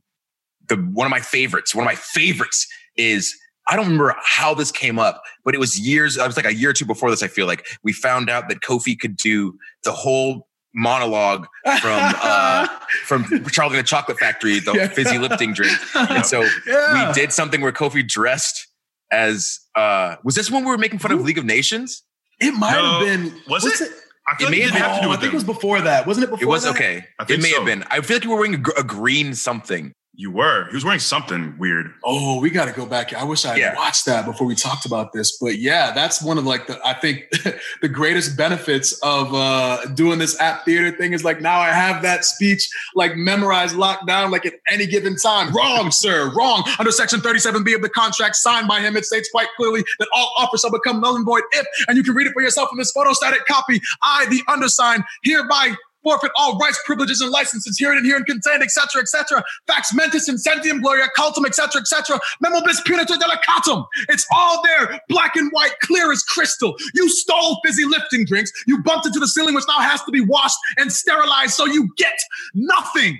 the 0.70 0.76
one 0.76 1.06
of 1.06 1.12
my 1.12 1.20
favorites, 1.22 1.74
one 1.76 1.84
of 1.86 1.90
my 1.90 1.96
favorites 1.96 2.68
is 2.98 3.36
I 3.68 3.76
don't 3.76 3.86
remember 3.86 4.16
how 4.24 4.54
this 4.54 4.72
came 4.72 5.00
up, 5.00 5.24
but 5.44 5.56
it 5.56 5.60
was 5.60 5.80
years. 5.80 6.18
I 6.20 6.28
was 6.28 6.36
like 6.36 6.46
a 6.46 6.54
year 6.54 6.70
or 6.70 6.74
two 6.74 6.86
before 6.86 7.10
this. 7.10 7.24
I 7.24 7.28
feel 7.28 7.48
like 7.48 7.66
we 7.84 7.94
found 7.94 8.30
out 8.30 8.48
that 8.50 8.60
Kofi 8.62 8.98
could 9.00 9.18
do 9.18 9.58
the 9.84 9.92
whole 9.92 10.48
monologue 10.76 11.48
from 11.82 12.00
uh, 12.24 12.68
from 13.06 13.24
Charlie 13.50 13.78
and 13.78 13.84
the 13.86 13.88
Chocolate 13.88 14.20
Factory, 14.20 14.60
the 14.60 14.74
Yeah. 14.74 14.88
fizzy 14.88 15.18
lifting 15.18 15.54
drink, 15.54 15.78
and 15.96 16.26
so 16.26 16.42
Yeah. 16.68 17.08
we 17.08 17.14
did 17.14 17.34
something 17.34 17.62
where 17.62 17.72
Kofi 17.72 18.08
dressed 18.08 18.68
as. 19.12 19.60
uh 19.76 20.16
Was 20.24 20.36
this 20.36 20.52
when 20.52 20.64
we 20.64 20.70
were 20.70 20.78
making 20.78 21.00
fun 21.00 21.12
of 21.12 21.22
League 21.22 21.38
of 21.38 21.46
Nations? 21.46 22.04
It 22.40 22.52
might 22.52 22.74
No. 22.74 23.00
have 23.00 23.00
been. 23.02 23.34
Was 23.50 23.64
what's 23.64 23.82
it? 23.82 23.92
I 24.28 24.36
feel 24.38 24.48
It 24.48 24.52
like 24.52 24.52
may 24.52 24.58
it 24.58 24.64
have 24.66 24.74
been- 24.74 24.82
have 24.84 24.96
to 24.98 25.02
do 25.04 25.08
I 25.08 25.12
with 25.12 25.20
think 25.22 25.34
it 25.34 25.36
was 25.36 25.44
before 25.44 25.82
that. 25.82 26.06
Wasn't 26.08 26.24
it 26.24 26.30
before 26.30 26.44
It 26.44 26.48
was 26.48 26.64
that? 26.64 26.76
okay. 26.76 27.06
I 27.20 27.26
It 27.30 27.42
may 27.42 27.50
so. 27.52 27.58
have 27.58 27.66
been. 27.66 27.84
I 27.90 28.02
feel 28.02 28.18
like 28.18 28.24
you 28.24 28.30
were 28.32 28.36
wearing 28.38 28.56
a, 28.56 28.58
gr- 28.58 28.72
a 28.78 28.84
green 28.84 29.34
something. 29.36 29.94
You 30.18 30.32
were. 30.32 30.68
He 30.70 30.76
was 30.76 30.86
wearing 30.86 31.00
something 31.02 31.56
weird. 31.58 31.94
Oh, 32.04 32.40
we 32.40 32.50
got 32.50 32.66
to 32.66 32.72
go 32.72 32.86
back. 32.86 33.14
I 33.14 33.26
wish 33.26 33.44
I 33.44 33.50
had 33.50 33.58
Yeah. 33.58 33.76
watched 33.76 34.06
that 34.06 34.26
before 34.26 34.48
we 34.48 34.56
talked 34.56 34.86
about 34.86 35.12
this. 35.12 35.38
But 35.38 35.58
yeah, 35.60 35.92
that's 35.92 36.22
one 36.22 36.38
of 36.38 36.46
like 36.46 36.68
the 36.68 36.80
I 36.88 36.94
think 36.94 37.26
the 37.82 37.90
greatest 37.90 38.38
benefits 38.38 38.94
of 39.04 39.34
uh 39.34 39.86
doing 39.94 40.18
this 40.20 40.40
app 40.40 40.64
theater 40.64 40.96
thing 40.96 41.12
is 41.12 41.26
like 41.26 41.42
now 41.42 41.60
I 41.60 41.72
have 41.72 42.02
that 42.04 42.24
speech 42.24 42.70
like 42.96 43.18
memorized, 43.18 43.76
locked 43.76 44.08
down, 44.08 44.32
like 44.32 44.46
at 44.46 44.54
any 44.70 44.86
given 44.86 45.18
time. 45.18 45.54
Wrong, 45.54 45.92
sir, 45.92 46.32
wrong. 46.34 46.64
Under 46.80 46.92
section 46.92 47.20
37B 47.20 47.76
of 47.76 47.82
the 47.82 47.90
contract 47.90 48.38
signed 48.38 48.68
by 48.70 48.80
him, 48.80 48.96
it 48.96 49.04
states 49.06 49.30
quite 49.32 49.48
clearly 49.58 49.84
that 50.00 50.08
all 50.14 50.34
offers 50.38 50.62
shall 50.62 50.72
become 50.72 51.02
null 51.02 51.18
and 51.18 51.26
void 51.26 51.44
if, 51.52 51.66
and 51.90 51.98
you 51.98 52.04
can 52.04 52.14
read 52.16 52.28
it 52.28 52.34
for 52.34 52.42
yourself 52.42 52.70
in 52.72 52.78
this 52.78 52.94
photostatic 52.96 53.44
copy. 53.48 53.82
I, 54.02 54.26
the 54.30 54.42
undersigned, 54.48 55.04
hereby 55.24 55.76
forfeit 56.06 56.32
all 56.38 56.58
rights, 56.60 56.80
privileges, 56.86 57.20
and 57.20 57.32
licenses 57.32 57.78
herein 57.80 57.98
and 57.98 58.06
herein 58.06 58.24
contained, 58.24 58.62
etc., 58.62 59.02
etc. 59.02 59.44
Fax 59.68 59.94
mentis 59.94 60.30
incendium 60.30 60.82
gloria 60.82 61.08
cultum, 61.18 61.46
etc., 61.46 61.82
etc. 61.82 62.20
Memo 62.40 62.62
bis 62.64 62.80
punitor 62.82 63.18
delicatum. 63.18 63.86
It's 64.10 64.26
all 64.32 64.64
there, 64.64 65.02
black 65.10 65.36
and 65.36 65.52
white, 65.52 65.78
clear 65.82 66.12
as 66.12 66.22
crystal. 66.24 66.76
You 66.94 67.10
stole 67.10 67.60
fizzy 67.66 67.86
lifting 67.86 68.26
drinks. 68.26 68.52
You 68.68 68.84
bumped 68.84 69.08
into 69.08 69.20
the 69.20 69.28
ceiling, 69.28 69.56
which 69.56 69.66
now 69.68 69.80
has 69.80 70.02
to 70.04 70.12
be 70.12 70.22
washed 70.22 70.58
and 70.78 70.92
sterilized, 70.94 71.54
so 71.54 71.66
you 71.66 71.90
get 71.98 72.18
nothing. 72.54 73.20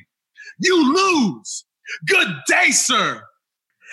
You 0.60 0.94
lose. 0.94 1.66
Good 2.08 2.28
day, 2.48 2.70
sir. 2.70 3.24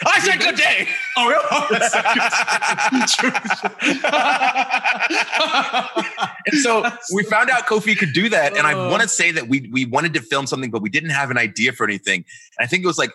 I 0.06 0.18
said 0.20 0.38
good 0.40 0.56
day. 0.56 0.88
Oh, 1.14 1.28
really? 1.28 1.42
and 6.46 6.58
so 6.62 6.88
we 7.12 7.22
found 7.24 7.50
out 7.50 7.66
Kofi 7.66 7.96
could 7.98 8.12
do 8.14 8.28
that. 8.30 8.56
And 8.56 8.66
I 8.66 8.72
Uh. 8.74 8.88
want 8.90 9.02
to 9.02 9.08
say 9.08 9.30
that 9.30 9.48
we 9.48 9.68
we 9.72 9.84
wanted 9.84 10.14
to 10.14 10.20
film 10.22 10.46
something, 10.46 10.70
but 10.70 10.80
we 10.82 10.88
didn't 10.90 11.10
have 11.10 11.30
an 11.30 11.38
idea 11.38 11.72
for 11.72 11.84
anything. 11.84 12.24
And 12.58 12.64
I 12.64 12.66
think 12.66 12.82
it 12.82 12.86
was 12.86 12.98
like, 12.98 13.10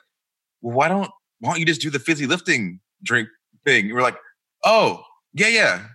well, 0.62 0.76
why 0.76 0.88
don't 0.88 1.10
why 1.40 1.52
don't 1.52 1.60
you 1.60 1.66
just 1.66 1.82
do 1.82 1.90
the 1.90 2.00
fizzy 2.00 2.26
lifting 2.28 2.80
drink 3.04 3.30
thing? 3.66 3.86
And 3.86 3.94
we're 3.94 4.02
like, 4.02 4.18
oh, 4.64 5.04
yeah, 5.34 5.48
yeah, 5.48 5.86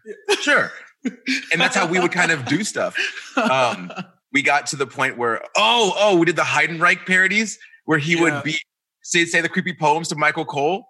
sure. 0.40 0.70
and 1.04 1.60
that's 1.60 1.74
how 1.76 1.86
we 1.86 1.98
would 2.00 2.12
kind 2.12 2.30
of 2.30 2.44
do 2.46 2.62
stuff. 2.64 2.96
Um, 3.36 3.90
we 4.32 4.42
got 4.42 4.66
to 4.68 4.76
the 4.76 4.86
point 4.86 5.18
where, 5.18 5.42
oh, 5.56 5.92
oh, 5.96 6.16
we 6.16 6.26
did 6.26 6.36
the 6.36 6.42
Heidenreich 6.42 7.06
parodies 7.06 7.58
where 7.86 7.98
he 7.98 8.14
Yeah. 8.14 8.20
would 8.22 8.42
be 8.44 8.58
say 9.02 9.24
say 9.24 9.40
the 9.40 9.48
creepy 9.48 9.74
poems 9.74 10.08
to 10.08 10.16
Michael 10.16 10.44
Cole. 10.44 10.86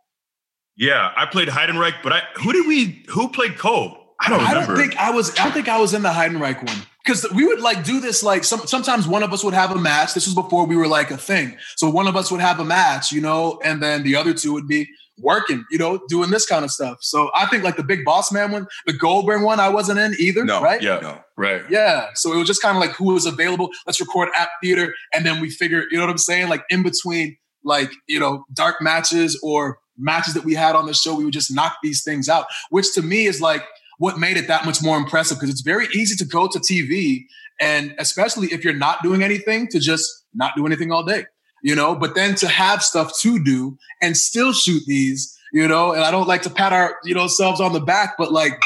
Yeah, 0.77 1.13
I 1.17 1.27
played 1.27 1.49
Heidenreich, 1.49 2.03
but 2.03 2.13
I 2.13 2.23
who 2.37 2.53
did 2.53 2.67
we 2.67 3.05
who 3.09 3.29
played 3.29 3.59
Cole? 3.59 3.99
I 4.21 4.29
don't 4.29 4.39
Remember. 4.39 4.61
I 4.63 4.67
don't 4.67 4.77
think 4.77 4.97
I 4.97 5.11
was. 5.11 5.39
I 5.39 5.45
don't 5.45 5.53
think 5.53 5.69
I 5.69 5.81
was 5.81 5.95
in 5.95 6.03
the 6.03 6.11
Heidenreich 6.11 6.57
one 6.65 6.87
because 7.05 7.27
we 7.33 7.45
would 7.45 7.61
like 7.61 7.85
do 7.85 8.01
this. 8.01 8.23
Like 8.23 8.45
some, 8.45 8.61
sometimes 8.61 9.09
one 9.09 9.23
of 9.23 9.33
us 9.33 9.43
would 9.43 9.55
have 9.55 9.73
a 9.73 9.79
match. 9.79 10.15
This 10.15 10.27
was 10.27 10.35
before 10.35 10.65
we 10.67 10.77
were 10.77 10.87
like 10.87 11.11
a 11.11 11.17
thing. 11.17 11.57
So 11.77 11.91
one 11.91 12.07
of 12.07 12.17
us 12.17 12.31
would 12.31 12.41
have 12.41 12.61
a 12.61 12.65
match, 12.65 13.11
you 13.13 13.21
know, 13.21 13.61
and 13.65 13.83
then 13.83 14.03
the 14.05 14.15
other 14.17 14.33
two 14.33 14.53
would 14.53 14.69
be 14.69 14.89
working, 15.19 15.65
you 15.71 15.79
know, 15.79 16.01
doing 16.09 16.31
this 16.31 16.47
kind 16.47 16.65
of 16.65 16.71
stuff. 16.71 16.99
So 17.01 17.31
I 17.35 17.47
think 17.47 17.65
like 17.65 17.77
the 17.77 17.83
Big 17.83 18.05
Boss 18.05 18.33
Man 18.33 18.53
one, 18.53 18.67
the 18.87 18.93
Goldberg 18.93 19.43
one, 19.43 19.61
I 19.61 19.69
wasn't 19.69 19.99
in 19.99 20.15
either. 20.19 20.45
No, 20.45 20.63
right? 20.63 20.81
yeah, 20.81 21.01
No. 21.01 21.21
right. 21.37 21.63
Yeah. 21.69 22.07
So 22.15 22.33
it 22.33 22.37
was 22.37 22.47
just 22.47 22.63
kind 22.63 22.77
of 22.77 22.81
like 22.81 22.93
who 22.93 23.13
was 23.13 23.27
available. 23.27 23.71
Let's 23.87 24.01
record 24.01 24.29
at 24.39 24.49
theater. 24.63 24.95
And 25.15 25.27
then 25.27 25.41
we 25.41 25.51
figure, 25.51 25.85
you 25.91 25.99
know 25.99 26.05
what 26.05 26.11
I'm 26.11 26.19
saying? 26.19 26.49
Like 26.49 26.65
in 26.71 26.83
between, 26.83 27.37
like, 27.65 27.91
you 28.09 28.19
know, 28.19 28.45
dark 28.53 28.81
matches 28.81 29.39
or 29.43 29.79
matches 29.99 30.35
that 30.35 30.45
we 30.45 30.55
had 30.55 30.75
on 30.75 30.87
the 30.87 30.95
show, 30.95 31.15
we 31.15 31.25
would 31.25 31.35
just 31.35 31.55
knock 31.55 31.77
these 31.83 32.03
things 32.03 32.29
out, 32.29 32.47
which 32.71 32.93
to 32.95 33.03
me 33.03 33.27
is 33.27 33.41
like 33.41 33.65
what 33.99 34.19
made 34.19 34.37
it 34.37 34.49
that 34.49 34.65
much 34.65 34.83
more 34.83 34.97
impressive 34.97 35.39
because 35.39 35.51
it's 35.51 35.61
very 35.61 35.87
easy 35.95 36.17
to 36.17 36.25
go 36.25 36.49
to 36.49 36.59
TV 36.59 37.25
and 37.61 37.95
especially 37.99 38.49
if 38.49 38.65
you're 38.65 38.75
not 38.75 39.03
doing 39.03 39.23
anything 39.23 39.69
to 39.69 39.79
just 39.79 40.11
not 40.35 40.53
do 40.57 40.67
anything 40.67 40.91
all 40.91 41.05
day, 41.05 41.27
you 41.63 41.75
know, 41.75 41.95
but 41.95 42.15
then 42.15 42.35
to 42.37 42.49
have 42.49 42.83
stuff 42.83 43.13
to 43.21 43.43
do 43.43 43.77
and 44.01 44.17
still 44.17 44.53
shoot 44.53 44.83
these, 44.87 45.39
you 45.53 45.69
know, 45.69 45.93
and 45.93 46.03
I 46.03 46.11
don't 46.11 46.27
like 46.27 46.43
to 46.43 46.51
pat 46.51 46.73
our, 46.73 46.97
you 47.05 47.15
know, 47.15 47.29
selves 47.29 47.61
on 47.61 47.73
the 47.73 47.81
back, 47.81 48.15
but 48.19 48.33
like, 48.33 48.61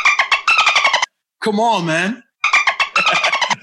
come 1.43 1.61
on, 1.61 1.87
man. 1.87 2.23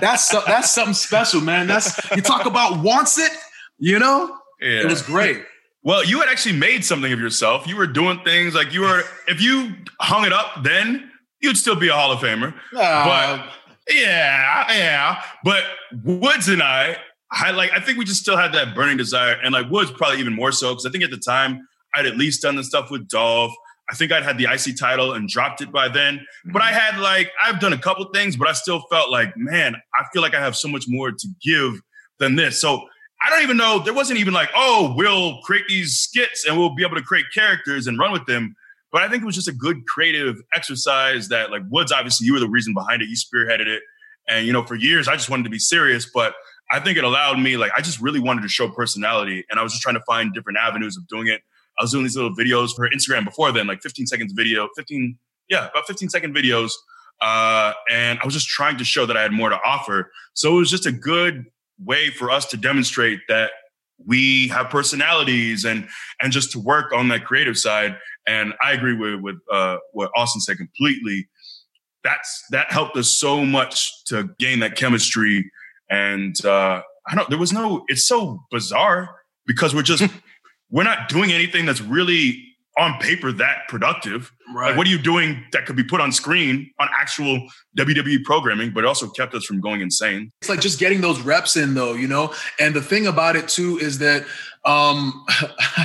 That's 0.00 0.28
that's 0.28 0.72
something 0.74 0.94
special, 0.94 1.40
man. 1.40 1.66
That's 1.66 1.98
you 2.14 2.20
talk 2.20 2.46
about 2.46 2.82
wants 2.82 3.18
it, 3.18 3.32
you 3.78 3.98
know. 3.98 4.36
Yeah. 4.60 4.80
It 4.80 4.86
was 4.86 5.02
great. 5.02 5.42
Well, 5.82 6.04
you 6.04 6.20
had 6.20 6.28
actually 6.28 6.56
made 6.56 6.84
something 6.84 7.12
of 7.12 7.20
yourself. 7.20 7.66
You 7.66 7.76
were 7.76 7.86
doing 7.86 8.20
things 8.24 8.54
like 8.54 8.72
you 8.72 8.82
were. 8.82 9.02
If 9.26 9.40
you 9.40 9.74
hung 10.00 10.24
it 10.26 10.32
up, 10.32 10.62
then 10.62 11.10
you'd 11.40 11.56
still 11.56 11.76
be 11.76 11.88
a 11.88 11.94
Hall 11.94 12.12
of 12.12 12.18
Famer. 12.18 12.52
Uh, 12.76 13.46
Yeah, 13.88 14.72
yeah. 14.72 15.22
But 15.44 15.64
Woods 16.04 16.48
and 16.48 16.62
I, 16.62 16.98
I 17.30 17.52
like. 17.52 17.70
I 17.72 17.80
think 17.80 17.98
we 17.98 18.04
just 18.04 18.20
still 18.20 18.36
had 18.36 18.52
that 18.52 18.74
burning 18.74 18.96
desire, 18.96 19.38
and 19.42 19.52
like 19.52 19.70
Woods 19.70 19.90
probably 19.90 20.18
even 20.18 20.34
more 20.34 20.52
so 20.52 20.72
because 20.72 20.84
I 20.84 20.90
think 20.90 21.04
at 21.04 21.10
the 21.10 21.16
time 21.16 21.66
I'd 21.94 22.06
at 22.06 22.16
least 22.16 22.42
done 22.42 22.56
the 22.56 22.64
stuff 22.64 22.90
with 22.90 23.08
Dolph. 23.08 23.52
I 23.90 23.94
think 23.94 24.12
I'd 24.12 24.22
had 24.22 24.36
the 24.36 24.44
IC 24.44 24.76
title 24.78 25.14
and 25.14 25.26
dropped 25.28 25.62
it 25.62 25.72
by 25.72 25.88
then. 25.88 26.20
But 26.52 26.60
I 26.60 26.72
had 26.72 27.00
like 27.00 27.30
I've 27.42 27.60
done 27.60 27.72
a 27.72 27.78
couple 27.78 28.04
things, 28.12 28.36
but 28.36 28.46
I 28.46 28.52
still 28.52 28.82
felt 28.90 29.10
like, 29.10 29.34
man, 29.36 29.76
I 29.98 30.04
feel 30.12 30.20
like 30.20 30.34
I 30.34 30.40
have 30.40 30.56
so 30.56 30.68
much 30.68 30.84
more 30.88 31.10
to 31.10 31.28
give 31.42 31.80
than 32.18 32.36
this. 32.36 32.60
So 32.60 32.86
I 33.22 33.30
don't 33.30 33.42
even 33.42 33.56
know. 33.56 33.80
There 33.80 33.94
wasn't 33.94 34.20
even 34.20 34.32
like, 34.32 34.50
oh, 34.54 34.94
we'll 34.96 35.40
create 35.42 35.64
these 35.68 35.96
skits 35.96 36.46
and 36.46 36.56
we'll 36.56 36.74
be 36.74 36.84
able 36.84 36.96
to 36.96 37.02
create 37.02 37.26
characters 37.34 37.86
and 37.86 37.98
run 37.98 38.12
with 38.12 38.26
them. 38.26 38.54
But 38.92 39.02
I 39.02 39.08
think 39.08 39.22
it 39.22 39.26
was 39.26 39.34
just 39.34 39.48
a 39.48 39.52
good 39.52 39.86
creative 39.86 40.40
exercise 40.54 41.28
that, 41.28 41.50
like, 41.50 41.62
Woods, 41.68 41.92
obviously, 41.92 42.26
you 42.26 42.32
were 42.32 42.40
the 42.40 42.48
reason 42.48 42.72
behind 42.72 43.02
it. 43.02 43.08
You 43.08 43.16
spearheaded 43.16 43.66
it. 43.66 43.82
And, 44.28 44.46
you 44.46 44.52
know, 44.52 44.62
for 44.62 44.76
years, 44.76 45.08
I 45.08 45.14
just 45.14 45.28
wanted 45.28 45.44
to 45.44 45.50
be 45.50 45.58
serious. 45.58 46.10
But 46.12 46.34
I 46.70 46.80
think 46.80 46.96
it 46.96 47.04
allowed 47.04 47.38
me, 47.38 47.56
like, 47.56 47.72
I 47.76 47.82
just 47.82 48.00
really 48.00 48.20
wanted 48.20 48.42
to 48.42 48.48
show 48.48 48.68
personality. 48.68 49.44
And 49.50 49.60
I 49.60 49.62
was 49.62 49.72
just 49.72 49.82
trying 49.82 49.96
to 49.96 50.02
find 50.06 50.32
different 50.32 50.58
avenues 50.58 50.96
of 50.96 51.06
doing 51.08 51.28
it. 51.28 51.42
I 51.78 51.84
was 51.84 51.92
doing 51.92 52.04
these 52.04 52.16
little 52.16 52.34
videos 52.34 52.74
for 52.74 52.88
Instagram 52.88 53.24
before 53.24 53.52
then, 53.52 53.66
like 53.66 53.82
15 53.82 54.06
seconds 54.06 54.32
video, 54.32 54.68
15, 54.76 55.16
yeah, 55.48 55.68
about 55.68 55.86
15 55.86 56.08
second 56.08 56.34
videos. 56.34 56.72
Uh, 57.20 57.72
and 57.90 58.18
I 58.20 58.24
was 58.24 58.34
just 58.34 58.48
trying 58.48 58.78
to 58.78 58.84
show 58.84 59.06
that 59.06 59.16
I 59.16 59.22
had 59.22 59.32
more 59.32 59.48
to 59.48 59.58
offer. 59.64 60.10
So 60.34 60.56
it 60.56 60.58
was 60.58 60.70
just 60.70 60.86
a 60.86 60.92
good 60.92 61.46
way 61.84 62.10
for 62.10 62.30
us 62.30 62.46
to 62.46 62.56
demonstrate 62.56 63.20
that 63.28 63.50
we 64.06 64.48
have 64.48 64.70
personalities 64.70 65.64
and 65.64 65.88
and 66.22 66.32
just 66.32 66.52
to 66.52 66.60
work 66.60 66.92
on 66.92 67.08
that 67.08 67.24
creative 67.24 67.56
side. 67.58 67.96
And 68.26 68.54
I 68.62 68.72
agree 68.72 68.94
with 68.94 69.20
with 69.20 69.36
uh, 69.50 69.78
what 69.92 70.10
Austin 70.16 70.40
said 70.40 70.56
completely. 70.56 71.28
That's 72.04 72.44
that 72.50 72.70
helped 72.70 72.96
us 72.96 73.10
so 73.10 73.44
much 73.44 74.04
to 74.06 74.30
gain 74.38 74.60
that 74.60 74.76
chemistry. 74.76 75.50
And 75.90 76.34
uh, 76.44 76.82
I 77.06 77.14
don't. 77.14 77.28
There 77.28 77.38
was 77.38 77.52
no. 77.52 77.84
It's 77.88 78.06
so 78.06 78.44
bizarre 78.50 79.16
because 79.46 79.74
we're 79.74 79.82
just 79.82 80.04
we're 80.70 80.84
not 80.84 81.08
doing 81.08 81.32
anything 81.32 81.66
that's 81.66 81.80
really 81.80 82.44
on 82.78 82.98
paper 83.00 83.32
that 83.32 83.68
productive. 83.68 84.32
right. 84.54 84.68
Like, 84.68 84.76
what 84.76 84.86
are 84.86 84.90
you 84.90 84.98
doing 84.98 85.44
that 85.52 85.66
could 85.66 85.76
be 85.76 85.84
put 85.84 86.00
on 86.00 86.12
screen 86.12 86.70
on 86.78 86.88
actual 86.98 87.46
WWE 87.76 88.24
programming, 88.24 88.72
but 88.72 88.84
it 88.84 88.86
also 88.86 89.08
kept 89.08 89.34
us 89.34 89.44
from 89.44 89.60
going 89.60 89.80
insane? 89.80 90.30
it's 90.40 90.48
like 90.48 90.60
just 90.60 90.78
getting 90.78 91.00
those 91.00 91.20
reps 91.20 91.56
in 91.56 91.74
though 91.74 91.94
you 91.94 92.08
know 92.08 92.32
and 92.58 92.74
the 92.74 92.80
thing 92.80 93.06
about 93.06 93.36
it 93.36 93.48
too 93.48 93.78
is 93.78 93.98
that 93.98 94.24
um 94.64 95.24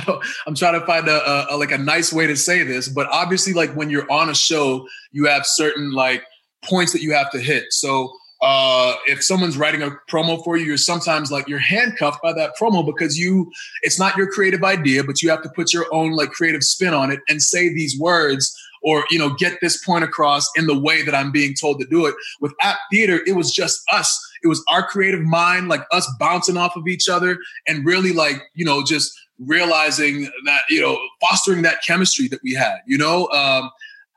I'm 0.46 0.54
trying 0.54 0.78
to 0.78 0.86
find 0.86 1.08
a, 1.08 1.30
a, 1.30 1.46
a 1.50 1.56
like 1.56 1.72
a 1.72 1.78
nice 1.78 2.12
way 2.12 2.26
to 2.26 2.36
say 2.36 2.62
this 2.62 2.88
but 2.88 3.06
obviously 3.10 3.52
like 3.52 3.74
when 3.74 3.90
you're 3.90 4.10
on 4.10 4.30
a 4.30 4.34
show 4.34 4.86
you 5.12 5.26
have 5.26 5.44
certain 5.44 5.92
like 5.92 6.24
points 6.64 6.92
that 6.92 7.02
you 7.02 7.12
have 7.12 7.30
to 7.32 7.40
hit 7.40 7.64
so 7.70 8.12
uh 8.44 8.94
if 9.06 9.24
someone's 9.24 9.56
writing 9.56 9.82
a 9.82 9.90
promo 10.10 10.42
for 10.44 10.56
you 10.56 10.66
you're 10.66 10.76
sometimes 10.76 11.32
like 11.32 11.48
you're 11.48 11.58
handcuffed 11.58 12.22
by 12.22 12.32
that 12.32 12.52
promo 12.60 12.84
because 12.84 13.18
you 13.18 13.50
it's 13.82 13.98
not 13.98 14.16
your 14.16 14.30
creative 14.30 14.62
idea 14.62 15.02
but 15.02 15.22
you 15.22 15.30
have 15.30 15.42
to 15.42 15.48
put 15.56 15.72
your 15.72 15.86
own 15.92 16.12
like 16.12 16.30
creative 16.30 16.62
spin 16.62 16.92
on 16.92 17.10
it 17.10 17.20
and 17.28 17.40
say 17.40 17.72
these 17.72 17.98
words 17.98 18.54
or 18.84 19.04
you 19.10 19.18
know 19.18 19.30
get 19.34 19.58
this 19.60 19.82
point 19.82 20.04
across 20.04 20.46
in 20.56 20.66
the 20.66 20.78
way 20.78 21.02
that 21.02 21.14
i'm 21.14 21.32
being 21.32 21.54
told 21.58 21.80
to 21.80 21.86
do 21.86 22.06
it. 22.06 22.14
With 22.40 22.52
app 22.62 22.76
theater 22.92 23.20
it 23.26 23.34
was 23.34 23.50
just 23.50 23.82
us. 23.90 24.20
It 24.42 24.48
was 24.48 24.62
our 24.68 24.86
creative 24.86 25.22
mind 25.22 25.68
like 25.68 25.84
us 25.90 26.08
bouncing 26.20 26.58
off 26.58 26.76
of 26.76 26.86
each 26.86 27.08
other 27.08 27.38
and 27.66 27.84
really 27.84 28.12
like 28.12 28.42
you 28.54 28.64
know 28.64 28.84
just 28.84 29.12
realizing 29.38 30.30
that 30.44 30.60
you 30.68 30.80
know 30.80 30.98
fostering 31.20 31.62
that 31.62 31.78
chemistry 31.84 32.28
that 32.28 32.40
we 32.44 32.52
had 32.52 32.78
you 32.86 32.98
know? 32.98 33.26
Um 33.28 33.70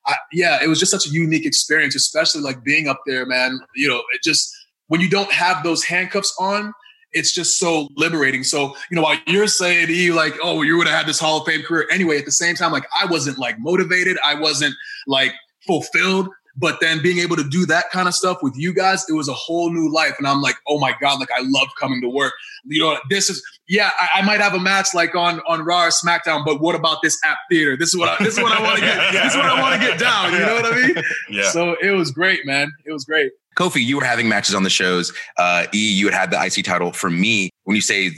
I, 0.07 0.15
yeah 0.31 0.59
it 0.63 0.67
was 0.67 0.79
just 0.79 0.91
such 0.91 1.05
a 1.05 1.09
unique 1.09 1.45
experience 1.45 1.95
especially 1.95 2.41
like 2.41 2.63
being 2.63 2.87
up 2.87 3.01
there 3.05 3.25
man 3.25 3.59
you 3.75 3.87
know 3.87 4.01
it 4.13 4.23
just 4.23 4.55
when 4.87 5.01
you 5.01 5.09
don't 5.09 5.31
have 5.31 5.63
those 5.63 5.83
handcuffs 5.83 6.33
on 6.39 6.73
it's 7.13 7.33
just 7.33 7.57
so 7.57 7.87
liberating. 7.95 8.43
So, 8.43 8.75
you 8.89 8.95
know, 8.95 9.01
while 9.01 9.17
you're 9.27 9.47
saying 9.47 9.89
you 9.89 10.13
like, 10.13 10.35
oh, 10.43 10.61
you 10.61 10.77
would 10.77 10.87
have 10.87 10.95
had 10.95 11.07
this 11.07 11.19
Hall 11.19 11.39
of 11.39 11.47
Fame 11.47 11.63
career 11.63 11.87
anyway, 11.91 12.17
at 12.17 12.25
the 12.25 12.31
same 12.31 12.55
time, 12.55 12.71
like 12.71 12.85
I 12.99 13.05
wasn't 13.05 13.37
like 13.37 13.59
motivated, 13.59 14.17
I 14.23 14.35
wasn't 14.35 14.75
like 15.07 15.33
fulfilled. 15.65 16.29
But 16.59 16.79
then 16.81 17.01
being 17.01 17.19
able 17.19 17.35
to 17.35 17.47
do 17.47 17.65
that 17.67 17.85
kind 17.91 18.07
of 18.07 18.15
stuff 18.15 18.39
with 18.41 18.53
you 18.57 18.73
guys, 18.73 19.05
it 19.07 19.13
was 19.13 19.27
a 19.27 19.33
whole 19.33 19.71
new 19.71 19.93
life. 19.93 20.15
And 20.17 20.27
I'm 20.27 20.41
like, 20.41 20.55
oh 20.67 20.79
my 20.79 20.93
God, 20.99 21.19
like 21.19 21.29
I 21.31 21.41
love 21.43 21.67
coming 21.79 22.01
to 22.01 22.09
work. 22.09 22.33
You 22.65 22.81
know, 22.81 22.97
this 23.09 23.29
is 23.29 23.43
yeah, 23.67 23.91
I, 23.99 24.19
I 24.19 24.21
might 24.23 24.39
have 24.39 24.53
a 24.53 24.59
match 24.59 24.93
like 24.93 25.13
on 25.15 25.39
on 25.41 25.63
Raw 25.63 25.85
or 25.85 25.89
SmackDown, 25.89 26.45
but 26.45 26.61
what 26.61 26.75
about 26.75 27.01
this 27.03 27.19
app 27.25 27.37
theater? 27.49 27.77
This 27.77 27.89
is 27.89 27.97
what 27.97 28.09
I 28.09 28.23
this 28.23 28.37
is 28.37 28.43
what 28.43 28.51
I 28.51 28.61
want 28.61 28.79
to 28.79 28.85
get. 28.85 29.11
This 29.11 29.33
is 29.33 29.37
what 29.37 29.45
I 29.45 29.61
want 29.61 29.81
to 29.81 29.87
get 29.87 29.99
down. 29.99 30.33
You 30.33 30.39
know 30.39 30.55
what 30.55 30.65
I 30.65 30.87
mean? 30.87 30.95
Yeah. 31.29 31.49
So 31.49 31.75
it 31.81 31.91
was 31.91 32.11
great, 32.11 32.45
man. 32.45 32.71
It 32.85 32.91
was 32.93 33.03
great. 33.03 33.31
Kofi, 33.55 33.83
you 33.83 33.97
were 33.97 34.03
having 34.03 34.29
matches 34.29 34.55
on 34.55 34.63
the 34.63 34.69
shows. 34.69 35.13
Uh, 35.37 35.65
e, 35.73 35.91
you 35.91 36.09
had 36.09 36.13
had 36.13 36.31
the 36.31 36.43
IC 36.43 36.63
title. 36.63 36.93
For 36.93 37.09
me, 37.09 37.49
when 37.63 37.75
you 37.75 37.81
say 37.81 38.07
it, 38.07 38.13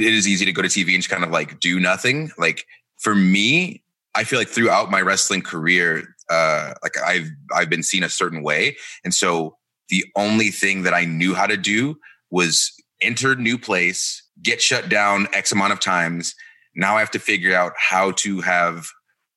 is 0.00 0.28
easy 0.28 0.44
to 0.44 0.52
go 0.52 0.60
to 0.60 0.68
TV 0.68 0.92
and 0.92 1.02
just 1.02 1.08
kind 1.08 1.24
of 1.24 1.30
like 1.30 1.60
do 1.60 1.80
nothing, 1.80 2.30
like 2.36 2.66
for 2.98 3.14
me, 3.14 3.82
I 4.14 4.24
feel 4.24 4.38
like 4.38 4.48
throughout 4.48 4.90
my 4.90 5.00
wrestling 5.00 5.42
career, 5.42 6.11
uh, 6.32 6.74
like 6.82 6.94
I've 7.04 7.28
I've 7.54 7.70
been 7.70 7.82
seen 7.82 8.02
a 8.02 8.08
certain 8.08 8.42
way, 8.42 8.76
and 9.04 9.12
so 9.12 9.56
the 9.88 10.04
only 10.16 10.48
thing 10.48 10.82
that 10.84 10.94
I 10.94 11.04
knew 11.04 11.34
how 11.34 11.46
to 11.46 11.56
do 11.56 11.96
was 12.30 12.72
enter 13.02 13.34
new 13.34 13.58
place, 13.58 14.22
get 14.42 14.62
shut 14.62 14.88
down 14.88 15.28
X 15.32 15.52
amount 15.52 15.72
of 15.72 15.80
times. 15.80 16.34
Now 16.74 16.96
I 16.96 17.00
have 17.00 17.10
to 17.10 17.18
figure 17.18 17.54
out 17.54 17.72
how 17.76 18.12
to 18.12 18.40
have 18.40 18.86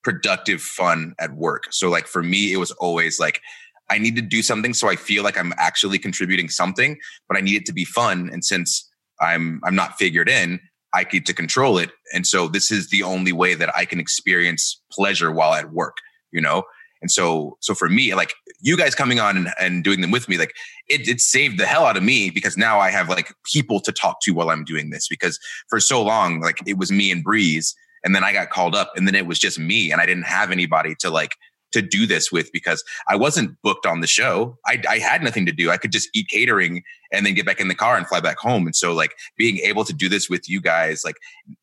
productive 0.04 0.62
fun 0.62 1.16
at 1.20 1.34
work. 1.34 1.64
So 1.72 1.90
like 1.90 2.08
for 2.08 2.24
me, 2.24 2.54
it 2.54 2.58
was 2.58 2.72
always 2.72 3.20
like 3.20 3.42
I 3.90 3.98
need 3.98 4.16
to 4.16 4.22
do 4.22 4.42
something 4.42 4.74
so 4.74 4.90
I 4.90 4.96
feel 4.96 5.24
like 5.24 5.38
I'm 5.38 5.54
actually 5.58 6.00
contributing 6.00 6.50
something, 6.50 6.98
but 7.28 7.38
I 7.38 7.42
need 7.42 7.58
it 7.58 7.66
to 7.66 7.74
be 7.74 7.86
fun. 7.86 8.30
And 8.32 8.46
since 8.46 8.90
I'm 9.20 9.60
I'm 9.66 9.76
not 9.76 9.98
figured 9.98 10.30
in, 10.30 10.60
I 10.94 11.04
get 11.04 11.26
to 11.26 11.34
control 11.34 11.78
it. 11.78 11.92
And 12.14 12.26
so 12.26 12.48
this 12.48 12.72
is 12.72 12.90
the 12.90 13.04
only 13.04 13.34
way 13.34 13.54
that 13.56 13.76
I 13.76 13.86
can 13.86 14.00
experience 14.00 14.82
pleasure 14.92 15.32
while 15.32 15.54
at 15.54 15.72
work, 15.72 15.98
you 16.32 16.40
know? 16.40 16.64
And 17.02 17.12
so 17.12 17.58
so 17.60 17.74
for 17.74 17.90
me, 17.90 18.14
like 18.16 18.34
you 18.62 18.78
guys 18.78 18.96
coming 18.96 19.20
on 19.20 19.38
and, 19.38 19.50
and 19.60 19.84
doing 19.84 20.02
them 20.02 20.12
with 20.12 20.28
me, 20.28 20.38
like 20.38 20.54
it, 20.88 21.08
it 21.08 21.22
saved 21.22 21.60
the 21.60 21.66
hell 21.66 21.86
out 21.86 21.98
of 21.98 22.04
me 22.04 22.30
because 22.30 22.58
now 22.58 22.80
I 22.80 22.90
have 22.90 23.10
like 23.10 23.34
people 23.44 23.80
to 23.82 23.92
talk 23.92 24.22
to 24.22 24.32
while 24.32 24.50
I'm 24.50 24.64
doing 24.64 24.90
this. 24.90 25.08
Because 25.08 25.40
for 25.70 25.80
so 25.80 26.02
long, 26.02 26.40
like 26.40 26.58
it 26.66 26.78
was 26.78 26.92
me 26.92 27.12
and 27.12 27.24
Breeze. 27.24 27.76
And 28.04 28.14
then 28.14 28.24
I 28.24 28.34
got 28.34 28.52
called 28.52 28.76
up 28.76 28.92
and 28.96 29.08
then 29.08 29.16
it 29.16 29.26
was 29.26 29.40
just 29.40 29.58
me 29.58 29.92
and 29.92 30.00
I 30.00 30.06
didn't 30.06 30.28
have 30.28 30.52
anybody 30.52 30.96
to 31.00 31.10
like 31.10 31.36
to 31.76 31.82
do 31.82 32.08
this 32.08 32.32
with 32.32 32.52
because 32.52 32.84
I 33.08 33.16
wasn't 33.16 33.62
booked 33.62 33.86
on 33.86 34.02
the 34.02 34.08
show. 34.08 34.58
I, 34.66 34.82
I 34.90 34.98
had 34.98 35.22
nothing 35.22 35.46
to 35.46 35.52
do. 35.52 35.70
I 35.70 35.78
could 35.78 35.92
just 35.92 36.10
eat 36.14 36.30
catering 36.30 36.84
and 37.12 37.26
then 37.26 37.34
get 37.34 37.46
back 37.46 37.60
in 37.60 37.68
the 37.68 37.76
car 37.76 37.98
and 37.98 38.08
fly 38.08 38.20
back 38.20 38.40
home. 38.40 38.66
And 38.66 38.76
so 38.76 38.94
like 38.94 39.16
being 39.38 39.58
able 39.60 39.84
to 39.84 39.94
do 39.94 40.10
this 40.10 40.30
with 40.30 40.50
you 40.50 40.62
guys, 40.62 41.04
like 41.06 41.18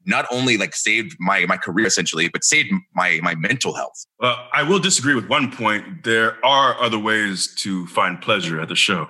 not 0.07 0.27
only 0.31 0.57
like 0.57 0.75
saved 0.75 1.17
my 1.19 1.47
my 1.47 1.57
career 1.57 1.87
essentially, 1.87 2.29
but 2.29 2.45
saved 2.45 2.71
my 2.95 3.21
my 3.23 3.35
mental 3.35 3.75
health. 3.75 4.07
Well, 4.21 4.37
I 4.53 4.63
will 4.63 4.79
disagree 4.79 5.15
with 5.15 5.29
one 5.29 5.51
point. 5.51 6.05
There 6.05 6.45
are 6.45 6.81
other 6.81 6.99
ways 6.99 7.55
to 7.57 7.87
find 7.87 8.21
pleasure 8.21 8.61
at 8.61 8.69
the 8.69 8.77
show. 8.77 9.09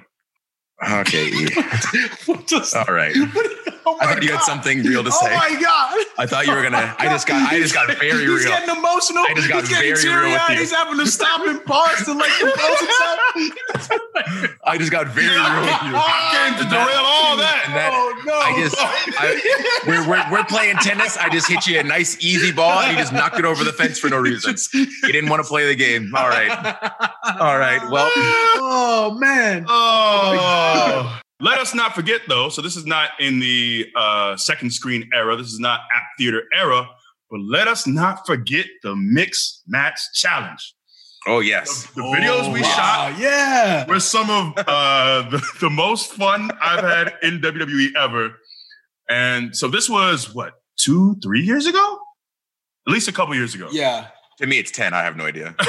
Okay. 0.91 1.31
All 2.75 2.95
right. 2.95 3.15
Oh 3.93 3.99
I 4.01 4.07
thought 4.07 4.23
you 4.23 4.31
had 4.31 4.43
something 4.43 4.83
real 4.85 5.03
to 5.03 5.11
oh 5.11 5.27
say. 5.27 5.35
Oh 5.35 5.37
my 5.37 5.61
god! 5.61 6.07
I 6.17 6.27
thought 6.27 6.47
you 6.47 6.55
were 6.55 6.63
gonna. 6.63 6.95
I 6.99 7.07
just 7.07 7.27
got. 7.27 7.53
I 7.53 7.59
just 7.59 7.75
got 7.75 7.89
very 7.99 8.21
He's 8.21 8.29
real. 8.29 8.49
getting 8.49 8.77
emotional. 8.77 9.25
I 9.27 9.35
just 9.35 9.49
got 9.49 9.61
He's 9.67 9.71
getting 9.71 9.97
very 9.97 10.31
real 10.31 10.39
with 10.39 10.49
you. 10.51 10.57
He's 10.57 10.73
having 10.73 10.99
to 10.99 11.07
stop 11.07 11.47
and 11.47 11.65
pause 11.65 12.05
to 12.05 12.13
like 12.15 12.31
compose 12.39 12.79
himself. 12.79 13.19
I 14.65 14.79
just 14.79 14.93
got 14.93 15.09
very 15.09 15.35
real 15.35 15.61
with 15.67 15.83
you. 15.83 15.99
Came 15.99 16.55
to 16.63 16.67
derail 16.71 17.03
all 17.03 17.37
that. 17.39 17.67
That 17.75 17.91
oh 17.93 18.23
no! 18.25 18.35
I 18.39 18.63
just, 18.63 18.77
I, 18.79 19.83
we're, 19.87 20.09
we're, 20.09 20.31
we're 20.31 20.45
playing 20.45 20.77
tennis. 20.77 21.17
I 21.17 21.29
just 21.29 21.49
hit 21.49 21.67
you 21.67 21.81
a 21.81 21.83
nice 21.83 22.17
easy 22.23 22.53
ball 22.53 22.79
and 22.81 22.93
you 22.93 22.99
just 22.99 23.13
knocked 23.13 23.39
it 23.39 23.45
over 23.45 23.65
the 23.65 23.73
fence 23.73 23.99
for 23.99 24.09
no 24.09 24.19
reason. 24.19 24.55
You 24.73 25.13
didn't 25.13 25.29
want 25.29 25.43
to 25.43 25.49
play 25.49 25.67
the 25.67 25.75
game. 25.75 26.15
All 26.15 26.29
right. 26.29 26.51
All 27.41 27.59
right. 27.59 27.81
Well, 27.91 28.11
oh 28.15 29.17
man. 29.19 29.65
Oh. 29.69 31.21
Let 31.43 31.59
us 31.59 31.75
not 31.75 31.95
forget, 31.95 32.23
though. 32.29 32.49
So 32.49 32.63
this 32.63 32.77
is 32.77 32.87
not 32.87 33.11
in 33.19 33.41
the 33.41 33.87
uh, 33.97 34.37
second 34.37 34.71
screen 34.73 35.11
era. 35.13 35.37
This 35.37 35.49
is 35.49 35.59
not 35.59 35.81
app 35.95 36.05
theater 36.17 36.45
era. 36.55 36.89
But 37.31 37.41
let 37.41 37.67
us 37.67 37.87
not 37.87 38.27
forget 38.27 38.67
the 38.83 38.95
mix 38.95 39.63
match 39.67 39.99
challenge. 40.15 40.75
oh, 41.27 41.41
yes. 41.41 41.87
The 41.95 42.03
videos 42.03 42.53
we 42.53 42.61
wow. 42.61 42.69
shot 42.69 43.19
Yeah. 43.19 43.87
were 43.87 44.01
some 44.01 44.29
of 44.31 44.53
uh, 44.67 45.29
the, 45.31 45.43
the 45.61 45.71
most 45.71 46.13
fun 46.13 46.51
I've 46.61 46.85
had 46.85 47.15
in 47.23 47.41
WWE 47.41 47.89
ever. 47.97 48.35
And 49.11 49.57
so 49.57 49.67
this 49.69 49.89
was 49.91 50.35
what 50.35 50.55
two, 50.79 51.17
three 51.23 51.43
years 51.43 51.67
ago, 51.67 51.99
at 52.87 52.93
least 52.93 53.09
a 53.09 53.13
couple 53.13 53.35
years 53.35 53.55
ago. 53.55 53.69
Yeah. 53.73 54.09
To 54.39 54.47
me, 54.47 54.59
it's 54.59 54.71
10. 54.71 54.93
I 54.95 55.03
have 55.03 55.17
no 55.17 55.25
idea. 55.25 55.55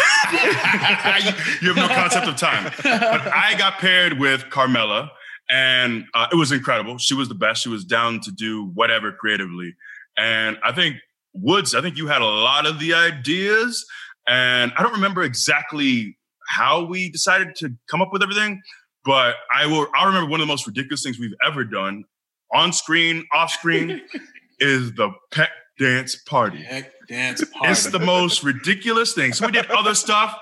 you 1.61 1.73
have 1.73 1.75
no 1.75 1.87
concept 1.87 2.27
of 2.27 2.35
time. 2.37 2.71
But 2.83 3.27
I 3.27 3.55
got 3.57 3.77
paired 3.79 4.19
with 4.19 4.43
Carmella, 4.45 5.09
and 5.53 6.05
uh, 6.15 6.25
it 6.31 6.35
was 6.35 6.51
incredible. 6.51 6.97
She 6.97 7.13
was 7.13 7.29
the 7.29 7.35
best. 7.35 7.61
She 7.61 7.69
was 7.69 7.85
down 7.85 8.21
to 8.21 8.31
do 8.31 8.71
whatever 8.73 9.11
creatively. 9.11 9.75
And 10.17 10.57
I 10.63 10.71
think 10.71 10.95
Woods, 11.33 11.75
I 11.75 11.81
think 11.81 11.95
you 11.95 12.07
had 12.07 12.23
a 12.23 12.25
lot 12.25 12.65
of 12.65 12.79
the 12.79 12.95
ideas, 12.95 13.85
and 14.27 14.73
I 14.75 14.81
don't 14.81 14.93
remember 14.93 15.21
exactly 15.21 16.17
how 16.47 16.83
we 16.83 17.09
decided 17.09 17.55
to 17.57 17.69
come 17.87 18.01
up 18.01 18.09
with 18.11 18.23
everything, 18.23 18.61
but 19.05 19.35
I 19.53 19.67
will. 19.67 19.87
I 19.95 20.05
remember 20.05 20.29
one 20.29 20.41
of 20.41 20.47
the 20.47 20.51
most 20.51 20.65
ridiculous 20.65 21.03
things 21.03 21.19
we've 21.19 21.35
ever 21.45 21.63
done, 21.63 22.03
on 22.51 22.73
screen, 22.73 23.23
off 23.31 23.51
screen, 23.51 24.01
is 24.59 24.93
the 24.93 25.11
pec 25.31 25.49
dance 25.77 26.15
party. 26.15 26.63
Heck, 26.63 26.91
dance 27.07 27.43
party. 27.45 27.69
It's 27.69 27.85
the 27.91 27.99
most 27.99 28.43
ridiculous 28.43 29.13
thing. 29.13 29.33
So 29.33 29.45
we 29.45 29.51
did 29.51 29.69
other 29.69 29.93
stuff. 29.93 30.35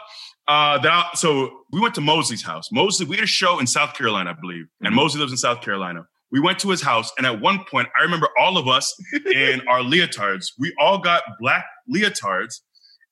Uh, 0.47 0.77
that, 0.79 1.17
so 1.17 1.49
we 1.71 1.79
went 1.79 1.95
to 1.95 2.01
Mosley's 2.01 2.43
house. 2.43 2.69
Mosley, 2.71 3.05
we 3.05 3.15
had 3.15 3.23
a 3.23 3.27
show 3.27 3.59
in 3.59 3.67
South 3.67 3.93
Carolina, 3.93 4.31
I 4.31 4.41
believe, 4.41 4.65
and 4.81 4.93
Mosley 4.95 5.19
lives 5.21 5.31
in 5.31 5.37
South 5.37 5.61
Carolina. 5.61 6.05
We 6.31 6.39
went 6.39 6.59
to 6.59 6.69
his 6.69 6.81
house, 6.81 7.11
and 7.17 7.25
at 7.27 7.39
one 7.41 7.63
point, 7.69 7.89
I 7.99 8.03
remember 8.03 8.27
all 8.39 8.57
of 8.57 8.67
us 8.67 8.93
in 9.33 9.61
our 9.69 9.79
leotards. 9.81 10.45
We 10.57 10.73
all 10.79 10.97
got 10.99 11.23
black 11.39 11.65
leotards, 11.93 12.55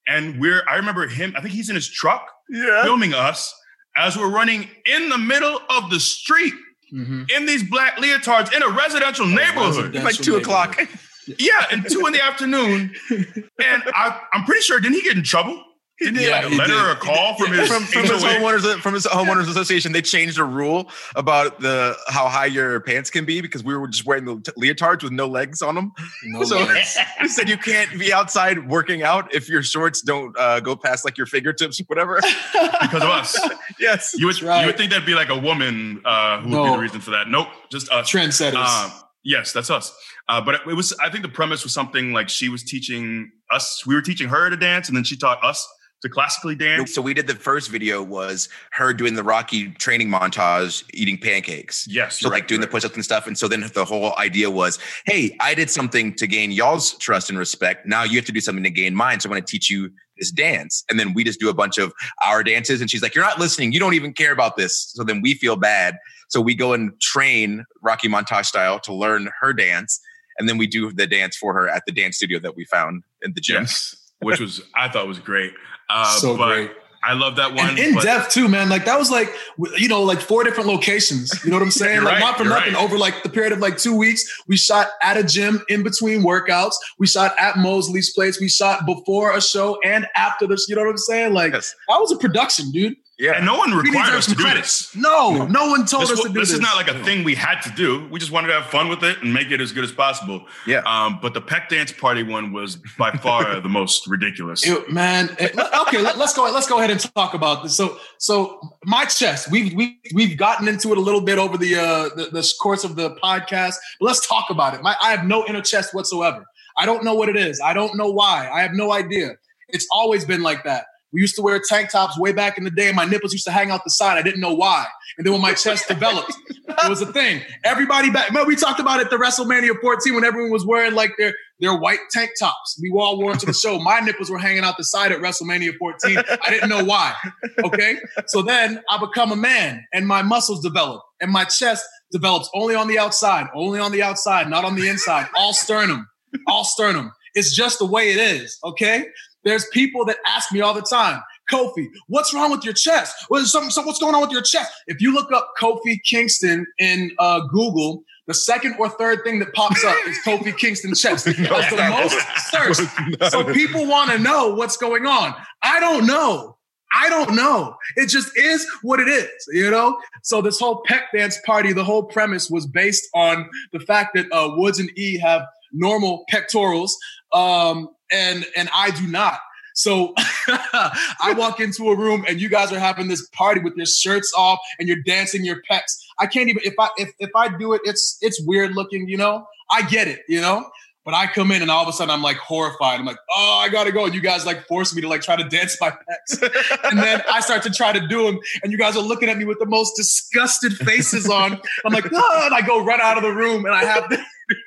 and 0.07 0.39
we're. 0.41 0.63
I 0.69 0.75
remember 0.77 1.07
him. 1.07 1.33
I 1.37 1.41
think 1.41 1.53
he's 1.53 1.69
in 1.69 1.75
his 1.75 1.89
truck 1.89 2.25
Yeah. 2.49 2.83
filming 2.83 3.13
us 3.13 3.53
as 3.97 4.17
we're 4.17 4.29
running 4.31 4.67
in 4.85 5.09
the 5.09 5.17
middle 5.17 5.59
of 5.69 5.89
the 5.89 5.99
street 5.99 6.53
Mhm. 6.93 7.29
in 7.29 7.45
these 7.45 7.61
black 7.63 7.97
leotards 7.97 8.51
in 8.53 8.63
a 8.63 8.69
residential 8.69 9.27
neighborhood. 9.27 9.93
Like 9.95 10.15
two 10.15 10.35
o'clock. 10.37 10.77
Yeah, 11.37 11.67
and 11.71 11.87
two 11.87 12.07
in 12.07 12.13
the 12.13 12.23
afternoon. 12.23 12.95
And 13.11 13.83
I, 13.93 14.19
I'm 14.33 14.45
pretty 14.45 14.61
sure, 14.61 14.79
didn't 14.79 14.95
he 14.95 15.03
get 15.03 15.15
in 15.15 15.23
trouble? 15.23 15.63
Didn't 15.99 16.19
he 16.19 16.27
Yeah, 16.27 16.37
like 16.37 16.45
a 16.45 16.49
he 16.49 16.57
letter 16.57 16.73
did. 16.73 16.81
or 16.85 16.89
a 16.91 16.95
call 16.95 17.35
from 17.37 17.51
his, 17.53 17.67
from, 17.67 17.83
from 17.83 18.03
his 18.03 18.23
homeowners 18.23 18.79
from 18.81 18.93
his 18.93 19.05
homeowners 19.05 19.49
association 19.49 19.91
they 19.91 20.01
changed 20.01 20.37
a 20.39 20.43
rule 20.43 20.89
about 21.15 21.59
the 21.59 21.95
how 22.07 22.27
high 22.29 22.45
your 22.45 22.79
pants 22.81 23.09
can 23.09 23.25
be 23.25 23.41
because 23.41 23.63
we 23.63 23.75
were 23.75 23.87
just 23.87 24.05
wearing 24.05 24.25
the 24.25 24.35
leotards 24.59 25.03
with 25.03 25.11
no 25.11 25.27
legs 25.27 25.61
on 25.61 25.75
them 25.75 25.91
No 26.23 26.43
so 26.45 26.57
legs. 26.59 26.97
they 27.21 27.27
said 27.27 27.49
you 27.49 27.57
can't 27.57 27.91
be 27.99 28.13
outside 28.13 28.69
working 28.69 29.03
out 29.03 29.33
if 29.35 29.49
your 29.49 29.61
shorts 29.63 30.01
don't 30.01 30.37
uh, 30.39 30.59
go 30.61 30.75
past 30.75 31.03
like 31.05 31.17
your 31.17 31.27
fingertips 31.27 31.79
or 31.79 31.83
whatever 31.87 32.19
because 32.81 33.03
of 33.03 33.09
us. 33.09 33.37
yes 33.79 34.13
You 34.17 34.27
would, 34.27 34.41
right. 34.41 34.61
you 34.61 34.65
would 34.67 34.77
think 34.77 34.91
that'd 34.91 35.05
be 35.05 35.15
like 35.15 35.29
a 35.29 35.39
woman 35.39 36.01
uh, 36.05 36.39
who 36.41 36.49
would 36.51 36.65
be 36.65 36.71
the 36.71 36.77
reason 36.79 37.01
for 37.01 37.11
that. 37.11 37.27
Nope, 37.27 37.47
just 37.71 37.91
us. 37.91 38.09
Trendsetters. 38.09 38.55
Um, 38.85 38.91
yes, 39.23 39.51
that's 39.53 39.69
us. 39.69 39.95
Uh, 40.27 40.39
but 40.39 40.55
it, 40.55 40.61
it 40.67 40.73
was, 40.75 40.93
I 41.01 41.09
think 41.09 41.23
the 41.23 41.29
premise 41.29 41.63
was 41.63 41.73
something 41.73 42.13
like 42.13 42.29
she 42.29 42.49
was 42.49 42.63
teaching 42.63 43.31
us, 43.51 43.85
we 43.85 43.95
were 43.95 44.01
teaching 44.01 44.29
her 44.29 44.49
to 44.49 44.55
dance, 44.55 44.87
and 44.87 44.95
then 44.95 45.03
she 45.03 45.17
taught 45.17 45.43
us 45.43 45.67
to 46.01 46.09
classically 46.09 46.55
dance. 46.55 46.93
so 46.93 47.01
we 47.01 47.13
did 47.13 47.27
the 47.27 47.35
first 47.35 47.69
video 47.69 48.01
was 48.01 48.49
her 48.71 48.93
doing 48.93 49.15
the 49.15 49.23
rocky 49.23 49.71
training 49.71 50.09
montage 50.09 50.83
eating 50.93 51.17
pancakes. 51.17 51.87
Yes, 51.89 52.19
so 52.19 52.27
you're 52.27 52.33
like 52.33 52.47
doing 52.47 52.61
you're 52.61 52.67
the 52.67 52.71
push-ups 52.71 52.95
and 52.95 53.03
stuff 53.03 53.27
and 53.27 53.37
so 53.37 53.47
then 53.47 53.69
the 53.73 53.85
whole 53.85 54.15
idea 54.17 54.49
was 54.49 54.79
hey 55.05 55.35
i 55.39 55.53
did 55.53 55.69
something 55.69 56.13
to 56.15 56.27
gain 56.27 56.51
y'all's 56.51 56.97
trust 56.97 57.29
and 57.29 57.37
respect. 57.37 57.85
Now 57.85 58.03
you 58.03 58.15
have 58.17 58.25
to 58.25 58.31
do 58.31 58.41
something 58.41 58.63
to 58.63 58.69
gain 58.69 58.95
mine 58.95 59.19
so 59.19 59.27
i'm 59.27 59.31
going 59.31 59.43
to 59.43 59.51
teach 59.51 59.69
you 59.69 59.91
this 60.17 60.31
dance. 60.31 60.83
And 60.89 60.99
then 60.99 61.13
we 61.13 61.23
just 61.23 61.39
do 61.39 61.49
a 61.49 61.53
bunch 61.53 61.77
of 61.77 61.93
our 62.25 62.43
dances 62.43 62.81
and 62.81 62.89
she's 62.89 63.01
like 63.01 63.15
you're 63.15 63.23
not 63.23 63.39
listening. 63.39 63.71
You 63.71 63.79
don't 63.79 63.93
even 63.93 64.13
care 64.13 64.31
about 64.31 64.57
this. 64.57 64.91
So 64.93 65.03
then 65.03 65.21
we 65.21 65.33
feel 65.33 65.55
bad. 65.55 65.97
So 66.29 66.41
we 66.41 66.55
go 66.55 66.73
and 66.73 66.99
train 66.99 67.65
rocky 67.81 68.07
montage 68.07 68.45
style 68.45 68.79
to 68.81 68.93
learn 68.93 69.29
her 69.41 69.53
dance 69.53 69.99
and 70.37 70.47
then 70.47 70.57
we 70.57 70.67
do 70.67 70.91
the 70.91 71.05
dance 71.05 71.35
for 71.35 71.53
her 71.53 71.67
at 71.67 71.83
the 71.85 71.91
dance 71.91 72.15
studio 72.17 72.39
that 72.39 72.55
we 72.55 72.65
found 72.65 73.03
in 73.21 73.33
the 73.33 73.41
gym. 73.41 73.63
Yes, 73.63 73.95
which 74.19 74.39
was 74.39 74.61
I 74.75 74.89
thought 74.89 75.07
was 75.07 75.19
great. 75.19 75.53
Uh, 75.89 76.05
so 76.17 76.37
but 76.37 76.47
great. 76.53 76.71
I 77.01 77.13
love 77.13 77.37
that 77.37 77.55
one. 77.55 77.69
And 77.69 77.79
in 77.79 77.93
but- 77.95 78.03
depth 78.03 78.31
too, 78.31 78.49
man. 78.49 78.67
Like 78.67 78.83
that 78.85 78.99
was 78.99 79.09
like 79.09 79.33
you 79.77 79.87
know, 79.87 80.03
like 80.03 80.19
four 80.19 80.43
different 80.43 80.67
locations. 80.67 81.31
You 81.45 81.49
know 81.49 81.55
what 81.55 81.63
I'm 81.63 81.71
saying? 81.83 82.03
Like 82.03 82.13
right, 82.15 82.19
not 82.19 82.37
for 82.37 82.43
nothing. 82.43 82.73
right. 82.73 82.83
Over 82.83 82.97
like 82.97 83.23
the 83.23 83.29
period 83.29 83.53
of 83.53 83.59
like 83.59 83.77
two 83.77 83.95
weeks, 83.95 84.23
we 84.47 84.57
shot 84.57 84.87
at 85.01 85.15
a 85.15 85.23
gym 85.23 85.61
in 85.69 85.81
between 85.83 86.21
workouts. 86.23 86.73
We 86.97 87.07
shot 87.07 87.33
at 87.39 87.57
Mosley's 87.57 88.11
place. 88.13 88.39
We 88.39 88.49
shot 88.49 88.85
before 88.85 89.35
a 89.35 89.41
show 89.41 89.79
and 89.85 90.07
after 90.15 90.45
the. 90.45 90.61
You 90.67 90.75
know 90.75 90.81
what 90.83 90.89
I'm 90.91 90.97
saying? 90.97 91.33
Like 91.33 91.53
Yes. 91.53 91.73
that 91.87 91.97
was 91.99 92.11
a 92.11 92.17
production, 92.17 92.69
dude. 92.71 92.95
Yeah 93.19 93.33
and 93.33 93.45
no 93.45 93.57
one 93.57 93.71
We 93.75 93.81
required 93.81 94.13
us 94.15 94.23
to 94.27 94.31
some 94.31 94.37
do 94.37 94.43
credit. 94.45 94.61
this. 94.63 94.95
No, 94.95 95.45
no 95.47 95.67
one 95.71 95.85
told 95.85 96.03
This, 96.03 96.11
us 96.11 96.17
wa- 96.19 96.23
to 96.27 96.29
do 96.29 96.39
this 96.39 96.49
this. 96.49 96.55
is 96.55 96.61
not 96.61 96.77
like 96.77 96.87
a 96.87 97.03
thing 97.03 97.25
we 97.25 97.35
had 97.35 97.59
to 97.63 97.69
do. 97.71 98.07
We 98.09 98.17
just 98.17 98.31
wanted 98.31 98.47
to 98.47 98.53
have 98.53 98.67
fun 98.67 98.87
with 98.87 99.03
it 99.03 99.21
and 99.21 99.33
make 99.33 99.51
it 99.51 99.59
as 99.59 99.73
good 99.73 99.83
as 99.83 99.91
possible. 99.91 100.45
Yeah. 100.65 100.79
Um, 100.85 101.19
but 101.21 101.33
the 101.33 101.41
pec 101.41 101.67
dance 101.67 101.91
party 101.91 102.23
one 102.23 102.53
was 102.53 102.77
by 102.97 103.11
far 103.11 103.59
the 103.67 103.67
most 103.67 104.07
ridiculous. 104.07 104.65
It- 104.65 104.89
man, 104.89 105.35
it- 105.37 105.51
okay, 105.81 105.97
let, 106.01 106.15
us 106.15 106.33
go. 106.33 106.43
Let's 106.49 106.67
go 106.69 106.77
ahead 106.77 106.91
and 106.91 106.99
talk 107.13 107.33
about 107.33 107.61
this. 107.63 107.75
So, 107.75 107.97
so 108.19 108.59
my 108.85 109.03
chest. 109.03 109.51
We've 109.51 109.73
we 109.73 109.99
we've 110.13 110.37
gotten 110.37 110.69
into 110.69 110.93
it 110.93 110.97
a 110.97 111.01
little 111.01 111.21
bit 111.21 111.37
over 111.39 111.57
the 111.57 111.75
uh 111.75 112.09
the, 112.15 112.29
the 112.31 112.53
course 112.61 112.85
of 112.85 112.95
the 112.95 113.11
podcast. 113.15 113.75
But 113.99 114.05
let's 114.07 114.25
talk 114.25 114.49
about 114.49 114.75
it. 114.75 114.81
My 114.81 114.95
I 115.03 115.11
have 115.11 115.25
no 115.25 115.45
inner 115.45 115.61
chest 115.61 115.93
whatsoever. 115.93 116.45
I 116.77 116.85
don't 116.85 117.03
know 117.03 117.15
what 117.15 117.27
it 117.27 117.35
is. 117.35 117.59
I 117.59 117.73
don't 117.73 117.97
know 117.97 118.09
why. 118.09 118.49
I 118.49 118.61
have 118.61 118.71
no 118.71 118.93
idea. 118.93 119.31
It's 119.67 119.85
always 119.91 120.23
been 120.23 120.41
like 120.41 120.63
that. 120.63 120.85
We 121.11 121.21
used 121.21 121.35
to 121.35 121.41
wear 121.41 121.59
tank 121.67 121.89
tops 121.89 122.17
way 122.19 122.31
back 122.33 122.57
in 122.57 122.63
the 122.63 122.71
day, 122.71 122.87
and 122.87 122.95
my 122.95 123.05
nipples 123.05 123.33
used 123.33 123.45
to 123.45 123.51
hang 123.51 123.71
out 123.71 123.83
the 123.83 123.89
side. 123.89 124.17
I 124.17 124.21
didn't 124.21 124.41
know 124.41 124.53
why. 124.53 124.85
And 125.17 125.25
then 125.25 125.33
when 125.33 125.41
my 125.41 125.53
chest 125.53 125.87
developed, 125.87 126.33
it 126.67 126.89
was 126.89 127.01
a 127.01 127.11
thing. 127.11 127.41
Everybody 127.63 128.09
back. 128.09 128.29
Remember 128.29 128.47
we 128.47 128.55
talked 128.55 128.79
about 128.79 128.99
it 128.99 129.09
the 129.09 129.17
WrestleMania 129.17 129.79
14 129.81 130.13
when 130.13 130.23
everyone 130.23 130.51
was 130.51 130.65
wearing 130.65 130.93
like 130.93 131.11
their 131.17 131.33
their 131.59 131.75
white 131.77 131.99
tank 132.11 132.31
tops. 132.39 132.79
We 132.81 132.91
all 132.91 133.17
wore 133.19 133.31
them 133.31 133.39
to 133.39 133.45
the 133.45 133.53
show. 133.53 133.79
My 133.79 133.99
nipples 133.99 134.29
were 134.29 134.37
hanging 134.37 134.63
out 134.63 134.77
the 134.77 134.83
side 134.83 135.11
at 135.11 135.19
WrestleMania 135.19 135.77
14. 135.77 136.17
I 136.17 136.49
didn't 136.49 136.69
know 136.69 136.83
why. 136.83 137.15
Okay. 137.63 137.97
So 138.27 138.41
then 138.41 138.81
I 138.89 138.97
become 138.97 139.31
a 139.31 139.35
man 139.35 139.85
and 139.93 140.07
my 140.07 140.21
muscles 140.21 140.61
develop 140.61 141.01
and 141.19 141.31
my 141.31 141.43
chest 141.43 141.83
develops 142.11 142.49
only 142.53 142.75
on 142.75 142.87
the 142.87 142.97
outside, 142.97 143.47
only 143.53 143.79
on 143.79 143.91
the 143.91 144.01
outside, 144.01 144.49
not 144.49 144.63
on 144.65 144.75
the 144.75 144.87
inside, 144.87 145.27
all 145.35 145.53
sternum, 145.53 146.07
all 146.47 146.63
sternum. 146.63 147.11
It's 147.33 147.55
just 147.55 147.79
the 147.79 147.85
way 147.85 148.11
it 148.11 148.17
is. 148.17 148.57
Okay. 148.63 149.05
There's 149.49 149.65
people 149.73 150.05
that 150.05 150.17
ask 150.27 150.51
me 150.51 150.61
all 150.61 150.75
the 150.75 150.81
time, 150.81 151.21
Kofi, 151.51 151.87
what's 152.07 152.33
wrong 152.35 152.51
with 152.51 152.63
your 152.63 152.75
chest? 152.75 153.15
What 153.29 153.41
is 153.41 153.51
something, 153.51 153.71
so 153.71 153.81
what's 153.81 153.97
going 153.97 154.13
on 154.13 154.21
with 154.21 154.29
your 154.29 154.43
chest? 154.43 154.71
If 154.85 155.01
you 155.01 155.11
look 155.11 155.31
up 155.31 155.53
Kofi 155.59 155.97
Kingston 156.05 156.67
in 156.77 157.11
uh, 157.17 157.39
Google, 157.47 158.03
the 158.27 158.35
second 158.35 158.75
or 158.77 158.89
third 158.89 159.23
thing 159.23 159.39
that 159.39 159.51
pops 159.53 159.83
up 159.83 159.95
is 160.07 160.19
Kofi 160.23 160.55
Kingston 160.55 160.93
chest. 160.93 161.25
That's 161.37 161.69
the 161.71 161.89
most 161.89 162.77
searched. 163.17 163.31
So 163.31 163.51
people 163.51 163.87
want 163.87 164.11
to 164.11 164.19
know 164.19 164.53
what's 164.53 164.77
going 164.77 165.07
on. 165.07 165.33
I 165.63 165.79
don't 165.79 166.05
know. 166.05 166.57
I 166.93 167.09
don't 167.09 167.35
know. 167.35 167.75
It 167.95 168.07
just 168.07 168.35
is 168.37 168.65
what 168.83 168.99
it 168.99 169.07
is, 169.07 169.29
you 169.51 169.71
know? 169.71 169.99
So 170.23 170.41
this 170.41 170.59
whole 170.59 170.83
pec 170.83 171.05
dance 171.15 171.39
party, 171.43 171.73
the 171.73 171.83
whole 171.83 172.03
premise 172.03 172.49
was 172.49 172.67
based 172.67 173.07
on 173.15 173.49
the 173.73 173.79
fact 173.79 174.15
that 174.15 174.31
uh, 174.31 174.51
Woods 174.55 174.79
and 174.79 174.91
E 174.95 175.17
have 175.19 175.43
normal 175.71 176.25
pectorals, 176.29 176.97
um, 177.33 177.89
and 178.11 178.45
and 178.55 178.69
I 178.73 178.91
do 178.91 179.07
not. 179.07 179.39
So 179.79 180.13
I 180.47 181.33
walk 181.37 181.61
into 181.61 181.89
a 181.89 181.95
room 181.95 182.25
and 182.27 182.41
you 182.41 182.49
guys 182.49 182.73
are 182.73 182.79
having 182.79 183.07
this 183.07 183.25
party 183.29 183.61
with 183.61 183.77
your 183.77 183.85
shirts 183.85 184.33
off 184.37 184.59
and 184.77 184.89
you're 184.89 185.01
dancing 185.05 185.45
your 185.45 185.61
pecs. 185.71 185.97
I 186.19 186.27
can't 186.27 186.49
even 186.49 186.61
if 186.65 186.73
I 186.77 186.89
if 186.97 187.13
if 187.19 187.29
I 187.35 187.55
do 187.57 187.73
it, 187.73 187.81
it's 187.85 188.17
it's 188.21 188.41
weird 188.45 188.75
looking, 188.75 189.07
you 189.07 189.17
know. 189.17 189.45
I 189.71 189.83
get 189.83 190.07
it, 190.07 190.21
you 190.27 190.41
know. 190.41 190.69
But 191.05 191.13
I 191.13 191.27
come 191.27 191.51
in 191.51 191.61
and 191.61 191.71
all 191.71 191.81
of 191.81 191.87
a 191.87 191.93
sudden 191.93 192.11
I'm 192.11 192.21
like 192.21 192.37
horrified. 192.37 192.99
I'm 192.99 193.05
like, 193.05 193.17
oh, 193.33 193.61
I 193.63 193.69
gotta 193.69 193.91
go. 193.91 194.05
And 194.05 194.13
you 194.13 194.19
guys 194.19 194.45
like 194.45 194.67
force 194.67 194.93
me 194.93 195.01
to 195.01 195.07
like 195.07 195.21
try 195.21 195.37
to 195.37 195.47
dance 195.47 195.77
my 195.79 195.91
pecs. 195.91 196.41
and 196.83 196.99
then 196.99 197.21
I 197.31 197.39
start 197.39 197.63
to 197.63 197.69
try 197.69 197.93
to 197.93 198.05
do 198.05 198.25
them. 198.25 198.39
And 198.63 198.71
you 198.73 198.77
guys 198.77 198.97
are 198.97 199.01
looking 199.01 199.29
at 199.29 199.37
me 199.37 199.45
with 199.45 199.59
the 199.59 199.65
most 199.65 199.95
disgusted 199.95 200.73
faces 200.73 201.29
on. 201.29 201.59
I'm 201.85 201.93
like, 201.93 202.05
oh, 202.13 202.41
and 202.43 202.53
I 202.53 202.61
go 202.61 202.83
run 202.83 202.99
out 203.01 203.15
of 203.15 203.23
the 203.23 203.33
room 203.33 203.65
and 203.65 203.73
I 203.73 203.85
have 203.85 204.09
to 204.09 204.17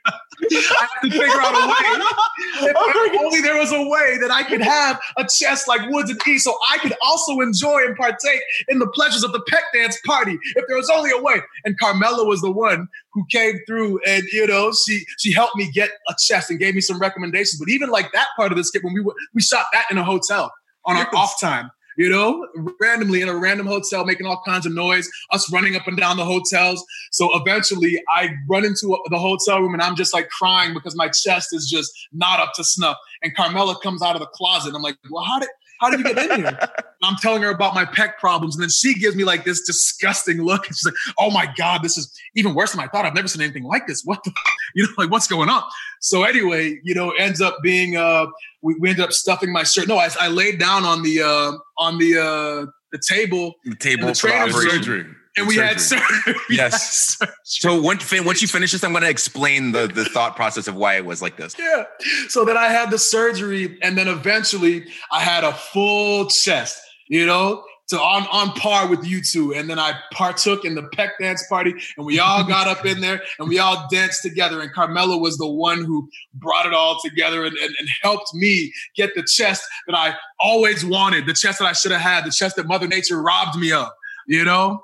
I 0.04 0.78
have 0.80 1.02
to 1.02 1.10
figure 1.10 1.40
out 1.40 1.54
a 1.54 1.68
way. 1.68 2.04
If 2.62 2.76
oh 2.76 3.18
only 3.24 3.40
there 3.40 3.56
was 3.56 3.72
a 3.72 3.82
way 3.82 4.18
that 4.20 4.30
I 4.30 4.42
could 4.42 4.60
have 4.60 5.00
a 5.16 5.24
chest 5.24 5.68
like 5.68 5.88
Woods 5.90 6.10
and 6.10 6.20
E, 6.26 6.38
so 6.38 6.56
I 6.70 6.78
could 6.78 6.94
also 7.02 7.40
enjoy 7.40 7.84
and 7.84 7.96
partake 7.96 8.40
in 8.68 8.78
the 8.78 8.86
pleasures 8.88 9.24
of 9.24 9.32
the 9.32 9.40
pec 9.50 9.62
dance 9.74 9.98
party. 10.04 10.38
If 10.56 10.64
there 10.68 10.76
was 10.76 10.90
only 10.90 11.10
a 11.10 11.20
way. 11.20 11.40
And 11.64 11.78
Carmella 11.80 12.26
was 12.26 12.40
the 12.40 12.50
one 12.50 12.88
who 13.12 13.24
came 13.30 13.58
through, 13.66 14.00
and 14.06 14.24
you 14.32 14.46
know, 14.46 14.72
she 14.86 15.04
she 15.18 15.32
helped 15.32 15.56
me 15.56 15.70
get 15.70 15.90
a 16.08 16.14
chest 16.18 16.50
and 16.50 16.58
gave 16.58 16.74
me 16.74 16.80
some 16.80 16.98
recommendations. 16.98 17.58
But 17.58 17.68
even 17.68 17.90
like 17.90 18.12
that 18.12 18.28
part 18.36 18.52
of 18.52 18.58
the 18.58 18.64
skit, 18.64 18.84
when 18.84 18.94
we 18.94 19.04
we 19.34 19.42
shot 19.42 19.66
that 19.72 19.86
in 19.90 19.98
a 19.98 20.04
hotel 20.04 20.52
on 20.84 20.96
our 20.96 21.08
off 21.14 21.40
time 21.40 21.70
you 21.96 22.08
know, 22.08 22.46
randomly 22.80 23.20
in 23.20 23.28
a 23.28 23.36
random 23.36 23.66
hotel, 23.66 24.04
making 24.04 24.26
all 24.26 24.42
kinds 24.46 24.66
of 24.66 24.72
noise, 24.72 25.08
us 25.30 25.52
running 25.52 25.76
up 25.76 25.86
and 25.86 25.96
down 25.96 26.16
the 26.16 26.24
hotels. 26.24 26.84
So 27.10 27.30
eventually 27.36 28.02
I 28.08 28.30
run 28.48 28.64
into 28.64 28.98
the 29.10 29.18
hotel 29.18 29.60
room 29.60 29.74
and 29.74 29.82
I'm 29.82 29.96
just 29.96 30.14
like 30.14 30.28
crying 30.30 30.74
because 30.74 30.96
my 30.96 31.08
chest 31.08 31.48
is 31.52 31.68
just 31.68 31.92
not 32.12 32.40
up 32.40 32.52
to 32.54 32.64
snuff. 32.64 32.96
And 33.22 33.36
Carmella 33.36 33.80
comes 33.82 34.02
out 34.02 34.16
of 34.16 34.20
the 34.20 34.26
closet. 34.26 34.74
I'm 34.74 34.82
like, 34.82 34.96
well, 35.10 35.24
how 35.24 35.38
did, 35.38 35.48
how 35.82 35.90
did 35.90 35.98
you 35.98 36.14
get 36.14 36.30
in 36.30 36.40
here? 36.40 36.58
I'm 37.02 37.16
telling 37.16 37.42
her 37.42 37.50
about 37.50 37.74
my 37.74 37.84
pec 37.84 38.16
problems. 38.18 38.54
And 38.54 38.62
then 38.62 38.70
she 38.70 38.94
gives 38.94 39.16
me 39.16 39.24
like 39.24 39.44
this 39.44 39.62
disgusting 39.62 40.40
look. 40.40 40.68
And 40.68 40.76
she's 40.76 40.84
like, 40.84 40.94
oh 41.18 41.32
my 41.32 41.52
God, 41.56 41.82
this 41.82 41.98
is 41.98 42.16
even 42.36 42.54
worse 42.54 42.70
than 42.70 42.80
I 42.80 42.86
thought. 42.86 43.04
I've 43.04 43.14
never 43.14 43.26
seen 43.26 43.42
anything 43.42 43.64
like 43.64 43.88
this. 43.88 44.02
What 44.04 44.22
the, 44.22 44.32
you 44.76 44.84
know, 44.84 44.92
like 44.96 45.10
what's 45.10 45.26
going 45.26 45.48
on? 45.48 45.64
So 46.00 46.22
anyway, 46.22 46.78
you 46.84 46.94
know, 46.94 47.10
ends 47.10 47.40
up 47.40 47.58
being, 47.62 47.96
uh, 47.96 48.26
we, 48.62 48.76
we 48.78 48.90
ended 48.90 49.04
up 49.04 49.12
stuffing 49.12 49.52
my 49.52 49.64
shirt. 49.64 49.88
No, 49.88 49.98
I, 49.98 50.08
I 50.20 50.28
laid 50.28 50.60
down 50.60 50.84
on 50.84 51.02
the, 51.02 51.22
uh, 51.22 51.52
on 51.78 51.98
the, 51.98 52.18
uh, 52.18 52.70
the 52.92 53.00
table, 53.04 53.54
the 53.64 53.74
table 53.74 54.06
the 54.06 54.14
for. 54.14 54.52
Surgery. 54.52 55.06
And 55.36 55.46
we 55.46 55.56
had 55.56 55.80
surgery. 55.80 56.34
Yes. 56.50 57.18
So 57.44 57.80
once, 57.80 58.10
once 58.12 58.42
you 58.42 58.48
finish 58.48 58.72
this, 58.72 58.84
I'm 58.84 58.92
going 58.92 59.02
to 59.02 59.08
explain 59.08 59.72
the, 59.72 59.86
the 59.86 60.04
thought 60.04 60.36
process 60.36 60.68
of 60.68 60.74
why 60.74 60.96
it 60.96 61.06
was 61.06 61.22
like 61.22 61.36
this. 61.36 61.54
Yeah. 61.58 61.84
So 62.28 62.44
then 62.44 62.56
I 62.56 62.68
had 62.68 62.90
the 62.90 62.98
surgery, 62.98 63.78
and 63.82 63.96
then 63.96 64.08
eventually 64.08 64.86
I 65.10 65.20
had 65.20 65.44
a 65.44 65.52
full 65.52 66.26
chest, 66.26 66.78
you 67.08 67.24
know, 67.24 67.64
to 67.88 67.98
on, 67.98 68.26
on 68.30 68.52
par 68.54 68.88
with 68.88 69.06
you 69.06 69.22
two. 69.22 69.54
And 69.54 69.70
then 69.70 69.78
I 69.78 69.94
partook 70.12 70.64
in 70.64 70.74
the 70.74 70.82
pec 70.82 71.10
dance 71.20 71.46
party, 71.48 71.74
and 71.96 72.04
we 72.04 72.18
all 72.18 72.44
got 72.44 72.66
up 72.66 72.84
in 72.84 73.00
there 73.00 73.22
and 73.38 73.48
we 73.48 73.58
all 73.58 73.86
danced 73.90 74.22
together. 74.22 74.60
And 74.60 74.72
Carmella 74.74 75.20
was 75.20 75.38
the 75.38 75.48
one 75.48 75.84
who 75.84 76.08
brought 76.34 76.66
it 76.66 76.74
all 76.74 76.98
together 77.02 77.44
and, 77.44 77.56
and, 77.56 77.74
and 77.78 77.88
helped 78.02 78.34
me 78.34 78.72
get 78.96 79.14
the 79.14 79.22
chest 79.22 79.64
that 79.86 79.96
I 79.96 80.14
always 80.40 80.84
wanted, 80.84 81.26
the 81.26 81.34
chest 81.34 81.58
that 81.58 81.66
I 81.66 81.72
should 81.72 81.92
have 81.92 82.00
had, 82.00 82.24
the 82.24 82.30
chest 82.30 82.56
that 82.56 82.66
Mother 82.66 82.86
Nature 82.88 83.22
robbed 83.22 83.58
me 83.58 83.72
of, 83.72 83.88
you 84.26 84.44
know? 84.44 84.82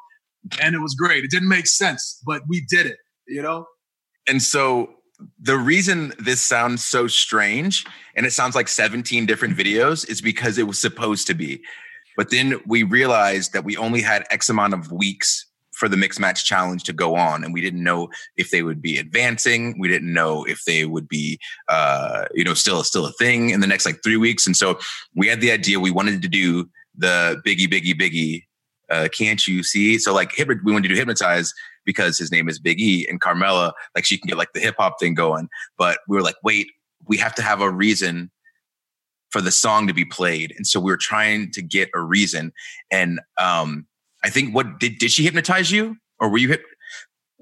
And 0.61 0.75
it 0.75 0.81
was 0.81 0.95
great. 0.95 1.25
It 1.25 1.31
didn't 1.31 1.49
make 1.49 1.67
sense, 1.67 2.21
but 2.27 2.43
we 2.49 2.65
did 2.69 2.87
it, 2.87 2.99
you 3.27 3.43
know? 3.43 3.67
And 4.29 4.43
so 4.43 4.91
the 5.41 5.57
reason 5.57 6.13
this 6.19 6.41
sounds 6.41 6.85
so 6.85 7.07
strange 7.07 7.85
and 8.15 8.25
it 8.25 8.33
sounds 8.33 8.55
like 8.55 8.69
17 8.69 9.27
different 9.27 9.57
videos 9.57 10.09
is 10.09 10.21
because 10.21 10.59
it 10.59 10.67
was 10.67 10.79
supposed 10.79 11.27
to 11.27 11.35
be. 11.35 11.61
But 12.17 12.31
then 12.31 12.61
we 12.67 12.83
realized 12.83 13.53
that 13.53 13.65
we 13.65 13.77
only 13.77 14.01
had 14.01 14.27
X 14.31 14.49
amount 14.49 14.75
of 14.75 14.93
weeks 14.93 15.47
for 15.79 15.89
the 15.89 15.97
mix 15.97 16.19
match 16.19 16.45
challenge 16.45 16.83
to 16.83 16.93
go 16.93 17.15
on 17.15 17.45
and 17.45 17.55
we 17.55 17.61
didn't 17.61 17.85
know 17.85 18.09
if 18.37 18.51
they 18.51 18.63
would 18.63 18.83
be 18.83 18.99
advancing 18.99 19.79
we 19.79 19.87
didn't 19.87 20.13
know 20.13 20.43
if 20.45 20.65
they 20.67 20.85
would 20.85 21.09
be 21.09 21.39
uh 21.69 22.25
you 22.35 22.43
know 22.43 22.53
still 22.53 22.83
still 22.83 23.07
a 23.07 23.13
thing 23.13 23.51
in 23.51 23.61
the 23.61 23.67
next 23.67 23.87
like 23.87 24.03
3 24.03 24.17
weeks 24.17 24.45
and 24.45 24.57
so 24.57 24.77
we 25.15 25.29
had 25.29 25.41
the 25.41 25.53
idea 25.53 25.79
we 25.79 25.93
wanted 25.93 26.21
to 26.21 26.29
do 26.29 26.69
the 26.97 27.41
biggie 27.47 27.73
biggie 27.73 27.95
biggie 27.95 28.43
uh 28.91 29.09
can't 29.17 29.47
you 29.47 29.63
see 29.63 29.99
so 29.99 30.15
like 30.15 30.33
we 30.39 30.73
wanted 30.73 30.89
to 30.89 30.89
do 30.89 30.95
hypnotize 30.95 31.53
because 31.89 32.19
his 32.19 32.31
name 32.31 32.51
is 32.51 32.59
Big 32.59 32.79
E 32.79 33.07
and 33.09 33.19
Carmella, 33.19 33.73
like 33.95 34.05
she 34.05 34.19
can 34.19 34.29
get 34.29 34.37
like 34.37 34.53
the 34.53 34.61
hip 34.61 34.75
hop 34.79 35.01
thing 35.01 35.15
going. 35.15 35.49
But 35.79 36.01
we 36.07 36.19
were 36.19 36.23
like, 36.23 36.37
wait, 36.45 36.71
we 37.07 37.17
have 37.17 37.35
to 37.37 37.43
have 37.43 37.63
a 37.63 37.71
reason 37.71 38.31
for 39.31 39.41
the 39.41 39.51
song 39.51 39.87
to 39.87 39.95
be 39.95 40.05
played. 40.05 40.53
And 40.55 40.67
so 40.67 40.81
we 40.81 40.93
were 40.93 40.99
trying 40.99 41.51
to 41.53 41.63
get 41.63 41.89
a 41.95 42.03
reason. 42.03 42.53
And 42.91 43.21
um, 43.41 43.87
I 44.23 44.29
think 44.29 44.55
what 44.55 44.79
did 44.79 44.99
did 44.99 45.11
she 45.11 45.25
hypnotize 45.25 45.73
you? 45.73 45.97
Or 46.21 46.29
were 46.29 46.37
you 46.37 46.49
hip 46.49 46.63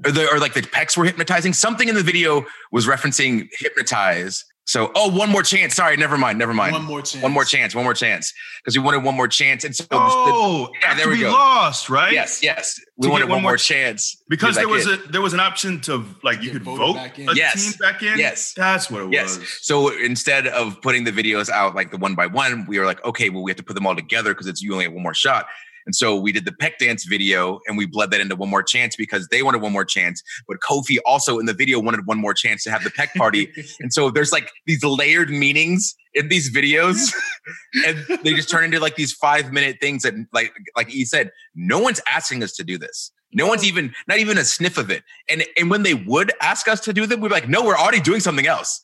or, 0.04 0.12
the, 0.12 0.32
or 0.32 0.38
like 0.38 0.54
the 0.54 0.62
pecs 0.62 0.96
were 0.96 1.04
hypnotizing? 1.04 1.52
Something 1.52 1.88
in 1.88 1.96
the 1.96 2.04
video 2.04 2.46
was 2.70 2.86
referencing 2.86 3.48
hypnotize. 3.50 4.44
So, 4.68 4.90
oh, 4.96 5.08
one 5.16 5.30
more 5.30 5.44
chance. 5.44 5.76
Sorry, 5.76 5.96
never 5.96 6.18
mind, 6.18 6.40
never 6.40 6.52
mind. 6.52 6.72
One 6.72 6.84
more 6.84 7.00
chance. 7.00 7.22
One 7.22 7.30
more 7.32 7.44
chance. 7.44 7.72
One 7.72 7.84
more 7.84 7.94
chance. 7.94 8.34
Because 8.60 8.76
we 8.76 8.82
wanted 8.82 9.04
one 9.04 9.14
more 9.14 9.28
chance. 9.28 9.62
And 9.62 9.74
so, 9.76 9.86
Oh, 9.92 10.68
yeah, 10.82 10.94
there 10.94 11.06
we 11.08 11.14
we 11.14 11.20
go. 11.20 11.30
lost, 11.30 11.88
right? 11.88 12.12
yes, 12.12 12.42
yes, 12.42 12.80
we 12.96 13.06
To 13.06 13.12
wanted 13.12 13.24
one 13.26 13.36
one 13.36 13.42
more 13.42 13.50
more 13.52 13.56
chance 13.58 14.20
Because 14.28 14.56
there 14.56 14.68
was 14.68 14.84
kid. 14.86 14.98
a 15.04 15.12
there 15.12 15.20
was 15.20 15.32
an 15.34 15.38
option 15.40 15.80
to 15.82 16.04
like 16.24 16.38
you 16.38 16.46
Get 16.50 16.52
could 16.54 16.62
vote 16.64 16.94
back 16.96 17.16
in. 17.16 17.28
a 17.28 17.34
Yes. 17.34 17.62
team 17.64 17.72
back 17.78 18.02
in. 18.02 18.18
Yes. 18.18 18.54
that's 18.56 18.90
what 18.90 19.02
it 19.02 19.12
Yes. 19.12 19.38
was. 19.38 19.48
So 19.62 19.96
instead 19.96 20.48
of 20.48 20.82
putting 20.82 21.04
the 21.04 21.12
videos 21.12 21.48
out 21.48 21.76
like 21.76 21.92
the 21.92 21.96
one 21.98 22.16
by 22.16 22.26
one, 22.26 22.66
we 22.66 22.80
were 22.80 22.86
like, 22.86 23.04
okay, 23.04 23.30
well, 23.30 23.44
we 23.44 23.52
have 23.52 23.56
to 23.58 23.62
put 23.62 23.74
them 23.74 23.86
all 23.86 23.94
together 23.94 24.34
because 24.34 24.48
it's 24.48 24.62
you 24.62 24.72
only 24.72 24.84
have 24.86 24.92
one 24.92 25.04
more 25.04 25.14
shot. 25.14 25.46
And 25.86 25.94
so 25.94 26.16
we 26.16 26.32
did 26.32 26.44
the 26.44 26.52
Pec 26.52 26.78
Dance 26.78 27.04
video 27.04 27.60
and 27.66 27.78
we 27.78 27.86
bled 27.86 28.10
that 28.10 28.20
into 28.20 28.36
one 28.36 28.50
more 28.50 28.62
chance 28.62 28.96
because 28.96 29.28
they 29.28 29.42
wanted 29.42 29.62
one 29.62 29.72
more 29.72 29.84
chance. 29.84 30.22
But 30.48 30.58
Kofi 30.60 30.98
also 31.06 31.38
in 31.38 31.46
the 31.46 31.54
video 31.54 31.80
wanted 31.80 32.06
one 32.06 32.18
more 32.18 32.34
chance 32.34 32.64
to 32.64 32.70
have 32.70 32.82
the 32.82 32.90
Pec 32.90 33.14
party. 33.14 33.52
and 33.80 33.92
so 33.92 34.10
there's 34.10 34.32
like 34.32 34.50
these 34.66 34.84
layered 34.84 35.30
meanings 35.30 35.94
in 36.14 36.28
these 36.28 36.54
videos. 36.54 37.14
and 37.86 38.04
they 38.24 38.34
just 38.34 38.50
turn 38.50 38.64
into 38.64 38.80
like 38.80 38.96
these 38.96 39.12
five 39.12 39.52
minute 39.52 39.76
things 39.80 40.02
that 40.02 40.14
like 40.32 40.52
like 40.76 40.88
he 40.88 41.04
said, 41.04 41.30
no 41.54 41.78
one's 41.78 42.00
asking 42.10 42.42
us 42.42 42.52
to 42.54 42.64
do 42.64 42.76
this. 42.76 43.12
No 43.32 43.46
one's 43.46 43.64
even 43.64 43.94
not 44.08 44.18
even 44.18 44.38
a 44.38 44.44
sniff 44.44 44.78
of 44.78 44.90
it. 44.90 45.04
And 45.28 45.44
and 45.58 45.70
when 45.70 45.82
they 45.84 45.94
would 45.94 46.32
ask 46.40 46.66
us 46.68 46.80
to 46.80 46.92
do 46.92 47.06
them, 47.06 47.20
we're 47.20 47.28
like, 47.28 47.48
no, 47.48 47.64
we're 47.64 47.76
already 47.76 48.00
doing 48.00 48.20
something 48.20 48.46
else. 48.46 48.80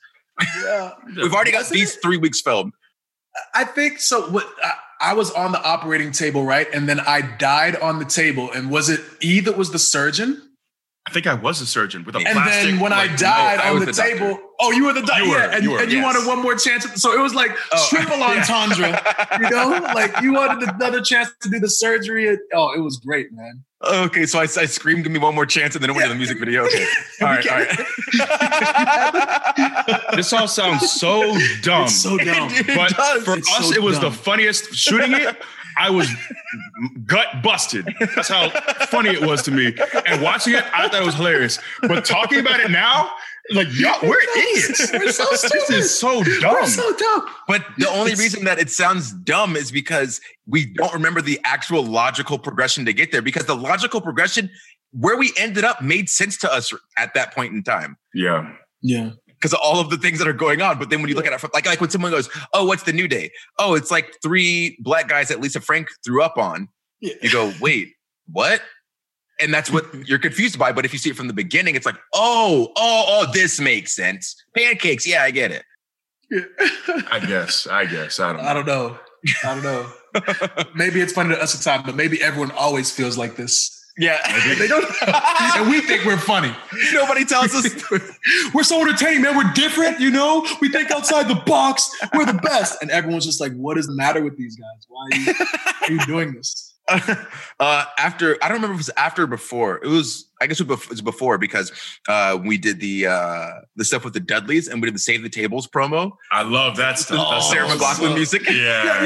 Yeah. 0.63 0.93
We've 1.17 1.33
already 1.33 1.53
got 1.53 1.69
these 1.69 1.97
three 1.97 2.17
weeks 2.17 2.41
filmed. 2.41 2.73
I 3.55 3.65
think 3.65 3.99
so. 3.99 4.31
What 4.31 4.47
uh, 4.63 4.71
I, 5.03 5.15
was 5.15 5.31
on 5.33 5.53
the 5.53 5.63
operating 5.63 6.13
table, 6.13 6.45
right? 6.45 6.67
And 6.73 6.89
then 6.89 7.01
I 7.01 7.21
died 7.23 7.77
on 7.77 7.99
the 7.99 8.05
table. 8.05 8.51
And 8.53 8.71
was 8.71 8.89
it 8.89 9.01
E 9.21 9.41
that 9.41 9.57
was 9.57 9.71
the 9.71 9.79
surgeon? 9.79 10.41
I 11.05 11.11
think 11.11 11.27
I 11.27 11.35
was 11.35 11.61
a 11.61 11.67
surgeon 11.67 12.05
with 12.05 12.15
a 12.15 12.19
And 12.19 12.29
plastic. 12.29 12.71
then 12.71 12.81
when 12.81 12.93
I 12.93 13.07
like, 13.07 13.17
died 13.17 13.59
I 13.59 13.71
on 13.71 13.75
was 13.75 13.87
the, 13.87 13.93
the 13.93 13.97
doctor. 13.97 14.19
table, 14.19 14.39
oh, 14.61 14.71
you 14.71 14.85
were 14.85 14.93
the 14.93 15.03
doctor, 15.03 15.25
yeah, 15.25 15.51
and 15.53 15.65
you 15.65 15.71
you, 15.71 15.77
were, 15.77 15.83
and 15.83 15.91
you 15.91 15.99
yes. 15.99 16.05
wanted 16.15 16.29
one 16.29 16.41
more 16.41 16.55
chance. 16.55 16.85
So 17.03 17.13
it 17.13 17.21
was 17.21 17.35
like 17.35 17.51
Oh, 17.73 17.87
triple 17.91 18.19
yeah. 18.21 18.39
entendre, 18.39 19.03
you 19.41 19.51
know, 19.51 19.69
like 19.95 20.21
you 20.23 20.33
wanted 20.33 20.69
another 20.69 21.01
chance 21.01 21.29
to 21.43 21.49
do 21.51 21.59
the 21.59 21.69
surgery. 21.69 22.39
Oh, 22.55 22.73
it 22.73 22.79
was 22.81 22.99
great, 22.99 23.33
man. 23.33 23.65
Okay, 23.85 24.27
so 24.27 24.39
I, 24.39 24.43
I 24.45 24.47
screamed, 24.67 25.03
"Give 25.03 25.11
me 25.13 25.19
one 25.19 25.35
more 25.35 25.45
chance," 25.45 25.75
and 25.75 25.83
then 25.83 25.91
I 25.91 25.93
went 25.93 26.05
to 26.07 26.11
the 26.11 26.15
music 26.15 26.39
video. 26.39 26.67
Okay, 26.71 26.87
all 27.21 27.27
right, 27.29 27.47
all 27.51 27.59
right. 27.59 27.77
this 30.15 30.33
all 30.33 30.47
sounds 30.49 30.91
so 30.91 31.37
dumb. 31.63 31.85
It's 31.85 31.97
so 32.01 32.17
dumb. 32.17 32.49
It 32.53 32.67
but 32.77 32.91
does. 32.97 33.25
for 33.25 33.37
It's 33.39 33.51
us, 33.59 33.69
so 33.71 33.75
it 33.75 33.83
was 33.83 33.99
dumb. 33.99 34.13
the 34.13 34.17
funniest. 34.19 34.75
Shooting 34.75 35.13
it, 35.15 35.43
I 35.79 35.91
was 35.91 36.09
gut 37.07 37.43
busted. 37.43 37.87
That's 38.15 38.29
how 38.29 38.51
funny 38.87 39.11
it 39.11 39.23
was 39.23 39.43
to 39.43 39.51
me. 39.51 39.75
And 40.07 40.23
watching 40.23 40.55
it, 40.55 40.65
I 40.75 40.89
thought 40.89 41.03
it 41.03 41.07
was 41.07 41.15
hilarious. 41.15 41.59
But 41.83 42.05
talking 42.05 42.41
about 42.41 42.61
it 42.61 42.71
now, 42.71 43.11
like 43.51 43.69
y'all, 43.79 43.99
we're 44.03 44.21
idiots. 44.39 44.93
We're 44.93 45.11
so 45.13 45.25
This 45.31 45.43
stupid. 45.43 45.75
is 45.77 45.99
so 45.99 46.23
dumb. 46.23 46.55
We're 46.55 46.67
so 46.67 46.95
dumb. 46.97 47.27
But 47.49 47.65
the 47.79 47.89
only 47.89 48.15
reason 48.15 48.45
that 48.45 48.59
it 48.59 48.71
sounds 48.71 49.13
dumb 49.13 49.57
is 49.57 49.73
because 49.73 50.21
we 50.47 50.67
don't 50.75 50.93
remember 50.93 51.21
the 51.21 51.41
actual 51.45 51.83
logical 51.83 52.39
progression 52.39 52.85
to 52.87 52.93
get 52.93 53.13
there. 53.13 53.23
Because 53.23 53.47
the 53.47 53.57
logical 53.57 54.01
progression, 54.01 54.51
where 54.93 55.17
we 55.17 55.33
ended 55.39 55.65
up, 55.65 55.83
made 55.83 56.09
sense 56.09 56.37
to 56.39 56.53
us 56.53 56.73
at 56.99 57.15
that 57.15 57.35
point 57.35 57.53
in 57.55 57.63
time. 57.63 57.97
yeah. 58.15 58.53
Yeah. 58.85 59.11
Because 59.43 59.53
of 59.53 59.59
all 59.61 59.81
of 59.81 59.91
the 59.91 59.97
things 59.97 60.21
that 60.21 60.29
are 60.29 60.33
going 60.33 60.63
on. 60.63 60.79
But 60.79 60.89
then 60.89 61.01
when 61.01 61.09
you 61.09 61.17
look 61.17 61.27
at 61.27 61.33
it 61.33 61.41
from 61.41 61.51
like 61.53 61.67
like 61.67 61.81
when 61.81 61.91
someone 61.91 62.13
goes, 62.13 62.31
"Oh, 62.55 62.65
what's 62.65 62.85
the 62.85 62.93
new 62.93 63.09
day?" 63.09 63.33
Oh, 63.59 63.75
it's 63.75 63.91
like 63.91 64.15
three 64.23 64.79
black 64.81 65.09
guys 65.09 65.29
that 65.29 65.41
Lisa 65.41 65.61
Frank 65.61 65.89
threw 66.05 66.23
up 66.23 66.39
on. 66.39 66.69
Yeah. 67.01 67.15
You 67.21 67.31
go, 67.31 67.53
"Wait, 67.61 67.95
what?" 68.31 68.63
And 69.41 69.53
that's 69.53 69.71
what 69.71 69.87
you're 70.09 70.21
confused 70.21 70.59
by. 70.59 70.71
But 70.71 70.85
if 70.85 70.93
you 70.93 70.99
see 71.01 71.11
it 71.11 71.17
from 71.17 71.27
the 71.27 71.33
beginning, 71.33 71.75
it's 71.75 71.87
like, 71.87 71.99
"Oh, 72.15 72.73
oh, 72.77 73.05
oh, 73.09 73.33
this 73.33 73.61
makes 73.61 73.95
sense." 73.95 74.37
Pancakes, 74.57 75.07
yeah, 75.07 75.25
I 75.25 75.33
get 75.33 75.51
it. 75.51 75.65
I 77.11 77.19
guess. 77.19 77.67
I 77.67 77.85
guess. 77.85 78.21
I 78.21 78.33
don't 78.33 78.43
know. 78.43 78.49
I 78.49 78.55
don't 78.55 78.67
know. 78.67 78.97
I 79.45 79.55
don't 79.55 79.65
know. 79.65 80.65
maybe 80.75 81.01
it's 81.01 81.13
funny 81.13 81.35
to 81.35 81.43
us 81.43 81.55
at 81.55 81.59
the 81.59 81.65
time, 81.65 81.83
but 81.85 81.97
maybe 81.97 82.23
everyone 82.23 82.53
always 82.53 82.91
feels 82.91 83.19
like 83.19 83.37
this. 83.37 83.82
Yeah. 83.99 84.19
They 84.59 84.67
don't, 84.69 84.85
and 85.07 85.71
we 85.71 85.81
think 85.81 86.05
we're 86.05 86.17
funny. 86.17 86.55
Nobody 86.93 87.25
tells 87.25 87.55
us. 87.55 87.91
we're 88.55 88.63
so 88.63 88.81
entertaining, 88.81 89.23
man. 89.23 89.37
We're 89.37 89.53
different, 89.53 90.01
you 90.01 90.11
know. 90.11 90.47
We 90.61 90.71
think 90.71 90.91
outside 90.91 91.29
the 91.29 91.35
box. 91.35 91.95
We're 92.15 92.27
the 92.27 92.35
best, 92.35 92.81
and 92.81 92.91
everyone's 92.91 93.27
just 93.27 93.41
like, 93.41 93.53
"What 93.53 93.77
is 93.77 93.87
the 93.87 93.95
matter 93.95 94.23
with 94.23 94.37
these 94.37 94.57
guys? 94.57 94.87
Why 94.89 95.09
are 95.13 95.19
you, 95.19 95.35
why 95.35 95.75
are 95.83 95.93
you 95.93 96.07
doing 96.07 96.33
this?" 96.35 96.73
uh, 97.61 97.85
after 97.97 98.37
I 98.43 98.49
don't 98.49 98.57
remember 98.57 98.75
if 98.75 98.79
it 98.79 98.89
was 98.89 98.91
after 98.97 99.23
or 99.23 99.27
before. 99.27 99.79
It 99.83 99.89
was 99.89 100.29
I 100.41 100.47
guess 100.49 100.61
it 100.61 100.67
was 100.67 101.01
before 101.01 101.39
because 101.39 101.71
uh, 102.09 102.39
we 102.45 102.59
did 102.59 102.81
the 102.81 103.07
uh, 103.07 103.51
the 103.77 103.85
stuff 103.85 104.05
with 104.05 104.15
the 104.15 104.21
Dudleys 104.21 104.67
and 104.69 104.83
we 104.83 104.87
did 104.87 104.95
the 104.95 105.01
Save 105.01 105.23
the 105.23 105.29
Tables 105.29 105.69
promo. 105.69 106.13
I 106.33 106.43
love 106.43 106.77
that 106.79 106.99
stuff. 106.99 107.29
That's 107.31 107.49
Sarah 107.49 107.69
McLachlan 107.69 108.09
so- 108.09 108.15
music. 108.15 108.43
Yeah, 108.51 109.05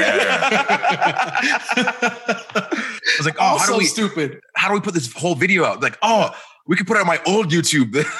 yeah. 1.75 2.69
I 3.07 3.15
was 3.17 3.25
like, 3.25 3.37
oh, 3.39 3.57
how 3.57 3.65
so 3.65 3.71
do 3.73 3.77
we 3.77 3.85
stupid? 3.85 4.41
how 4.55 4.67
do 4.69 4.73
we 4.73 4.81
put 4.81 4.93
this 4.93 5.11
whole 5.13 5.35
video 5.35 5.63
out? 5.63 5.81
Like, 5.81 5.97
oh, 6.01 6.31
we 6.67 6.75
could 6.75 6.87
put 6.87 6.97
it 6.97 7.01
on 7.01 7.07
my 7.07 7.19
old 7.25 7.49
YouTube. 7.49 8.05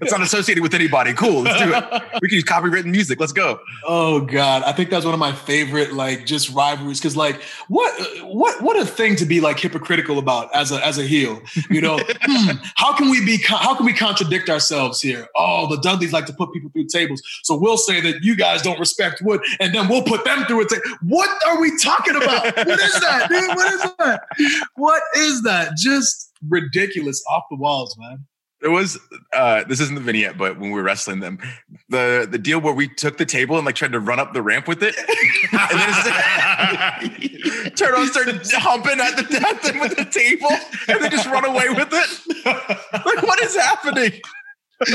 it's 0.00 0.12
not 0.12 0.20
associated 0.20 0.62
with 0.62 0.74
anybody. 0.74 1.12
Cool, 1.12 1.42
let's 1.42 1.60
do 1.60 1.74
it. 1.74 2.02
We 2.22 2.28
can 2.28 2.36
use 2.36 2.44
copywritten 2.44 2.86
music. 2.86 3.18
Let's 3.18 3.32
go. 3.32 3.58
Oh 3.84 4.20
God, 4.20 4.62
I 4.62 4.70
think 4.70 4.90
that's 4.90 5.04
one 5.04 5.14
of 5.14 5.18
my 5.18 5.32
favorite 5.32 5.92
like 5.92 6.24
just 6.24 6.50
rivalries 6.50 7.00
because 7.00 7.16
like 7.16 7.42
what 7.66 7.92
what 8.24 8.62
what 8.62 8.76
a 8.76 8.86
thing 8.86 9.16
to 9.16 9.26
be 9.26 9.40
like 9.40 9.58
hypocritical 9.58 10.18
about 10.18 10.54
as 10.54 10.70
a 10.70 10.86
as 10.86 10.98
a 10.98 11.02
heel. 11.02 11.42
You 11.68 11.80
know, 11.80 11.98
hmm, 12.22 12.56
how 12.76 12.94
can 12.94 13.10
we 13.10 13.24
be 13.24 13.38
how 13.44 13.74
can 13.74 13.84
we 13.84 13.92
contradict 13.92 14.48
ourselves 14.48 15.00
here? 15.00 15.26
Oh, 15.34 15.68
the 15.74 15.80
Dudleys 15.80 16.12
like 16.12 16.26
to 16.26 16.32
put 16.32 16.52
people 16.52 16.70
through 16.70 16.86
tables, 16.86 17.22
so 17.42 17.56
we'll 17.56 17.78
say 17.78 18.00
that 18.02 18.22
you 18.22 18.36
guys 18.36 18.62
don't 18.62 18.78
respect 18.78 19.20
wood, 19.22 19.40
and 19.58 19.74
then 19.74 19.88
we'll 19.88 20.04
put 20.04 20.24
them 20.24 20.44
through 20.44 20.60
a 20.60 20.68
table. 20.68 20.84
What 21.02 21.30
are 21.46 21.60
we 21.60 21.76
talking 21.78 22.14
about? 22.14 22.56
What 22.56 22.68
is 22.68 23.00
that, 23.00 23.28
dude? 23.28 23.48
What 23.48 23.72
is 23.72 23.82
that? 23.98 24.22
What 24.76 25.02
is 25.16 25.42
that? 25.42 25.76
Just 25.76 26.31
ridiculous, 26.48 27.22
off 27.30 27.44
the 27.50 27.56
walls, 27.56 27.96
man. 27.98 28.26
There 28.60 28.70
was 28.70 28.98
uh 29.32 29.64
this 29.64 29.80
isn't 29.80 29.96
the 29.96 30.00
vignette, 30.00 30.38
but 30.38 30.56
when 30.56 30.70
we 30.70 30.76
were 30.76 30.84
wrestling 30.84 31.18
them, 31.18 31.38
the 31.88 32.28
the 32.30 32.38
deal 32.38 32.60
where 32.60 32.72
we 32.72 32.86
took 32.86 33.18
the 33.18 33.26
table 33.26 33.56
and 33.56 33.66
like 33.66 33.74
tried 33.74 33.90
to 33.90 33.98
run 33.98 34.20
up 34.20 34.34
the 34.34 34.42
ramp 34.42 34.68
with 34.68 34.84
it, 34.84 34.94
and 34.96 35.80
then 35.80 35.88
just 35.88 37.76
turn 37.76 37.94
on, 37.94 38.06
started 38.06 38.40
humping 38.52 39.00
at 39.00 39.16
the 39.16 39.44
at 39.48 39.62
them 39.62 39.80
with 39.80 39.96
the 39.96 40.04
table, 40.04 40.48
and 40.86 41.02
then 41.02 41.10
just 41.10 41.26
run 41.26 41.44
away 41.44 41.70
with 41.70 41.88
it. 41.90 42.20
Like, 43.04 43.22
what 43.24 43.42
is 43.42 43.56
happening? 43.56 44.20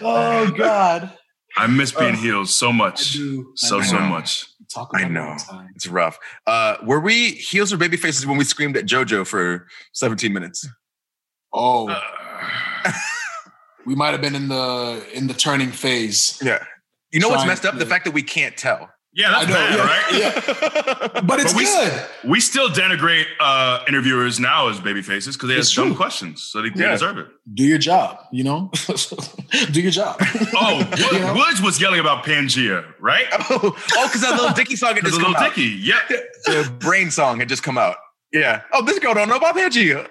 oh 0.00 0.50
God, 0.56 1.12
I 1.56 1.66
miss 1.66 1.90
being 1.90 2.14
Uh, 2.14 2.18
heels 2.18 2.54
so 2.54 2.72
much. 2.72 3.16
I 3.16 3.18
do. 3.18 3.48
I 3.50 3.66
So, 3.66 3.80
so 3.82 3.98
much. 3.98 4.46
Talk 4.72 4.90
I 4.94 5.00
about 5.00 5.10
it 5.10 5.14
know 5.14 5.24
all 5.24 5.34
the 5.36 5.44
time. 5.50 5.68
it's 5.74 5.86
rough. 5.88 6.18
Uh, 6.46 6.76
were 6.84 7.00
we 7.00 7.30
heels 7.32 7.72
or 7.72 7.76
baby 7.76 7.96
faces 7.96 8.26
when 8.26 8.36
we 8.36 8.44
screamed 8.44 8.76
at 8.76 8.84
JoJo 8.84 9.26
for 9.26 9.66
17 9.94 10.32
minutes? 10.32 10.66
Oh, 11.52 11.88
Uh, 11.88 12.00
we 13.86 13.94
might 13.94 14.10
have 14.12 14.20
been 14.20 14.34
in 14.36 14.48
the 14.48 15.04
in 15.12 15.26
the 15.26 15.34
turning 15.34 15.70
phase. 15.72 16.40
Yeah. 16.42 16.62
You 17.10 17.18
know 17.18 17.28
what's 17.28 17.46
messed 17.46 17.66
up? 17.66 17.76
The 17.76 17.86
fact 17.86 18.04
that 18.04 18.12
we 18.12 18.22
can't 18.22 18.56
tell. 18.56 18.88
Yeah, 19.12 19.30
that's 19.30 19.48
know, 19.48 19.54
bad, 19.54 19.76
yeah, 19.76 19.84
right? 19.84 21.14
yeah. 21.14 21.20
But 21.26 21.40
it's 21.40 21.54
we- 21.54 21.64
good. 21.64 22.06
We 22.24 22.40
still 22.40 22.68
denigrate 22.68 23.26
uh, 23.40 23.84
interviewers 23.88 24.38
now 24.40 24.68
as 24.68 24.80
baby 24.80 25.02
faces 25.02 25.36
because 25.36 25.48
they 25.48 25.58
ask 25.58 25.74
dumb 25.74 25.94
questions, 25.94 26.42
so 26.42 26.62
they, 26.62 26.70
they 26.70 26.84
Yeah. 26.84 26.92
deserve 26.92 27.18
it. 27.18 27.26
Do 27.54 27.64
your 27.64 27.78
job, 27.78 28.18
you 28.32 28.44
know? 28.44 28.70
Do 29.72 29.80
your 29.80 29.90
job. 29.90 30.16
Oh, 30.54 30.78
You 31.12 31.18
know? 31.20 31.34
Woods 31.34 31.60
was 31.60 31.80
yelling 31.80 32.00
about 32.00 32.24
Pangea, 32.24 32.84
right? 33.00 33.26
Oh, 33.32 33.74
oh, 33.96 34.06
because 34.06 34.20
that 34.22 34.32
little 34.40 34.54
Dicky 34.54 34.76
song 34.76 34.94
had 34.94 35.04
just 35.04 35.20
come 35.20 35.32
little 35.32 35.44
out. 35.44 35.54
Dicky. 35.54 35.68
Yep. 35.68 36.08
The 36.46 36.74
brain 36.78 37.10
song 37.10 37.38
had 37.40 37.48
just 37.48 37.62
come 37.62 37.76
out. 37.78 37.96
Yeah. 38.32 38.62
Oh, 38.72 38.84
this 38.84 38.98
girl 39.00 39.12
don't 39.14 39.28
know 39.28 39.36
about 39.36 39.56
Pangea. 39.56 40.06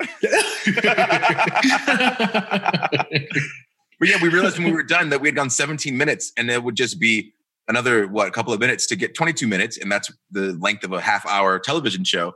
But 3.99 4.07
yeah, 4.07 4.15
we 4.21 4.29
realized 4.29 4.57
when 4.57 4.67
we 4.67 4.73
were 4.73 4.83
done 4.83 5.09
that 5.09 5.19
we 5.21 5.27
had 5.27 5.35
gone 5.35 5.49
17 5.49 5.97
minutes 5.97 6.31
and 6.37 6.49
it 6.49 6.63
would 6.63 6.75
just 6.75 6.99
be 6.99 7.33
another, 7.69 8.07
what, 8.07 8.27
a 8.27 8.31
couple 8.31 8.51
of 8.51 8.59
minutes 8.59 8.85
to 8.87 8.95
get 8.95 9.15
22 9.15 9.47
minutes. 9.47 9.77
And 9.77 9.89
that's 9.89 10.11
the 10.31 10.57
length 10.59 10.83
of 10.83 10.91
a 10.91 10.99
half 10.99 11.25
hour 11.25 11.59
television 11.59 12.03
show. 12.03 12.33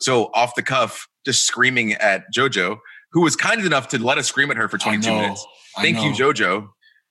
So 0.00 0.30
off 0.34 0.54
the 0.54 0.62
cuff, 0.62 1.08
just 1.24 1.46
screaming 1.46 1.92
at 1.94 2.24
JoJo, 2.36 2.78
who 3.12 3.22
was 3.22 3.36
kind 3.36 3.64
enough 3.64 3.88
to 3.88 3.98
let 3.98 4.18
us 4.18 4.26
scream 4.26 4.50
at 4.50 4.56
her 4.56 4.68
for 4.68 4.76
22 4.76 5.08
know, 5.08 5.20
minutes. 5.20 5.46
Thank 5.78 6.02
you. 6.02 6.10
JoJo. 6.10 6.68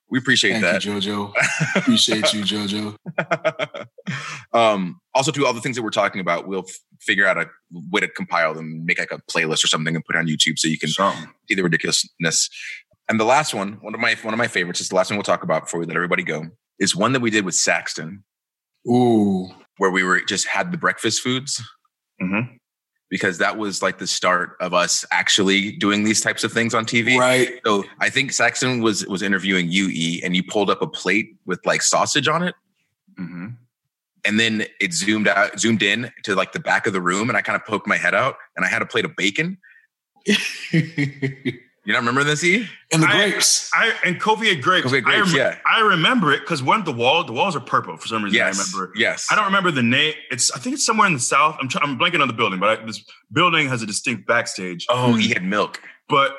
We 0.09 0.19
appreciate 0.19 0.61
that. 0.61 0.83
Thank 0.83 1.01
that. 1.01 1.05
you, 1.05 1.31
JoJo. 1.31 1.33
Appreciate 1.75 2.33
you, 2.33 2.43
JoJo. 2.43 2.95
um, 4.53 4.99
also, 5.15 5.31
to 5.31 5.45
all 5.47 5.53
the 5.53 5.61
things 5.61 5.75
that 5.75 5.81
we're 5.81 5.89
talking 5.89 6.21
about, 6.21 6.47
we'll 6.47 6.65
f- 6.67 6.75
figure 7.01 7.25
out 7.25 7.39
a 7.39 7.47
way 7.89 8.01
to 8.01 8.07
compile 8.07 8.53
them, 8.53 8.85
make 8.85 8.99
like 8.99 9.11
a 9.11 9.17
playlist 9.31 9.63
or 9.63 9.67
something, 9.67 9.95
and 9.95 10.05
put 10.05 10.15
it 10.15 10.19
on 10.19 10.27
YouTube 10.27 10.59
so 10.59 10.67
you 10.67 10.77
can 10.77 10.89
see 10.89 11.55
the 11.55 11.63
ridiculousness. 11.63 12.49
And 13.09 13.19
the 13.19 13.23
last 13.23 13.55
one, 13.55 13.79
one 13.81 13.95
of 13.95 13.99
my 13.99 14.15
one 14.21 14.35
of 14.35 14.37
my 14.37 14.47
favorites, 14.47 14.81
is 14.81 14.89
the 14.89 14.95
last 14.95 15.09
one 15.09 15.17
we'll 15.17 15.23
talk 15.23 15.41
about 15.41 15.63
before 15.63 15.79
we 15.79 15.87
let 15.87 15.95
everybody 15.95 16.21
go, 16.21 16.45
is 16.79 16.95
one 16.95 17.13
that 17.13 17.19
we 17.21 17.29
did 17.29 17.45
with 17.45 17.55
Saxton, 17.55 18.23
Ooh. 18.87 19.49
where 19.77 19.91
we 19.91 20.03
were 20.03 20.21
just 20.21 20.47
had 20.47 20.71
the 20.71 20.77
breakfast 20.77 21.21
foods 21.21 21.61
Mhm. 22.21 22.57
because 23.09 23.37
that 23.37 23.57
was 23.57 23.81
like 23.81 23.97
the 23.99 24.07
start 24.07 24.55
of 24.59 24.73
us 24.73 25.05
actually 25.11 25.71
doing 25.73 26.03
these 26.03 26.21
types 26.21 26.43
of 26.43 26.51
things 26.51 26.73
on 26.73 26.85
TV. 26.85 27.17
Right. 27.17 27.59
So 27.65 27.83
I 27.99 28.09
think 28.09 28.31
Saxton 28.31 28.81
was 28.81 29.05
was 29.07 29.21
interviewing 29.21 29.69
you, 29.69 29.87
E, 29.89 30.21
and 30.23 30.35
you 30.35 30.43
pulled 30.43 30.69
up 30.69 30.81
a 30.81 30.87
plate 30.87 31.35
with 31.45 31.59
like 31.65 31.81
sausage 31.81 32.27
on 32.27 32.43
it. 32.43 32.55
Mhm. 33.19 33.57
and 34.25 34.39
then 34.39 34.65
it 34.79 34.93
zoomed 34.93 35.27
out, 35.27 35.59
zoomed 35.59 35.83
in 35.83 36.09
to 36.23 36.33
like 36.33 36.53
the 36.53 36.59
back 36.59 36.87
of 36.87 36.93
the 36.93 37.01
room, 37.01 37.29
and 37.29 37.35
I 37.37 37.41
kind 37.41 37.57
of 37.57 37.65
poked 37.67 37.85
my 37.87 37.97
head 37.97 38.15
out, 38.15 38.37
and 38.55 38.63
I 38.65 38.69
had 38.69 38.81
a 38.81 38.85
plate 38.85 39.03
of 39.03 39.15
bacon. 39.17 39.57
You 41.85 41.91
don't 41.91 42.01
remember 42.03 42.23
this, 42.23 42.43
E? 42.45 42.65
and 42.93 43.03
the 43.03 43.07
I- 43.07 43.29
grapes. 43.29 43.69
I 43.73 43.93
and 44.05 44.19
Kofi 44.21 44.47
had 44.47 44.61
grapes. 44.63 44.87
Kofi 44.87 44.95
had 44.95 45.03
grapes, 45.03 45.33
I, 45.33 45.37
rem- 45.37 45.53
yeah. 45.53 45.57
I 45.65 45.81
remember 45.81 46.31
it 46.31 46.39
because 46.39 46.63
one 46.63 46.79
of 46.79 46.85
the 46.85 46.93
wall, 46.93 47.23
the 47.25 47.33
walls 47.33 47.55
are 47.57 47.59
purple 47.59 47.97
for 47.97 48.07
some 48.07 48.23
reason. 48.23 48.37
Yes, 48.37 48.57
I 48.57 48.63
remember. 48.77 48.93
yes. 48.95 49.27
I 49.29 49.35
don't 49.35 49.45
remember 49.45 49.69
the 49.71 49.83
name. 49.83 50.13
It's 50.31 50.49
I 50.51 50.59
think 50.59 50.75
it's 50.75 50.85
somewhere 50.85 51.07
in 51.07 51.13
the 51.13 51.19
south. 51.19 51.57
I'm 51.59 51.67
try- 51.67 51.81
I'm 51.83 51.99
blanking 51.99 52.21
on 52.21 52.27
the 52.29 52.33
building, 52.33 52.59
but 52.59 52.79
I, 52.79 52.85
this 52.85 53.03
building 53.33 53.67
has 53.67 53.81
a 53.81 53.85
distinct 53.85 54.25
backstage. 54.27 54.85
Oh, 54.89 55.13
he 55.15 55.29
had 55.29 55.43
milk. 55.43 55.81
But 56.07 56.35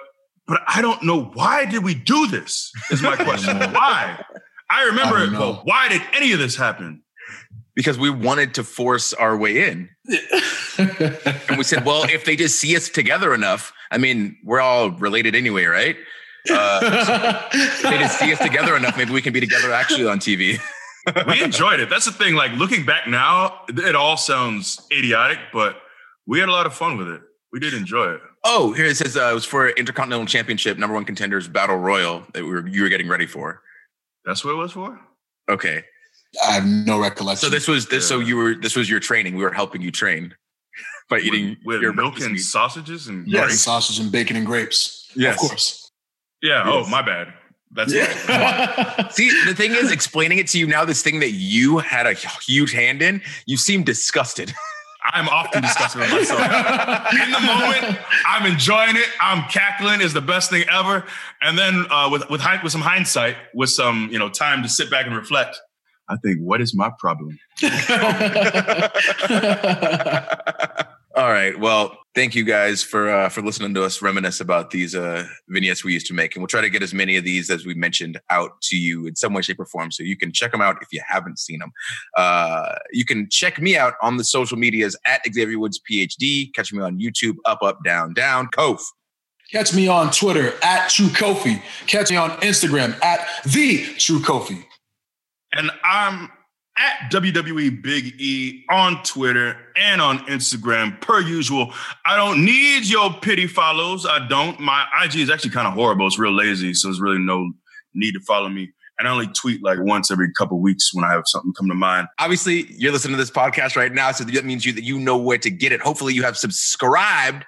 but 0.47 0.63
I 0.67 0.81
don't 0.81 1.03
know 1.03 1.25
why 1.35 1.67
did 1.67 1.85
we 1.85 1.95
do 1.95 2.27
this? 2.27 2.73
Is 2.91 3.03
my 3.03 3.17
question. 3.25 3.59
why? 3.59 4.23
I 4.71 4.85
remember 4.87 5.17
I 5.19 5.25
it, 5.25 5.33
know. 5.33 5.53
but 5.55 5.67
why 5.67 5.89
did 5.89 6.01
any 6.15 6.33
of 6.33 6.39
this 6.39 6.57
happen? 6.57 7.03
because 7.77 7.99
we 7.99 8.09
wanted 8.09 8.55
to 8.55 8.63
force 8.63 9.13
our 9.15 9.37
way 9.37 9.69
in. 9.69 9.89
And 10.79 11.57
we 11.59 11.65
said, 11.65 11.85
well, 11.85 12.05
if 12.05 12.25
they 12.25 12.37
just 12.37 12.59
see 12.61 12.77
us 12.77 12.89
together 12.89 13.35
enough, 13.35 13.73
I 13.95 13.99
mean, 13.99 14.37
we're 14.43 14.61
all 14.61 14.91
related 14.91 15.37
anyway, 15.37 15.67
right? 15.67 15.97
Uh, 16.51 17.49
if 17.53 17.83
they 17.83 17.97
just 17.99 18.19
see 18.19 18.33
us 18.33 18.41
together 18.41 18.77
enough, 18.77 18.97
maybe 18.97 19.13
we 19.13 19.23
can 19.23 19.33
be 19.33 19.39
together 19.39 19.73
actually 19.73 20.07
on 20.07 20.19
TV. 20.19 20.59
We 21.27 21.43
enjoyed 21.43 21.81
it. 21.81 21.91
That's 21.91 22.07
the 22.07 22.13
thing. 22.13 22.35
Like 22.35 22.53
looking 22.53 22.87
back 22.87 23.07
now, 23.07 23.61
it 23.69 23.95
all 23.95 24.17
sounds 24.17 24.87
idiotic, 24.91 25.39
but 25.53 25.77
we 26.27 26.41
had 26.41 26.49
a 26.49 26.53
lot 26.53 26.65
of 26.65 26.73
fun 26.73 26.97
with 26.97 27.09
it. 27.09 27.21
We 27.53 27.61
did 27.61 27.75
enjoy 27.75 28.15
it. 28.15 28.23
Oh, 28.43 28.73
here 28.73 28.87
it 28.87 28.97
says 28.97 29.15
uh, 29.15 29.29
it 29.31 29.35
was 29.35 29.45
for 29.45 29.69
Intercontinental 29.69 30.25
Championship 30.25 30.79
number 30.79 30.95
one 30.95 31.05
contenders 31.05 31.47
Battle 31.47 31.77
Royal 31.77 32.25
that 32.33 32.43
we 32.43 32.49
were 32.49 32.67
you 32.67 32.85
were 32.85 32.89
getting 32.89 33.07
ready 33.07 33.27
for. 33.27 33.61
That's 34.25 34.47
what 34.47 34.53
it 34.53 34.57
was 34.57 34.73
for. 34.73 34.99
Okay, 35.51 35.85
I 36.43 36.53
have 36.53 36.65
no 36.65 36.99
recollection. 36.99 37.51
so 37.51 37.55
this 37.55 37.69
was 37.69 37.87
this. 37.87 38.09
So 38.09 38.21
you 38.21 38.39
were 38.39 38.55
this 38.55 38.75
was 38.75 38.89
your 38.89 38.99
training. 38.99 39.35
We 39.35 39.43
were 39.43 39.53
helping 39.53 39.83
you 39.83 39.91
train 39.91 40.35
by 41.09 41.19
eating 41.19 41.51
with, 41.65 41.77
with 41.77 41.83
your 41.83 41.93
milk 41.93 42.21
and 42.21 42.33
meat. 42.33 42.39
sausages 42.39 43.09
and 43.09 43.27
yeah, 43.27 43.43
drinks. 43.43 43.61
sausage 43.61 43.99
and 43.99 44.11
bacon 44.11 44.37
and 44.37 44.47
grapes. 44.47 45.11
Yes. 45.15 45.35
Of 45.35 45.49
course. 45.49 45.91
Yeah. 46.43 46.65
Yes. 46.67 46.87
Oh, 46.87 46.91
my 46.91 47.03
bad. 47.03 47.33
That's 47.73 47.93
Yeah. 47.93 49.09
See, 49.11 49.31
the 49.47 49.55
thing 49.55 49.73
is, 49.73 49.91
explaining 49.91 50.39
it 50.39 50.47
to 50.49 50.59
you 50.59 50.67
now, 50.67 50.85
this 50.85 51.03
thing 51.03 51.21
that 51.21 51.33
you 51.33 51.79
had 51.79 52.07
a 52.07 52.15
huge 52.15 52.73
hand 52.73 53.03
in, 53.03 53.21
you 53.47 53.57
seem 53.57 53.83
disgusted. 53.83 54.53
I'm 55.13 55.29
often 55.29 55.61
disgusted 55.61 56.01
with 56.01 56.11
myself. 56.11 56.41
In 56.41 57.31
the 57.31 57.41
moment, 57.41 57.99
I'm 58.27 58.51
enjoying 58.51 58.97
it. 58.97 59.07
I'm 59.21 59.47
cackling. 59.51 60.01
Is 60.01 60.15
the 60.15 60.23
best 60.23 60.51
thing 60.51 60.65
ever. 60.71 61.05
And 61.43 61.59
then 61.59 61.85
uh, 61.91 62.09
with 62.11 62.31
with 62.31 62.41
with 62.63 62.73
some 62.73 62.81
hindsight, 62.81 63.37
with 63.53 63.69
some 63.69 64.09
you 64.11 64.19
know 64.19 64.31
time 64.31 64.63
to 64.63 64.69
sit 64.69 64.91
back 64.91 65.05
and 65.07 65.15
reflect, 65.15 65.61
I 66.09 66.17
think, 66.17 66.39
what 66.41 66.63
is 66.63 66.75
my 66.75 66.91
problem? 66.99 67.39
All 71.17 71.31
right. 71.31 71.57
Well, 71.57 71.97
thank 72.17 72.35
you 72.35 72.43
guys 72.43 72.83
for 72.83 73.09
uh, 73.09 73.29
for 73.29 73.41
listening 73.41 73.73
to 73.75 73.85
us 73.85 74.03
reminisce 74.03 74.41
about 74.41 74.73
these 74.73 74.97
uh, 74.97 75.25
vignettes 75.49 75.85
we 75.85 75.93
used 75.93 76.07
to 76.07 76.15
make, 76.15 76.35
and 76.35 76.43
we'll 76.43 76.49
try 76.49 76.61
to 76.61 76.69
get 76.69 76.83
as 76.83 76.93
many 76.93 77.17
of 77.17 77.23
these 77.23 77.51
as 77.51 77.65
we 77.65 77.73
mentioned 77.75 78.21
out 78.31 78.61
to 78.63 78.77
you 78.77 79.07
in 79.07 79.15
some 79.15 79.33
way, 79.33 79.41
shape, 79.41 79.61
or 79.61 79.65
form, 79.65 79.93
so 79.93 80.03
you 80.03 80.17
can 80.17 80.33
check 80.33 80.51
them 80.51 80.61
out 80.61 80.77
if 80.83 80.89
you 80.91 81.01
haven't 81.07 81.39
seen 81.39 81.61
them. 81.61 81.71
Uh, 82.17 82.75
you 82.91 83.05
can 83.05 83.29
check 83.31 83.61
me 83.61 83.77
out 83.77 83.95
on 84.03 84.17
the 84.17 84.25
social 84.25 84.59
medias 84.59 84.97
at 85.07 85.21
Xavier 85.33 85.57
Woods 85.57 85.81
PhD. 85.89 86.53
Catch 86.53 86.73
me 86.73 86.83
on 86.83 86.99
YouTube, 86.99 87.37
up, 87.45 87.63
up, 87.63 87.85
down, 87.85 88.13
down, 88.13 88.49
Kof. 88.49 88.81
Catch 89.53 89.73
me 89.73 89.87
on 89.87 90.11
Twitter 90.11 90.53
at 90.65 90.89
True 90.89 91.07
Kofi. 91.07 91.63
Catch 91.87 92.11
me 92.11 92.17
on 92.17 92.31
Instagram 92.41 93.01
at 93.05 93.25
the 93.45 93.85
True 93.99 94.19
Kofi. 94.19 94.65
And 95.53 95.71
I'm 95.85 96.29
at 96.77 97.11
WWE 97.13 97.83
Big 97.83 98.21
E 98.21 98.65
on 98.71 99.03
Twitter 99.03 99.57
and 99.77 100.01
on 100.01 100.19
Instagram, 100.27 101.01
per 101.01 101.21
usual. 101.21 101.73
I 102.05 102.17
don't 102.17 102.45
need 102.45 102.87
your 102.87 103.13
pity 103.13 103.47
follows. 103.47 104.07
I 104.07 104.27
don't. 104.27 104.59
My 104.61 104.85
IG 105.03 105.17
is 105.17 105.31
actually 105.31 105.51
kind 105.51 105.69
of 105.69 105.75
horrible. 105.75 106.07
It's 106.07 106.19
real 106.19 106.35
lazy, 106.35 106.75
so 106.75 106.89
there's 106.89 107.01
really 107.01 107.19
no 107.19 107.53
need 107.95 108.13
to 108.13 108.21
follow 108.21 108.49
me. 108.49 108.73
And 108.99 109.09
I 109.09 109.11
only 109.11 109.27
tweet 109.29 109.63
like 109.63 109.79
once 109.81 110.11
every 110.11 110.33
couple 110.33 110.61
weeks 110.61 110.95
when 110.95 111.05
I 111.05 111.13
have 111.13 111.25
something 111.27 111.53
come 111.53 111.69
to 111.69 111.75
mind. 111.75 112.07
Obviously, 112.19 112.67
you're 112.71 112.93
listening 112.93 113.15
to 113.15 113.19
this 113.19 113.31
podcast 113.31 113.77
right 113.77 113.93
now, 113.93 114.13
so 114.13 114.25
that 114.25 114.45
means 114.45 114.65
you 114.65 114.73
that 114.73 114.85
you 114.85 114.99
know 115.01 115.17
where 115.17 115.39
to 115.39 115.51
get 115.51 115.73
it. 115.73 115.81
Hopefully, 115.81 116.15
you 116.15 116.23
have 116.23 116.37
subscribed. 116.37 117.45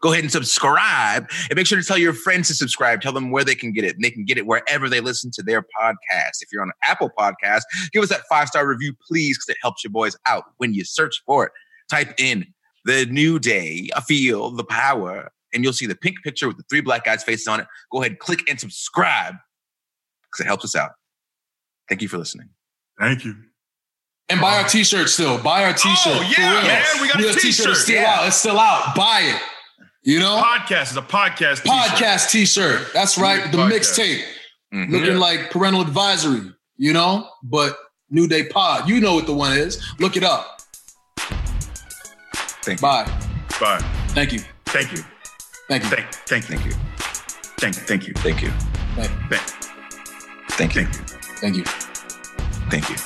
Go 0.00 0.12
ahead 0.12 0.24
and 0.24 0.32
subscribe 0.32 1.28
and 1.50 1.56
make 1.56 1.66
sure 1.66 1.78
to 1.78 1.86
tell 1.86 1.98
your 1.98 2.14
friends 2.14 2.48
to 2.48 2.54
subscribe. 2.54 3.00
Tell 3.02 3.12
them 3.12 3.30
where 3.30 3.44
they 3.44 3.54
can 3.54 3.72
get 3.72 3.84
it. 3.84 3.94
And 3.96 4.02
they 4.04 4.10
can 4.10 4.24
get 4.24 4.38
it 4.38 4.46
wherever 4.46 4.88
they 4.88 5.00
listen 5.00 5.30
to 5.32 5.42
their 5.42 5.62
podcast. 5.62 6.40
If 6.40 6.48
you're 6.52 6.62
on 6.62 6.70
Apple 6.84 7.10
Podcast, 7.18 7.62
give 7.92 8.02
us 8.02 8.08
that 8.08 8.22
five 8.28 8.48
star 8.48 8.66
review, 8.66 8.94
please, 9.06 9.36
because 9.36 9.50
it 9.50 9.58
helps 9.62 9.84
your 9.84 9.90
boys 9.90 10.16
out 10.26 10.44
when 10.56 10.72
you 10.72 10.84
search 10.84 11.22
for 11.26 11.46
it. 11.46 11.52
Type 11.90 12.14
in 12.18 12.46
the 12.86 13.04
new 13.06 13.38
day, 13.38 13.90
I 13.94 14.00
feel 14.00 14.50
the 14.50 14.64
power, 14.64 15.30
and 15.52 15.62
you'll 15.62 15.74
see 15.74 15.86
the 15.86 15.94
pink 15.96 16.16
picture 16.24 16.48
with 16.48 16.56
the 16.56 16.64
three 16.70 16.80
black 16.80 17.04
guys' 17.04 17.22
faces 17.22 17.46
on 17.46 17.60
it. 17.60 17.66
Go 17.92 18.00
ahead, 18.00 18.12
and 18.12 18.18
click 18.18 18.40
and 18.48 18.58
subscribe 18.58 19.34
because 20.30 20.44
it 20.44 20.46
helps 20.46 20.64
us 20.64 20.74
out. 20.74 20.92
Thank 21.90 22.00
you 22.00 22.08
for 22.08 22.16
listening. 22.16 22.48
Thank 22.98 23.24
you. 23.24 23.34
And 24.28 24.40
buy 24.40 24.58
our 24.62 24.68
t-shirt 24.68 25.08
still. 25.08 25.42
Buy 25.42 25.64
our 25.64 25.72
t-shirt. 25.72 26.12
Oh, 26.14 26.34
yeah, 26.38 26.62
man. 26.62 26.84
We 27.02 27.08
got 27.08 27.16
a 27.16 27.22
t-shirt. 27.34 27.42
t-shirt. 27.42 27.68
It's 27.70 27.80
still 27.82 28.00
Yeah. 28.00 28.14
out. 28.20 28.26
It's 28.28 28.36
still 28.36 28.58
out. 28.60 28.94
Buy 28.94 29.20
it. 29.22 29.42
You 30.02 30.18
know? 30.18 30.40
Podcast 30.42 30.92
is 30.92 30.96
a 30.96 31.02
podcast. 31.02 31.62
t-shirt. 31.62 31.70
Podcast 31.72 32.30
t-shirt. 32.30 32.88
That's 32.94 33.18
right. 33.18 33.50
The 33.52 33.58
Podcast. 33.58 33.70
mixtape. 33.70 34.22
Mhm. 34.74 34.90
Looking 34.90 35.16
like 35.16 35.50
parental 35.50 35.82
advisory, 35.82 36.52
you 36.76 36.92
know? 36.92 37.28
But 37.42 37.76
New 38.08 38.26
Day 38.28 38.44
Pod. 38.44 38.88
You 38.88 39.00
know 39.00 39.14
what 39.14 39.26
the 39.26 39.34
one 39.34 39.52
is. 39.56 39.82
Look 39.98 40.16
it 40.16 40.24
up. 40.24 40.62
Thank 42.62 42.80
you. 42.80 42.82
Bye. 42.82 43.04
Bye. 43.60 43.78
Thank 44.08 44.32
you. 44.32 44.40
Thank 44.66 44.92
you. 44.92 45.02
Thank 45.68 45.84
you. 45.84 45.90
Thank, 45.90 46.04
thank. 46.26 46.44
Thank 46.44 46.64
you. 46.64 46.72
Thank, 47.58 47.74
thank 47.74 48.06
you. 48.08 48.14
Thank 48.14 48.42
you. 48.42 48.50
Thank 48.96 49.10
you. 49.10 49.28
Thank, 49.28 49.40
Thank 50.50 50.74
you. 50.76 50.84
thank 51.40 51.56
you. 51.56 51.64
Thank 52.70 52.88
you. 52.88 52.96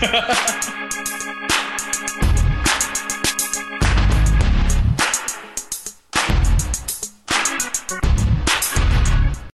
Thank 0.00 1.14
you. 1.14 1.20